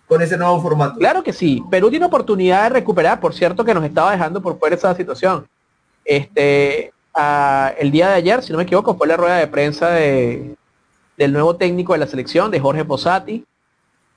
[0.08, 1.00] con ese nuevo formato.
[1.00, 1.64] Claro que sí.
[1.70, 5.48] Perú tiene oportunidad de recuperar, por cierto que nos estaba dejando por fuera esa situación.
[6.06, 6.94] Este,
[7.78, 10.56] el día de ayer, si no me equivoco, fue la rueda de prensa de,
[11.18, 13.46] del nuevo técnico de la selección, de Jorge Posati.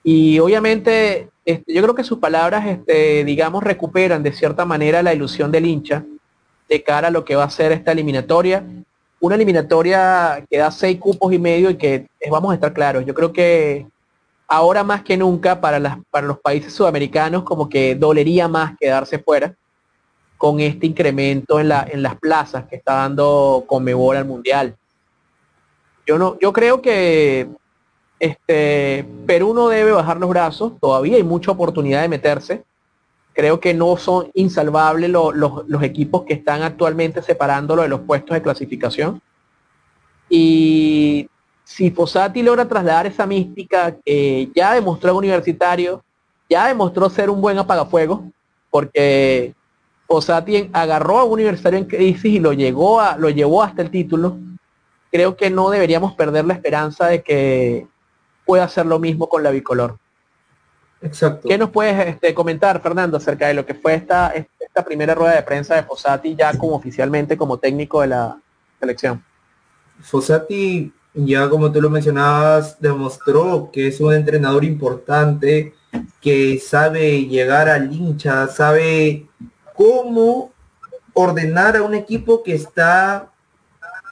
[0.03, 5.15] Y obviamente este, yo creo que sus palabras, este, digamos, recuperan de cierta manera la
[5.15, 6.05] ilusión del hincha
[6.69, 8.65] de cara a lo que va a ser esta eliminatoria.
[9.19, 13.05] Una eliminatoria que da seis cupos y medio y que vamos a estar claros.
[13.05, 13.87] Yo creo que
[14.47, 19.19] ahora más que nunca para, las, para los países sudamericanos como que dolería más quedarse
[19.19, 19.55] fuera
[20.39, 24.77] con este incremento en, la, en las plazas que está dando Conmebol al Mundial.
[26.07, 27.49] Yo, no, yo creo que
[28.21, 32.63] este, Perú no debe bajar los brazos, todavía hay mucha oportunidad de meterse.
[33.33, 38.43] Creo que no son insalvables los equipos que están actualmente separándolo de los puestos de
[38.43, 39.23] clasificación.
[40.29, 41.29] Y
[41.65, 46.05] si Fossati logra trasladar esa mística que ya demostró universitario,
[46.49, 48.25] ya demostró ser un buen apagafuego,
[48.69, 49.55] porque
[50.07, 53.91] Fossati agarró a un universitario en crisis y lo, llegó a, lo llevó hasta el
[53.91, 54.37] título.
[55.11, 57.87] Creo que no deberíamos perder la esperanza de que
[58.51, 59.97] pueda hacer lo mismo con la bicolor.
[61.01, 61.47] Exacto.
[61.47, 65.37] ¿Qué nos puedes este, comentar, Fernando, acerca de lo que fue esta, esta primera rueda
[65.37, 68.37] de prensa de Fossati ya como oficialmente como técnico de la
[68.81, 69.25] selección?
[70.01, 75.75] Fossati, ya como tú lo mencionabas, demostró que es un entrenador importante,
[76.21, 79.29] que sabe llegar al hincha, sabe
[79.77, 80.51] cómo
[81.15, 83.31] ordenar a un equipo que está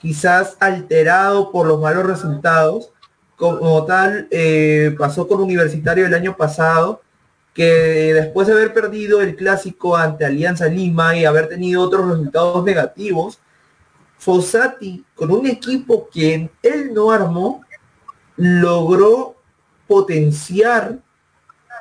[0.01, 2.93] quizás alterado por los malos resultados,
[3.39, 7.03] como tal eh, pasó con Universitario el año pasado,
[7.55, 12.65] que después de haber perdido el clásico ante Alianza Lima y haber tenido otros resultados
[12.65, 13.39] negativos,
[14.19, 17.65] Fossati, con un equipo que él no armó,
[18.37, 19.37] logró
[19.87, 20.99] potenciar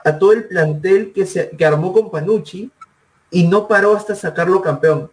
[0.06, 2.72] a todo el plantel que, se, que armó con Panucci
[3.32, 5.12] y no paró hasta sacarlo campeón.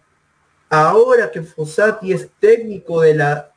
[0.68, 3.50] Ahora que Fossati es técnico de la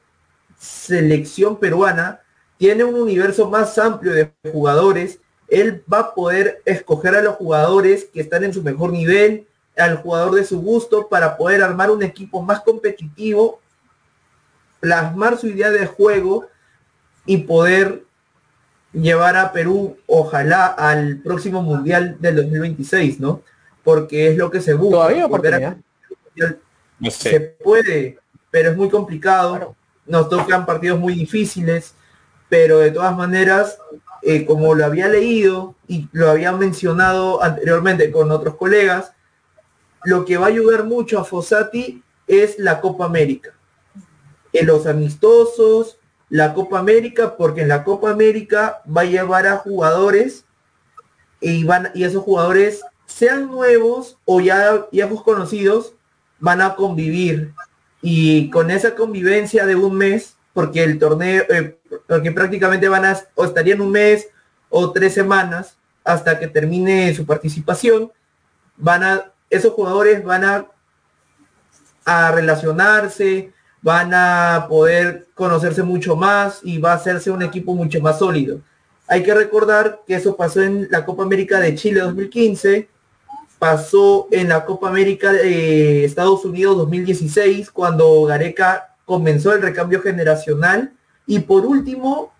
[0.58, 2.22] selección peruana,
[2.58, 8.06] tiene un universo más amplio de jugadores, él va a poder escoger a los jugadores
[8.06, 9.48] que están en su mejor nivel,
[9.78, 13.62] al jugador de su gusto, para poder armar un equipo más competitivo,
[14.80, 16.48] plasmar su idea de juego
[17.26, 18.04] y poder
[18.92, 23.44] llevar a Perú, ojalá, al próximo Mundial del 2026, ¿no?
[23.88, 24.98] porque es lo que se busca.
[24.98, 25.30] Todavía
[27.10, 28.20] Se puede,
[28.52, 29.78] pero es muy complicado.
[30.06, 31.94] Nos tocan partidos muy difíciles,
[32.50, 33.78] pero de todas maneras,
[34.22, 39.12] eh, como lo había leído y lo había mencionado anteriormente con otros colegas,
[40.04, 43.54] lo que va a ayudar mucho a Fossati es la Copa América.
[44.54, 45.98] En los amistosos,
[46.30, 50.46] la Copa América, porque en la Copa América va a llevar a jugadores
[51.42, 55.94] y, van, y esos jugadores sean nuevos o ya viejos conocidos,
[56.40, 57.54] van a convivir.
[58.02, 61.78] Y con esa convivencia de un mes, porque el torneo, eh,
[62.08, 64.28] porque prácticamente van a, o estarían un mes
[64.72, 68.12] o tres semanas hasta que termine su participación,
[68.76, 70.66] van a, esos jugadores van a,
[72.06, 73.54] a relacionarse,
[73.84, 78.60] van a poder conocerse mucho más y va a hacerse un equipo mucho más sólido.
[79.08, 82.90] Hay que recordar que eso pasó en la Copa América de Chile 2015,
[83.60, 90.94] pasó en la Copa América de Estados Unidos 2016, cuando Gareca comenzó el recambio generacional.
[91.26, 92.32] Y por último,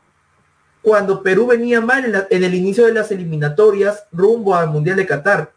[0.84, 5.52] cuando Perú venía mal en, el inicio de las eliminatorias rumbo al Mundial de Qatar.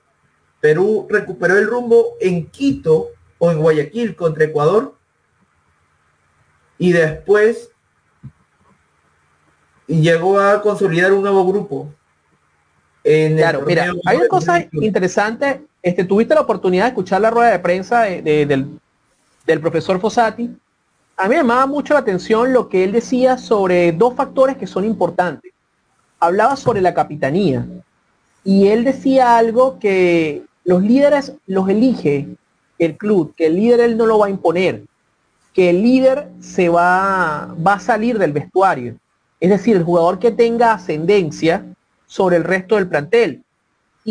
[0.61, 3.09] Perú recuperó el rumbo en Quito
[3.39, 4.95] o en Guayaquil contra Ecuador.
[6.79, 7.71] Y después
[9.87, 11.93] llegó a consolidar un nuevo grupo
[13.03, 15.63] claro, mira, hay una cosa interesante.
[15.83, 18.79] Este, tuviste la oportunidad de escuchar la rueda de prensa del,
[19.61, 20.51] profesor Fossati.
[21.21, 24.67] A mí me llamaba mucho la atención lo que él decía sobre dos factores que
[24.67, 25.53] son importantes.
[26.19, 27.67] Hablaba sobre la capitanía
[28.43, 32.27] y él decía algo que los líderes los elige
[32.79, 34.85] el club, que el líder él no lo va a imponer,
[35.53, 38.97] que el líder se va, va a salir del vestuario.
[39.41, 41.67] Es decir, el jugador que tenga ascendencia
[42.07, 43.45] sobre el resto del plantel.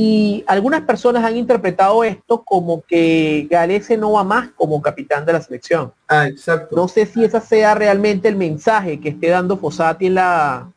[0.02, 5.34] Y algunas personas han interpretado esto como que Galese no va más como capitán de
[5.34, 5.92] la selección.
[6.08, 6.74] Ah, exacto.
[6.74, 10.72] No sé si ese sea realmente el mensaje que esté dando Fossati en la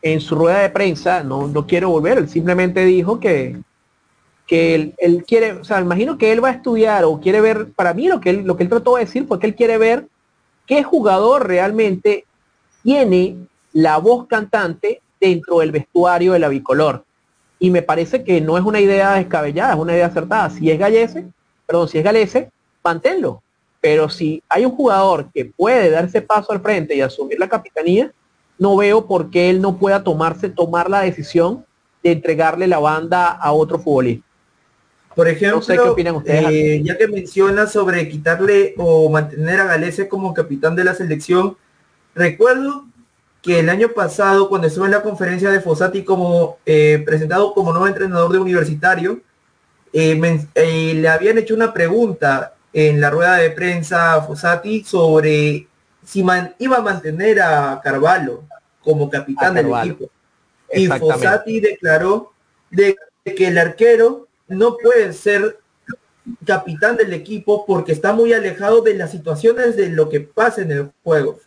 [0.00, 1.22] en su rueda de prensa.
[1.22, 2.16] No, no quiero volver.
[2.16, 3.60] Él simplemente dijo que,
[4.46, 7.72] que él, él, quiere, o sea, imagino que él va a estudiar o quiere ver,
[7.72, 9.76] para mí lo que él, lo que él trató de decir fue que él quiere
[9.76, 10.08] ver
[10.64, 12.24] qué jugador realmente
[12.82, 13.36] tiene
[13.74, 17.04] la voz cantante dentro del vestuario de la bicolor.
[17.64, 20.50] Y me parece que no es una idea descabellada, es una idea acertada.
[20.50, 21.24] Si es Gallese,
[21.64, 22.50] perdón, si es Galese,
[22.84, 23.42] manténlo.
[23.80, 28.12] Pero si hay un jugador que puede darse paso al frente y asumir la capitanía,
[28.58, 31.64] no veo por qué él no pueda tomarse, tomar la decisión
[32.02, 34.26] de entregarle la banda a otro futbolista.
[35.16, 36.44] Por ejemplo, No sé qué opinan ustedes.
[36.50, 41.56] eh, ya que menciona sobre quitarle o mantener a Galese como capitán de la selección,
[42.14, 42.84] recuerdo
[43.44, 47.72] que el año pasado, cuando estuve en la conferencia de Fossati como eh, presentado como
[47.72, 49.20] nuevo entrenador de universitario,
[49.92, 50.18] eh,
[50.54, 55.68] eh, le habían hecho una pregunta en la rueda de prensa a Fossati sobre
[56.02, 58.44] si man- iba a mantener a Carvalho
[58.82, 60.10] como capitán del equipo.
[60.72, 60.86] Y.
[60.98, 62.32] Fossati declaró
[62.70, 65.58] de que el arquero no puede ser
[66.46, 70.72] capitán del equipo porque está muy alejado de las situaciones de lo que pasa en
[70.72, 71.38] el juego.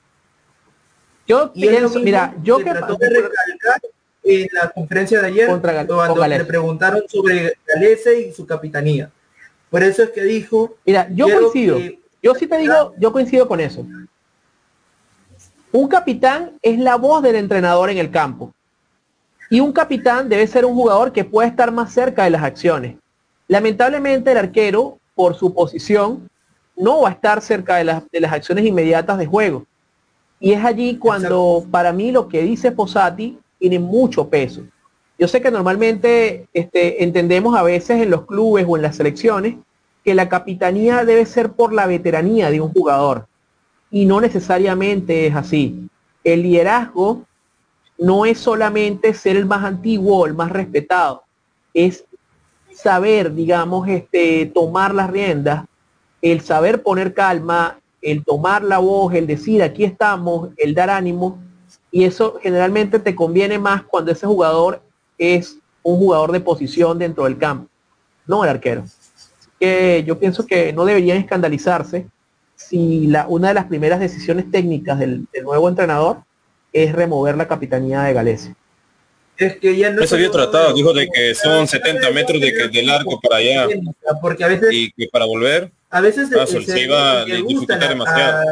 [1.28, 3.82] Yo Y pienso, mira, yo que que trató de recalcar
[4.24, 9.10] en la conferencia de ayer Contra Gal- cuando le preguntaron sobre Galese y su capitanía.
[9.70, 11.78] Por eso es que dijo, Mira, yo coincido.
[11.78, 13.86] que- Yo sí te digo, yo coincido con eso.
[15.72, 18.54] Un capitán es la voz del entrenador en el campo.
[19.50, 22.96] Y un capitán debe ser un jugador que pueda estar más cerca de las acciones.
[23.48, 26.30] Lamentablemente el arquero, por su posición,
[26.76, 29.66] no va a estar cerca de las, de las acciones inmediatas de juego.
[30.40, 34.62] Y es allí cuando para mí lo que dice Posati tiene mucho peso.
[35.18, 39.56] Yo sé que normalmente este, entendemos a veces en los clubes o en las selecciones
[40.04, 43.28] que la capitanía debe ser por la veteranía de un jugador.
[43.90, 45.90] Y no necesariamente es así.
[46.24, 47.26] El liderazgo
[47.98, 51.24] no es solamente ser el más antiguo o el más respetado,
[51.74, 52.06] es
[52.72, 55.66] saber, digamos, este, tomar las riendas,
[56.22, 61.44] el saber poner calma, el tomar la voz, el decir aquí estamos, el dar ánimo,
[61.92, 64.82] y eso generalmente te conviene más cuando ese jugador
[65.18, 67.70] es un jugador de posición dentro del campo,
[68.26, 68.84] no el arquero.
[68.84, 72.08] Así que yo pienso que no deberían escandalizarse
[72.56, 76.20] si la, una de las primeras decisiones técnicas del, del nuevo entrenador
[76.72, 78.56] es remover la capitanía de Galese.
[79.36, 82.68] es que ya no Eso había tratado, dijo de que son 70 metros de que
[82.70, 83.68] del arco para allá
[84.22, 87.26] Porque a veces y que para volver a veces Ah, eh, se- se iba a
[87.26, 88.44] les gusta a-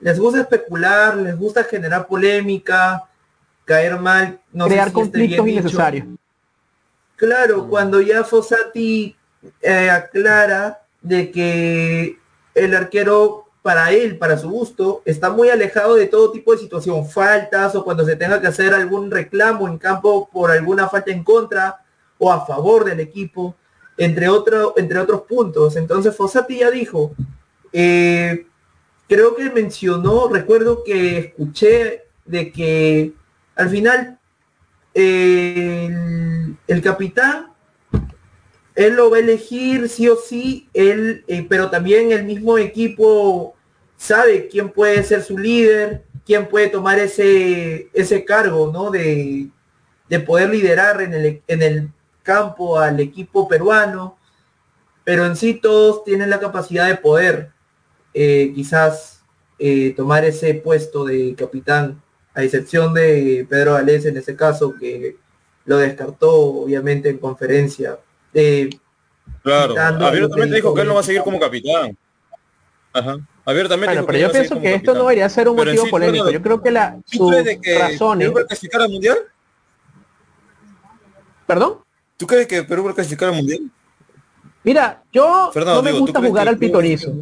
[0.00, 3.04] les gusta especular, les gusta generar polémica,
[3.64, 6.06] caer mal, no sé Crear si conflictos innecesarios.
[7.16, 9.14] Claro, cuando ya Fossati
[9.60, 12.18] eh, aclara de que
[12.54, 17.08] el arquero para él, para su gusto, está muy alejado de todo tipo de situación,
[17.08, 21.22] faltas o cuando se tenga que hacer algún reclamo en campo por alguna falta en
[21.24, 21.76] contra
[22.18, 23.54] o a favor del equipo,
[23.98, 25.76] entre, otro, entre otros puntos.
[25.76, 27.14] Entonces Fossati ya dijo,
[27.72, 28.46] eh,
[29.06, 33.12] creo que mencionó, recuerdo que escuché de que
[33.54, 34.18] al final
[34.94, 37.48] el, el capitán
[38.78, 43.56] él lo va a elegir sí o sí, él, eh, pero también el mismo equipo
[43.96, 48.92] sabe quién puede ser su líder, quién puede tomar ese, ese cargo, ¿no?
[48.92, 49.48] De,
[50.08, 51.90] de poder liderar en el, en el
[52.28, 54.18] campo al equipo peruano,
[55.02, 57.52] pero en sí todos tienen la capacidad de poder
[58.12, 59.22] eh, quizás
[59.58, 62.02] eh, tomar ese puesto de capitán,
[62.34, 65.16] a excepción de Pedro Galés en ese caso, que
[65.64, 66.30] lo descartó
[66.64, 67.98] obviamente en conferencia.
[68.34, 68.68] Eh,
[69.42, 71.96] Claro, abiertamente dijo que él no va a seguir como capitán.
[72.92, 73.16] Ajá.
[73.44, 74.94] Abiertamente Bueno, dijo pero yo pienso que esto capitán.
[74.94, 76.30] no debería ser un Pero motivo sí, polémico.
[76.30, 78.28] Yo creo que la, ¿Tú sus de que razones...
[78.28, 79.18] Perú va a clasificar al mundial?
[81.46, 81.78] ¿Perdón?
[82.18, 83.60] ¿Tú crees que Perú va a clasificar al mundial?
[84.64, 87.12] Mira, yo Fernando, no me digo, ¿tú gusta jugar al Perú pitonizo.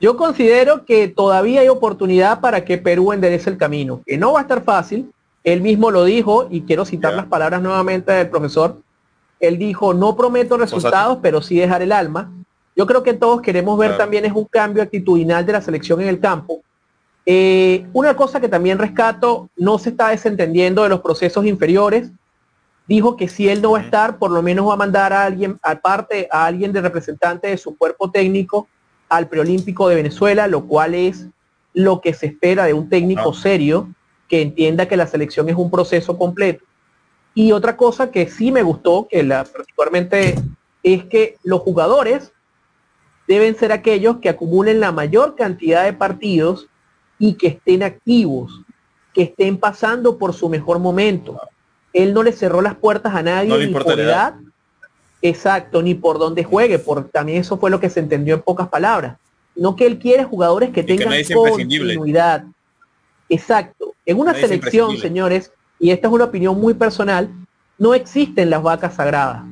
[0.00, 4.40] Yo considero que todavía hay oportunidad para que Perú enderece el camino, que no va
[4.40, 5.12] a estar fácil.
[5.44, 8.78] Él mismo lo dijo y quiero citar las palabras nuevamente del profesor.
[9.38, 12.32] Él dijo, no prometo resultados, pero sí dejar el alma.
[12.74, 14.02] Yo creo que todos queremos ver Claro.
[14.02, 16.62] también es un cambio actitudinal de la selección en el campo.
[17.24, 22.10] Eh, una cosa que también rescato, no se está desentendiendo de los procesos inferiores.
[22.86, 25.24] Dijo que si él no va a estar, por lo menos va a mandar a
[25.24, 28.68] alguien, aparte a alguien de representante de su cuerpo técnico
[29.08, 31.26] al preolímpico de Venezuela, lo cual es
[31.74, 33.88] lo que se espera de un técnico serio
[34.28, 36.64] que entienda que la selección es un proceso completo.
[37.34, 40.34] Y otra cosa que sí me gustó, que la particularmente
[40.82, 42.32] es que los jugadores
[43.28, 46.68] deben ser aquellos que acumulen la mayor cantidad de partidos
[47.18, 48.62] y que estén activos,
[49.14, 51.38] que estén pasando por su mejor momento.
[51.92, 54.34] Él no le cerró las puertas a nadie No ni por edad.
[55.20, 58.68] exacto, ni por dónde juegue, por también eso fue lo que se entendió en pocas
[58.68, 59.16] palabras.
[59.54, 61.94] No que él quiere jugadores que que tengan imprescindible.
[61.94, 62.44] continuidad.
[63.28, 63.94] Exacto.
[64.06, 67.30] En una Nadie selección, señores, y esta es una opinión muy personal,
[67.78, 69.42] no existen las vacas sagradas.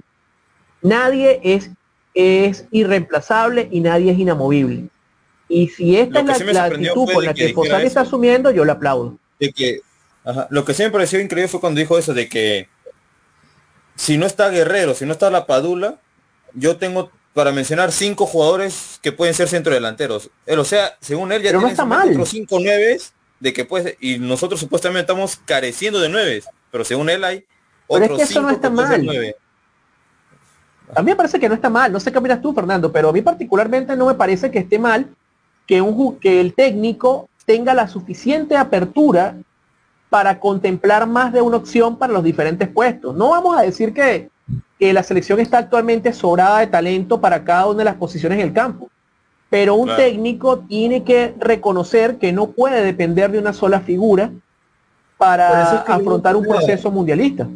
[0.83, 1.71] Nadie es
[2.15, 4.89] es irreemplazable y nadie es inamovible.
[5.49, 8.65] Y si esta Lo es que la, actitud con la que que está asumiendo, yo
[8.65, 9.19] le aplaudo.
[9.39, 9.81] de que
[10.25, 12.69] ajá, lo que sí me pareció increíble fue cuando dijo eso de que
[13.97, 15.99] si no está Guerrero, si no está la Padula,
[16.55, 20.31] yo tengo para mencionar cinco jugadores que pueden ser centrodelanteros.
[20.47, 22.11] Él, o sea, según él ya Pero no está mal.
[22.11, 27.09] otros cinco nueves de que puede y nosotros supuestamente estamos careciendo de nueves, pero según
[27.09, 27.45] él hay
[27.89, 29.05] Pero es otros que eso no cinco está mal.
[29.05, 29.37] nueve.
[30.95, 33.11] A mí me parece que no está mal, no sé qué opinas tú, Fernando, pero
[33.11, 35.07] a mí particularmente no me parece que esté mal
[35.67, 39.37] que, un, ju- que el técnico tenga la suficiente apertura
[40.11, 43.16] para contemplar más de una opción para los diferentes puestos.
[43.16, 44.28] No vamos a decir que,
[44.78, 48.49] que la selección está actualmente sobrada de talento para cada una de las posiciones en
[48.49, 48.91] el campo,
[49.49, 50.03] pero un Claro.
[50.03, 54.32] técnico tiene que reconocer que no puede depender de una sola figura
[55.16, 57.47] para es que afrontar un proceso mundialista.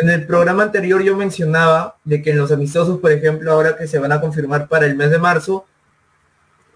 [0.00, 3.86] En el programa anterior yo mencionaba de que en los amistosos, por ejemplo, ahora que
[3.86, 5.64] se van a confirmar para el mes de marzo,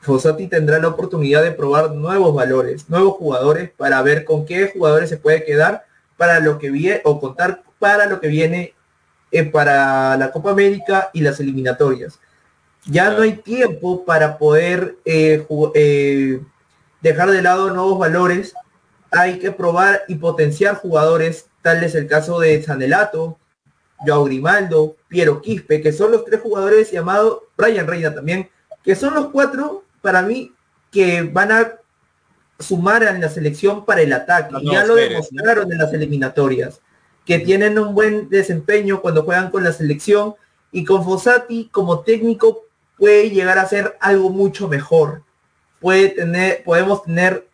[0.00, 5.10] Fossati tendrá la oportunidad de probar nuevos valores, nuevos jugadores para ver con qué jugadores
[5.10, 5.84] se puede quedar
[6.16, 8.74] para lo que viene o contar para lo que viene
[9.30, 12.18] eh, para la Copa América y las eliminatorias.
[12.86, 16.40] Ya no hay tiempo para poder eh, eh,
[17.02, 18.54] dejar de lado nuevos valores.
[19.10, 23.38] Hay que probar y potenciar jugadores, tal es el caso de Sanelato,
[23.98, 28.48] Joao Grimaldo, Piero Quispe, que son los tres jugadores llamados, Brian Reina también,
[28.82, 30.52] que son los cuatro para mí
[30.90, 31.72] que van a
[32.58, 34.54] sumar en la selección para el ataque.
[34.62, 36.80] Ya lo demostraron en las eliminatorias,
[37.24, 40.34] que tienen un buen desempeño cuando juegan con la selección
[40.72, 42.64] y con Fossati como técnico
[42.96, 45.22] puede llegar a ser algo mucho mejor.
[45.80, 47.46] Puede tener, podemos tener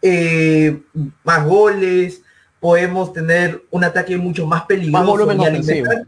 [0.00, 0.80] eh,
[1.22, 2.22] más goles,
[2.58, 6.06] podemos tener un ataque mucho más peligroso volumen y alimentar,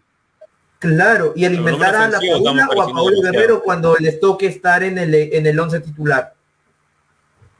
[0.85, 3.32] claro, y alimentar a la Paula o a demasiado.
[3.32, 6.35] Guerrero cuando les toque estar en el en el once titular.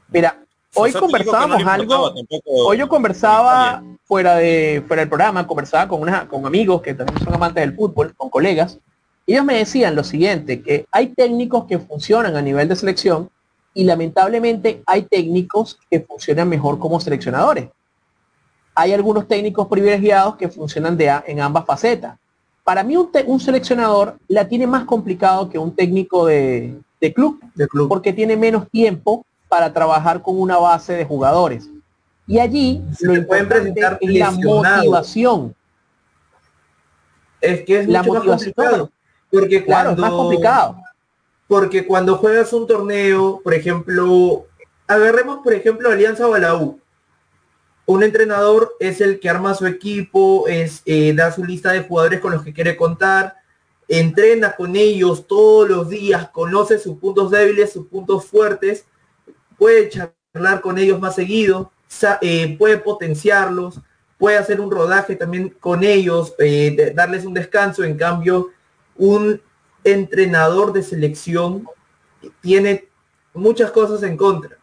[0.09, 0.37] Mira,
[0.75, 6.01] hoy no conversábamos algo, tampoco hoy yo conversaba fuera de fuera del programa, conversaba con
[6.01, 8.79] una, con amigos que también son amantes del fútbol, con colegas,
[9.25, 13.29] y ellos me decían lo siguiente, que hay técnicos que funcionan a nivel de selección
[13.73, 17.69] y lamentablemente hay técnicos que funcionan mejor como seleccionadores.
[18.75, 22.17] Hay algunos técnicos privilegiados que funcionan de a- en ambas facetas.
[22.65, 27.39] Para mí un, seleccionador la tiene más complicado que un técnico de, de club
[27.87, 31.69] porque tiene menos tiempo para trabajar con una base de jugadores.
[32.27, 33.71] Y allí Se lo importante
[34.01, 35.55] es la motivación.
[37.39, 38.53] Es que es La mucho más motivación.
[38.55, 38.91] complicado.
[39.31, 40.75] Porque Claro, cuando es más complicado.
[41.47, 44.47] porque cuando juegas un torneo, por ejemplo,
[44.87, 46.79] agarremos por ejemplo Alianza o la U.
[47.85, 52.19] Un entrenador es el que arma su equipo, es eh, da su lista de jugadores
[52.19, 53.35] con los que quiere contar,
[53.87, 58.85] entrena con ellos todos los días, conoce sus puntos débiles, sus puntos fuertes,
[59.57, 61.71] puede charlar con ellos más seguido,
[62.21, 63.79] eh, puede potenciarlos,
[64.17, 67.83] puede hacer un rodaje también con ellos, eh, darles un descanso.
[67.83, 68.49] En cambio,
[68.95, 69.41] un
[69.83, 71.67] entrenador de selección
[72.41, 72.87] tiene
[73.33, 74.57] muchas cosas en contra.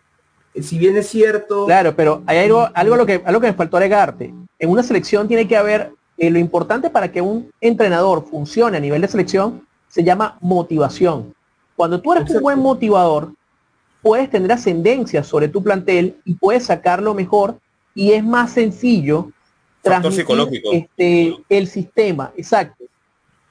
[0.61, 3.55] Si bien es cierto, Claro, pero hay algo, algo, a lo que, algo que me
[3.55, 4.35] faltó agregarte.
[4.59, 8.81] En una selección tiene que haber, eh, lo importante para que un entrenador funcione a
[8.81, 11.35] nivel de selección se llama motivación.
[11.77, 13.33] Cuando tú eres un buen motivador,
[14.03, 17.57] puedes tener ascendencia sobre tu plantel y puedes sacarlo mejor
[17.95, 19.31] y es más sencillo
[19.83, 20.73] Factor transmitir psicológico.
[20.73, 22.85] este, el sistema, exacto.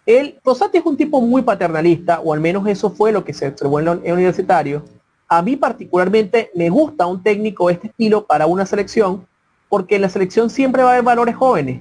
[0.06, 3.48] El Rosati es un tipo muy paternalista, o al menos eso fue lo que se
[3.48, 4.84] observó en en universitario.
[5.32, 9.26] A mí particularmente me gusta un técnico de este estilo para una selección,
[9.70, 11.80] porque en la selección siempre va a haber valores jóvenes.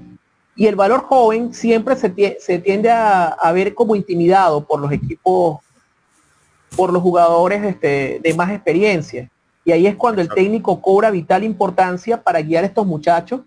[0.55, 4.79] Y el valor joven siempre se, tie- se tiende a, a ver como intimidado por
[4.79, 5.59] los equipos,
[6.77, 9.29] por los jugadores este, de más experiencia.
[9.65, 13.41] Y ahí es cuando el técnico cobra vital importancia para guiar a estos muchachos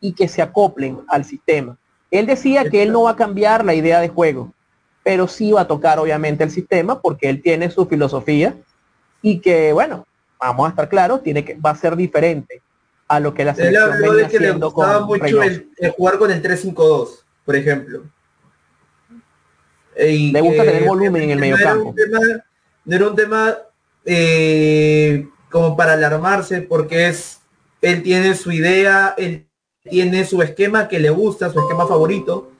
[0.00, 1.76] y que se acoplen al sistema.
[2.10, 4.54] Él decía que él no va a cambiar la idea de juego,
[5.02, 8.56] pero sí va a tocar obviamente el sistema porque él tiene su filosofía
[9.22, 10.06] y que, bueno,
[10.38, 12.62] vamos a estar claros, tiene que, va a ser diferente
[13.08, 15.90] a lo que la selección venía de que le haciendo gustaba con mucho el, el
[15.90, 17.08] jugar con el 3-5-2,
[17.44, 18.02] por ejemplo.
[19.98, 22.18] Y Le gusta que tener volumen en el era un tema-
[22.84, 23.56] No era un tema
[24.04, 27.40] eh, como para alarmarse, porque es
[27.82, 29.46] él tiene su idea, él
[29.82, 32.50] tiene su esquema que le gusta, su esquema favorito,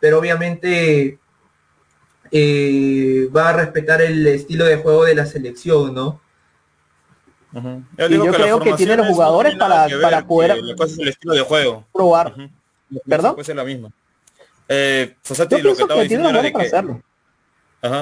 [0.00, 1.18] pero obviamente
[2.32, 6.20] eh, va a respetar el estilo de juego de la selección, ¿no?
[7.54, 10.62] Y yo creo que tiene los jugadores no tiene nada para- ver, para poder- que
[10.62, 11.84] La cosa es el estilo de juego.
[11.92, 12.32] Probar.
[12.32, 12.48] Ujú.
[13.06, 13.34] ¿Perdón?
[13.34, 13.90] Puede ser la misma.
[14.68, 16.76] Eh, Fossati Yo lo que estaba que tiene diciendo los era jugadores de para que
[16.76, 17.02] hacerlo.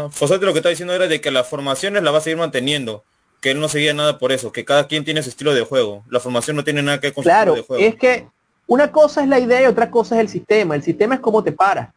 [0.03, 0.11] Ajá.
[0.11, 3.03] Fossati lo que está diciendo era de que las formaciones la va a seguir manteniendo,
[3.41, 6.05] que él no seguía nada por eso, que cada quien tiene su estilo de juego.
[6.09, 7.95] La formación no tiene nada que ver con Claro, su estilo de juego.
[7.95, 8.29] es que
[8.69, 10.77] una cosa es la idea y otra cosa es el sistema.
[10.77, 11.89] El sistema es cómo te paras.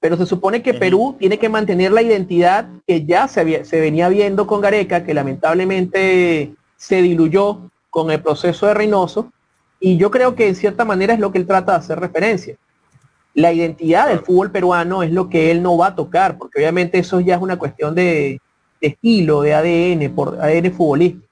[0.00, 0.72] Pero se supone que.
[0.74, 5.04] Perú tiene que mantener la identidad que ya se, había- se venía viendo con Gareca,
[5.04, 9.32] que lamentablemente se diluyó con el proceso de Reynoso.
[9.80, 12.56] Y yo creo que en cierta manera es lo que él trata de hacer referencia.
[13.34, 16.98] La identidad del fútbol peruano es lo que él no va a tocar, porque obviamente
[16.98, 18.40] eso ya es una cuestión de,
[18.80, 21.26] de estilo, de ADN, por ADN futbolístico.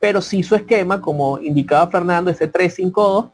[0.00, 3.30] Pero sí su esquema, como indicaba Fernando, ese 3-5-2,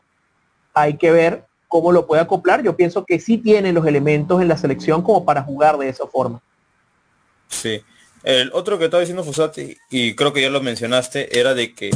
[0.74, 2.62] hay que ver cómo lo puede acoplar.
[2.62, 6.06] Yo pienso que sí tiene los elementos en la selección como para jugar de esa
[6.06, 6.40] forma.
[7.48, 7.82] Sí.
[8.22, 11.90] El otro que estaba diciendo Fossati, y creo que ya lo mencionaste, era de que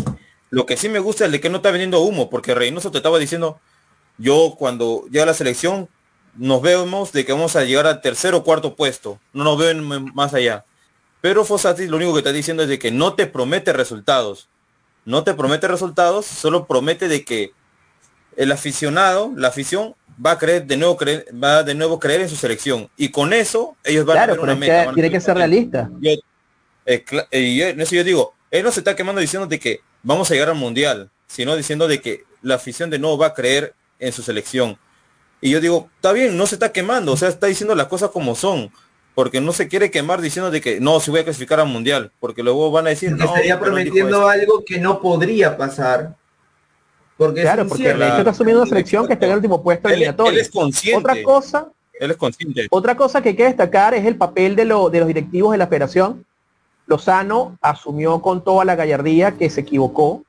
[0.50, 2.96] lo que sí me gusta es de que no está vendiendo humo, porque Reynoso te
[2.96, 3.60] estaba diciendo,
[4.16, 5.88] yo cuando llega la selección,
[6.34, 9.80] nos vemos de que vamos a llegar al tercer o cuarto puesto, no nos ven
[10.12, 10.64] más allá.
[11.20, 14.48] Pero Fossati lo único que está diciendo es de que no te promete resultados.
[15.04, 17.52] No te promete resultados, solo promete de que
[18.38, 19.94] el aficionado, la afición,
[20.24, 22.88] va a creer de nuevo creer, va de nuevo creer en su selección.
[22.96, 24.86] Y con eso ellos van Claro, a tener una meta.
[24.86, 25.90] que tiene que ser realista.
[26.00, 26.10] Yo,
[26.86, 29.80] eh, eh, yo- en eso yo digo, él no se está quemando diciendo de que
[30.02, 33.34] vamos a llegar al mundial, sino diciendo de que la afición de nuevo va a
[33.34, 34.78] creer en su selección.
[35.40, 38.10] Y yo digo, está bien, no se está quemando, o sea, está diciendo las cosas
[38.10, 38.70] como son,
[39.14, 42.12] porque no se quiere quemar diciendo de que no, se voy a clasificar al mundial,
[42.20, 44.28] porque luego van a decir, no, estaría prometiendo esto".
[44.28, 46.14] algo que no podría pasar.
[47.18, 49.94] Porque Claro, es porque está asumiendo una selección que está en el último puesto Él,
[49.94, 50.40] él eliminatorio.
[50.40, 51.68] es consciente, Otra cosa,
[52.00, 52.66] él es consciente.
[52.70, 55.58] otra cosa que hay que destacar es el papel de, lo- de los directivos de
[55.58, 56.24] la federación.
[56.86, 60.22] Lozano asumió con toda la gallardía que se equivocó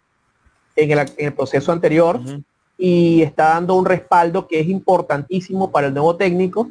[0.75, 2.19] en el, en el proceso anterior
[2.77, 6.69] y está dando un respaldo que es importantísimo para el nuevo técnico.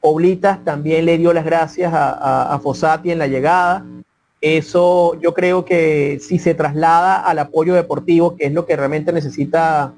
[0.00, 3.84] Oblitas también le dio las gracias a, a- a Fossati en la llegada.
[4.40, 9.12] Eso yo creo que si se traslada al apoyo deportivo, que es lo que realmente
[9.12, 9.94] necesita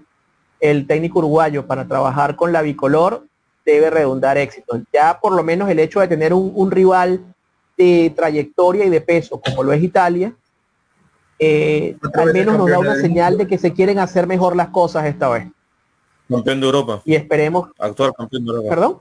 [0.60, 3.26] el técnico uruguayo para trabajar con la bicolor,
[3.64, 4.80] debe redundar éxito.
[4.92, 7.24] Ya por lo menos el hecho de tener un, un rival
[7.76, 10.34] de trayectoria y de peso, como lo es Italia,
[11.38, 15.06] eh, al menos nos da una señal de que se quieren hacer mejor las cosas
[15.06, 15.48] esta vez.
[16.28, 18.68] Campeón de Europa, Y esperemos, actual campeón de Europa.
[18.68, 19.00] perdón,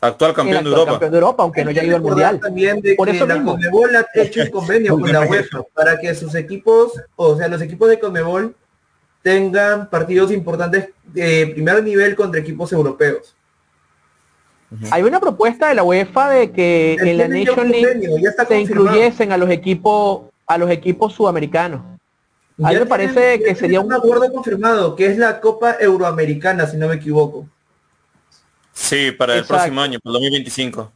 [0.00, 0.90] Actual el campeón de Europa.
[0.92, 2.40] campeón de Europa, aunque no Hay haya ido al mundial.
[2.40, 3.52] También de Por que eso la mismo.
[3.52, 7.62] Conmebol ha hecho un convenio con la UEFA para que sus equipos, o sea, los
[7.62, 8.54] equipos de Conmebol
[9.22, 13.34] tengan partidos importantes de primer nivel contra equipos europeos.
[14.90, 18.08] Hay una propuesta de la UEFA de que en la Nation League
[18.48, 21.80] se incluyesen a los equipos a los equipos sudamericanos.
[22.62, 26.76] A mí me parece que sería un acuerdo confirmado, que es la Copa Euroamericana, si
[26.76, 27.46] no me equivoco.
[28.76, 30.92] Sí, para el próximo año, para el 2025.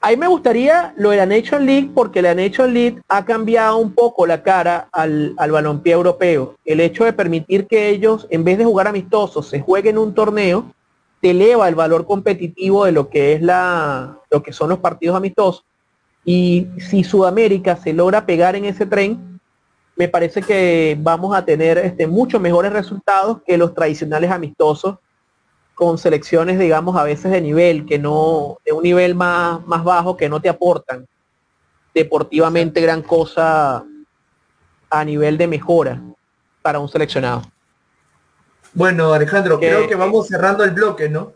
[0.00, 3.78] A mí me gustaría lo de la Nation League porque la Nation League ha cambiado
[3.78, 6.54] un poco la cara al, al balompié europeo.
[6.64, 10.72] El hecho de permitir que ellos, en vez de jugar amistosos, se jueguen un torneo,
[11.20, 15.16] te eleva el valor competitivo de lo que es la, lo que son los partidos
[15.16, 15.64] amistosos.
[16.24, 19.40] Y si Sudamérica se logra pegar en ese tren,
[19.96, 24.98] me parece que vamos a tener este, muchos mejores resultados que los tradicionales amistosos
[25.78, 30.16] con selecciones, digamos, a veces de nivel, que no, de un nivel más, más bajo,
[30.16, 31.06] que no te aportan
[31.94, 33.84] deportivamente gran cosa
[34.90, 36.02] a nivel de mejora
[36.62, 37.42] para un seleccionado.
[38.74, 41.32] Bueno, Alejandro, Que- creo que vamos cerrando el bloque, ¿no?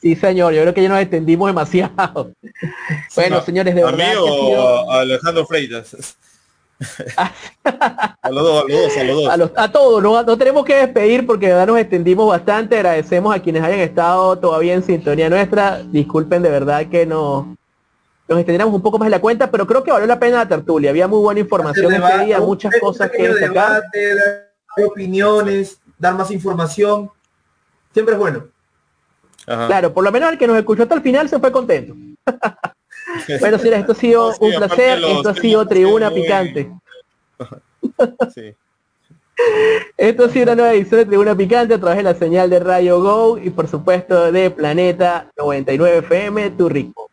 [0.00, 2.30] Sí, señor, yo creo que ya nos extendimos demasiado.
[3.16, 6.16] bueno, ¿A- señores, de ¿A verdad sido- Alejandro Freitas?
[7.64, 9.28] a los dos, a los dos, a los dos.
[9.28, 12.76] a, los- a todos, no, no tenemos que despedir porque de verdad nos extendimos bastante.
[12.76, 15.82] Agradecemos a quienes hayan estado todavía en sintonía nuestra.
[15.82, 17.46] Disculpen de verdad que nos,
[18.28, 20.48] nos extendiéramos un poco más de la cuenta, pero creo que valió la pena la
[20.48, 20.90] tertulia.
[20.90, 23.82] Había muy buena información este debate, día, muchas cosas que destacar.
[24.86, 27.10] opiniones, dar más información.
[27.92, 28.44] Siempre es bueno.
[29.46, 29.66] Ajá.
[29.66, 31.94] Claro, por lo menos el que nos escuchó hasta el final se fue contento.
[33.40, 34.98] bueno, señores, esto ha sido Sí, un placer.
[35.00, 36.70] los Esto ha sido Tribuna muy- Picante.
[38.34, 38.54] Sí.
[39.96, 42.60] Esto ha sido una nueva edición de Tribuna Picante a través de la señal de
[42.60, 47.08] Radio Go y por supuesto de Planeta 99 FM, tu ritmo.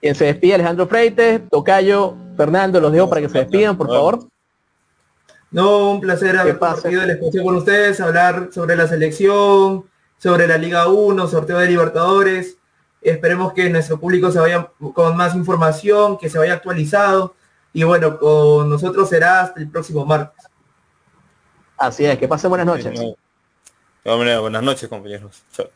[0.00, 4.20] Quien se despide Alejandro Freites, Tocayo, Fernando, los dejo para que se despidan, por favor.
[5.50, 9.84] No, un placer haber compartido el espacio con ustedes, hablar sobre la selección,
[10.16, 12.56] sobre la Liga 1, sorteo de Libertadores.
[13.00, 17.34] Esperemos que nuestro público se vaya con más información, que se vaya actualizado.
[17.72, 20.44] Y bueno, con nosotros será hasta el próximo martes.
[21.76, 22.98] Así es, que pasen buenas noches.
[22.98, 23.16] De
[24.04, 25.42] todas maneras, buenas noches, compañeros.
[25.52, 25.68] Chao.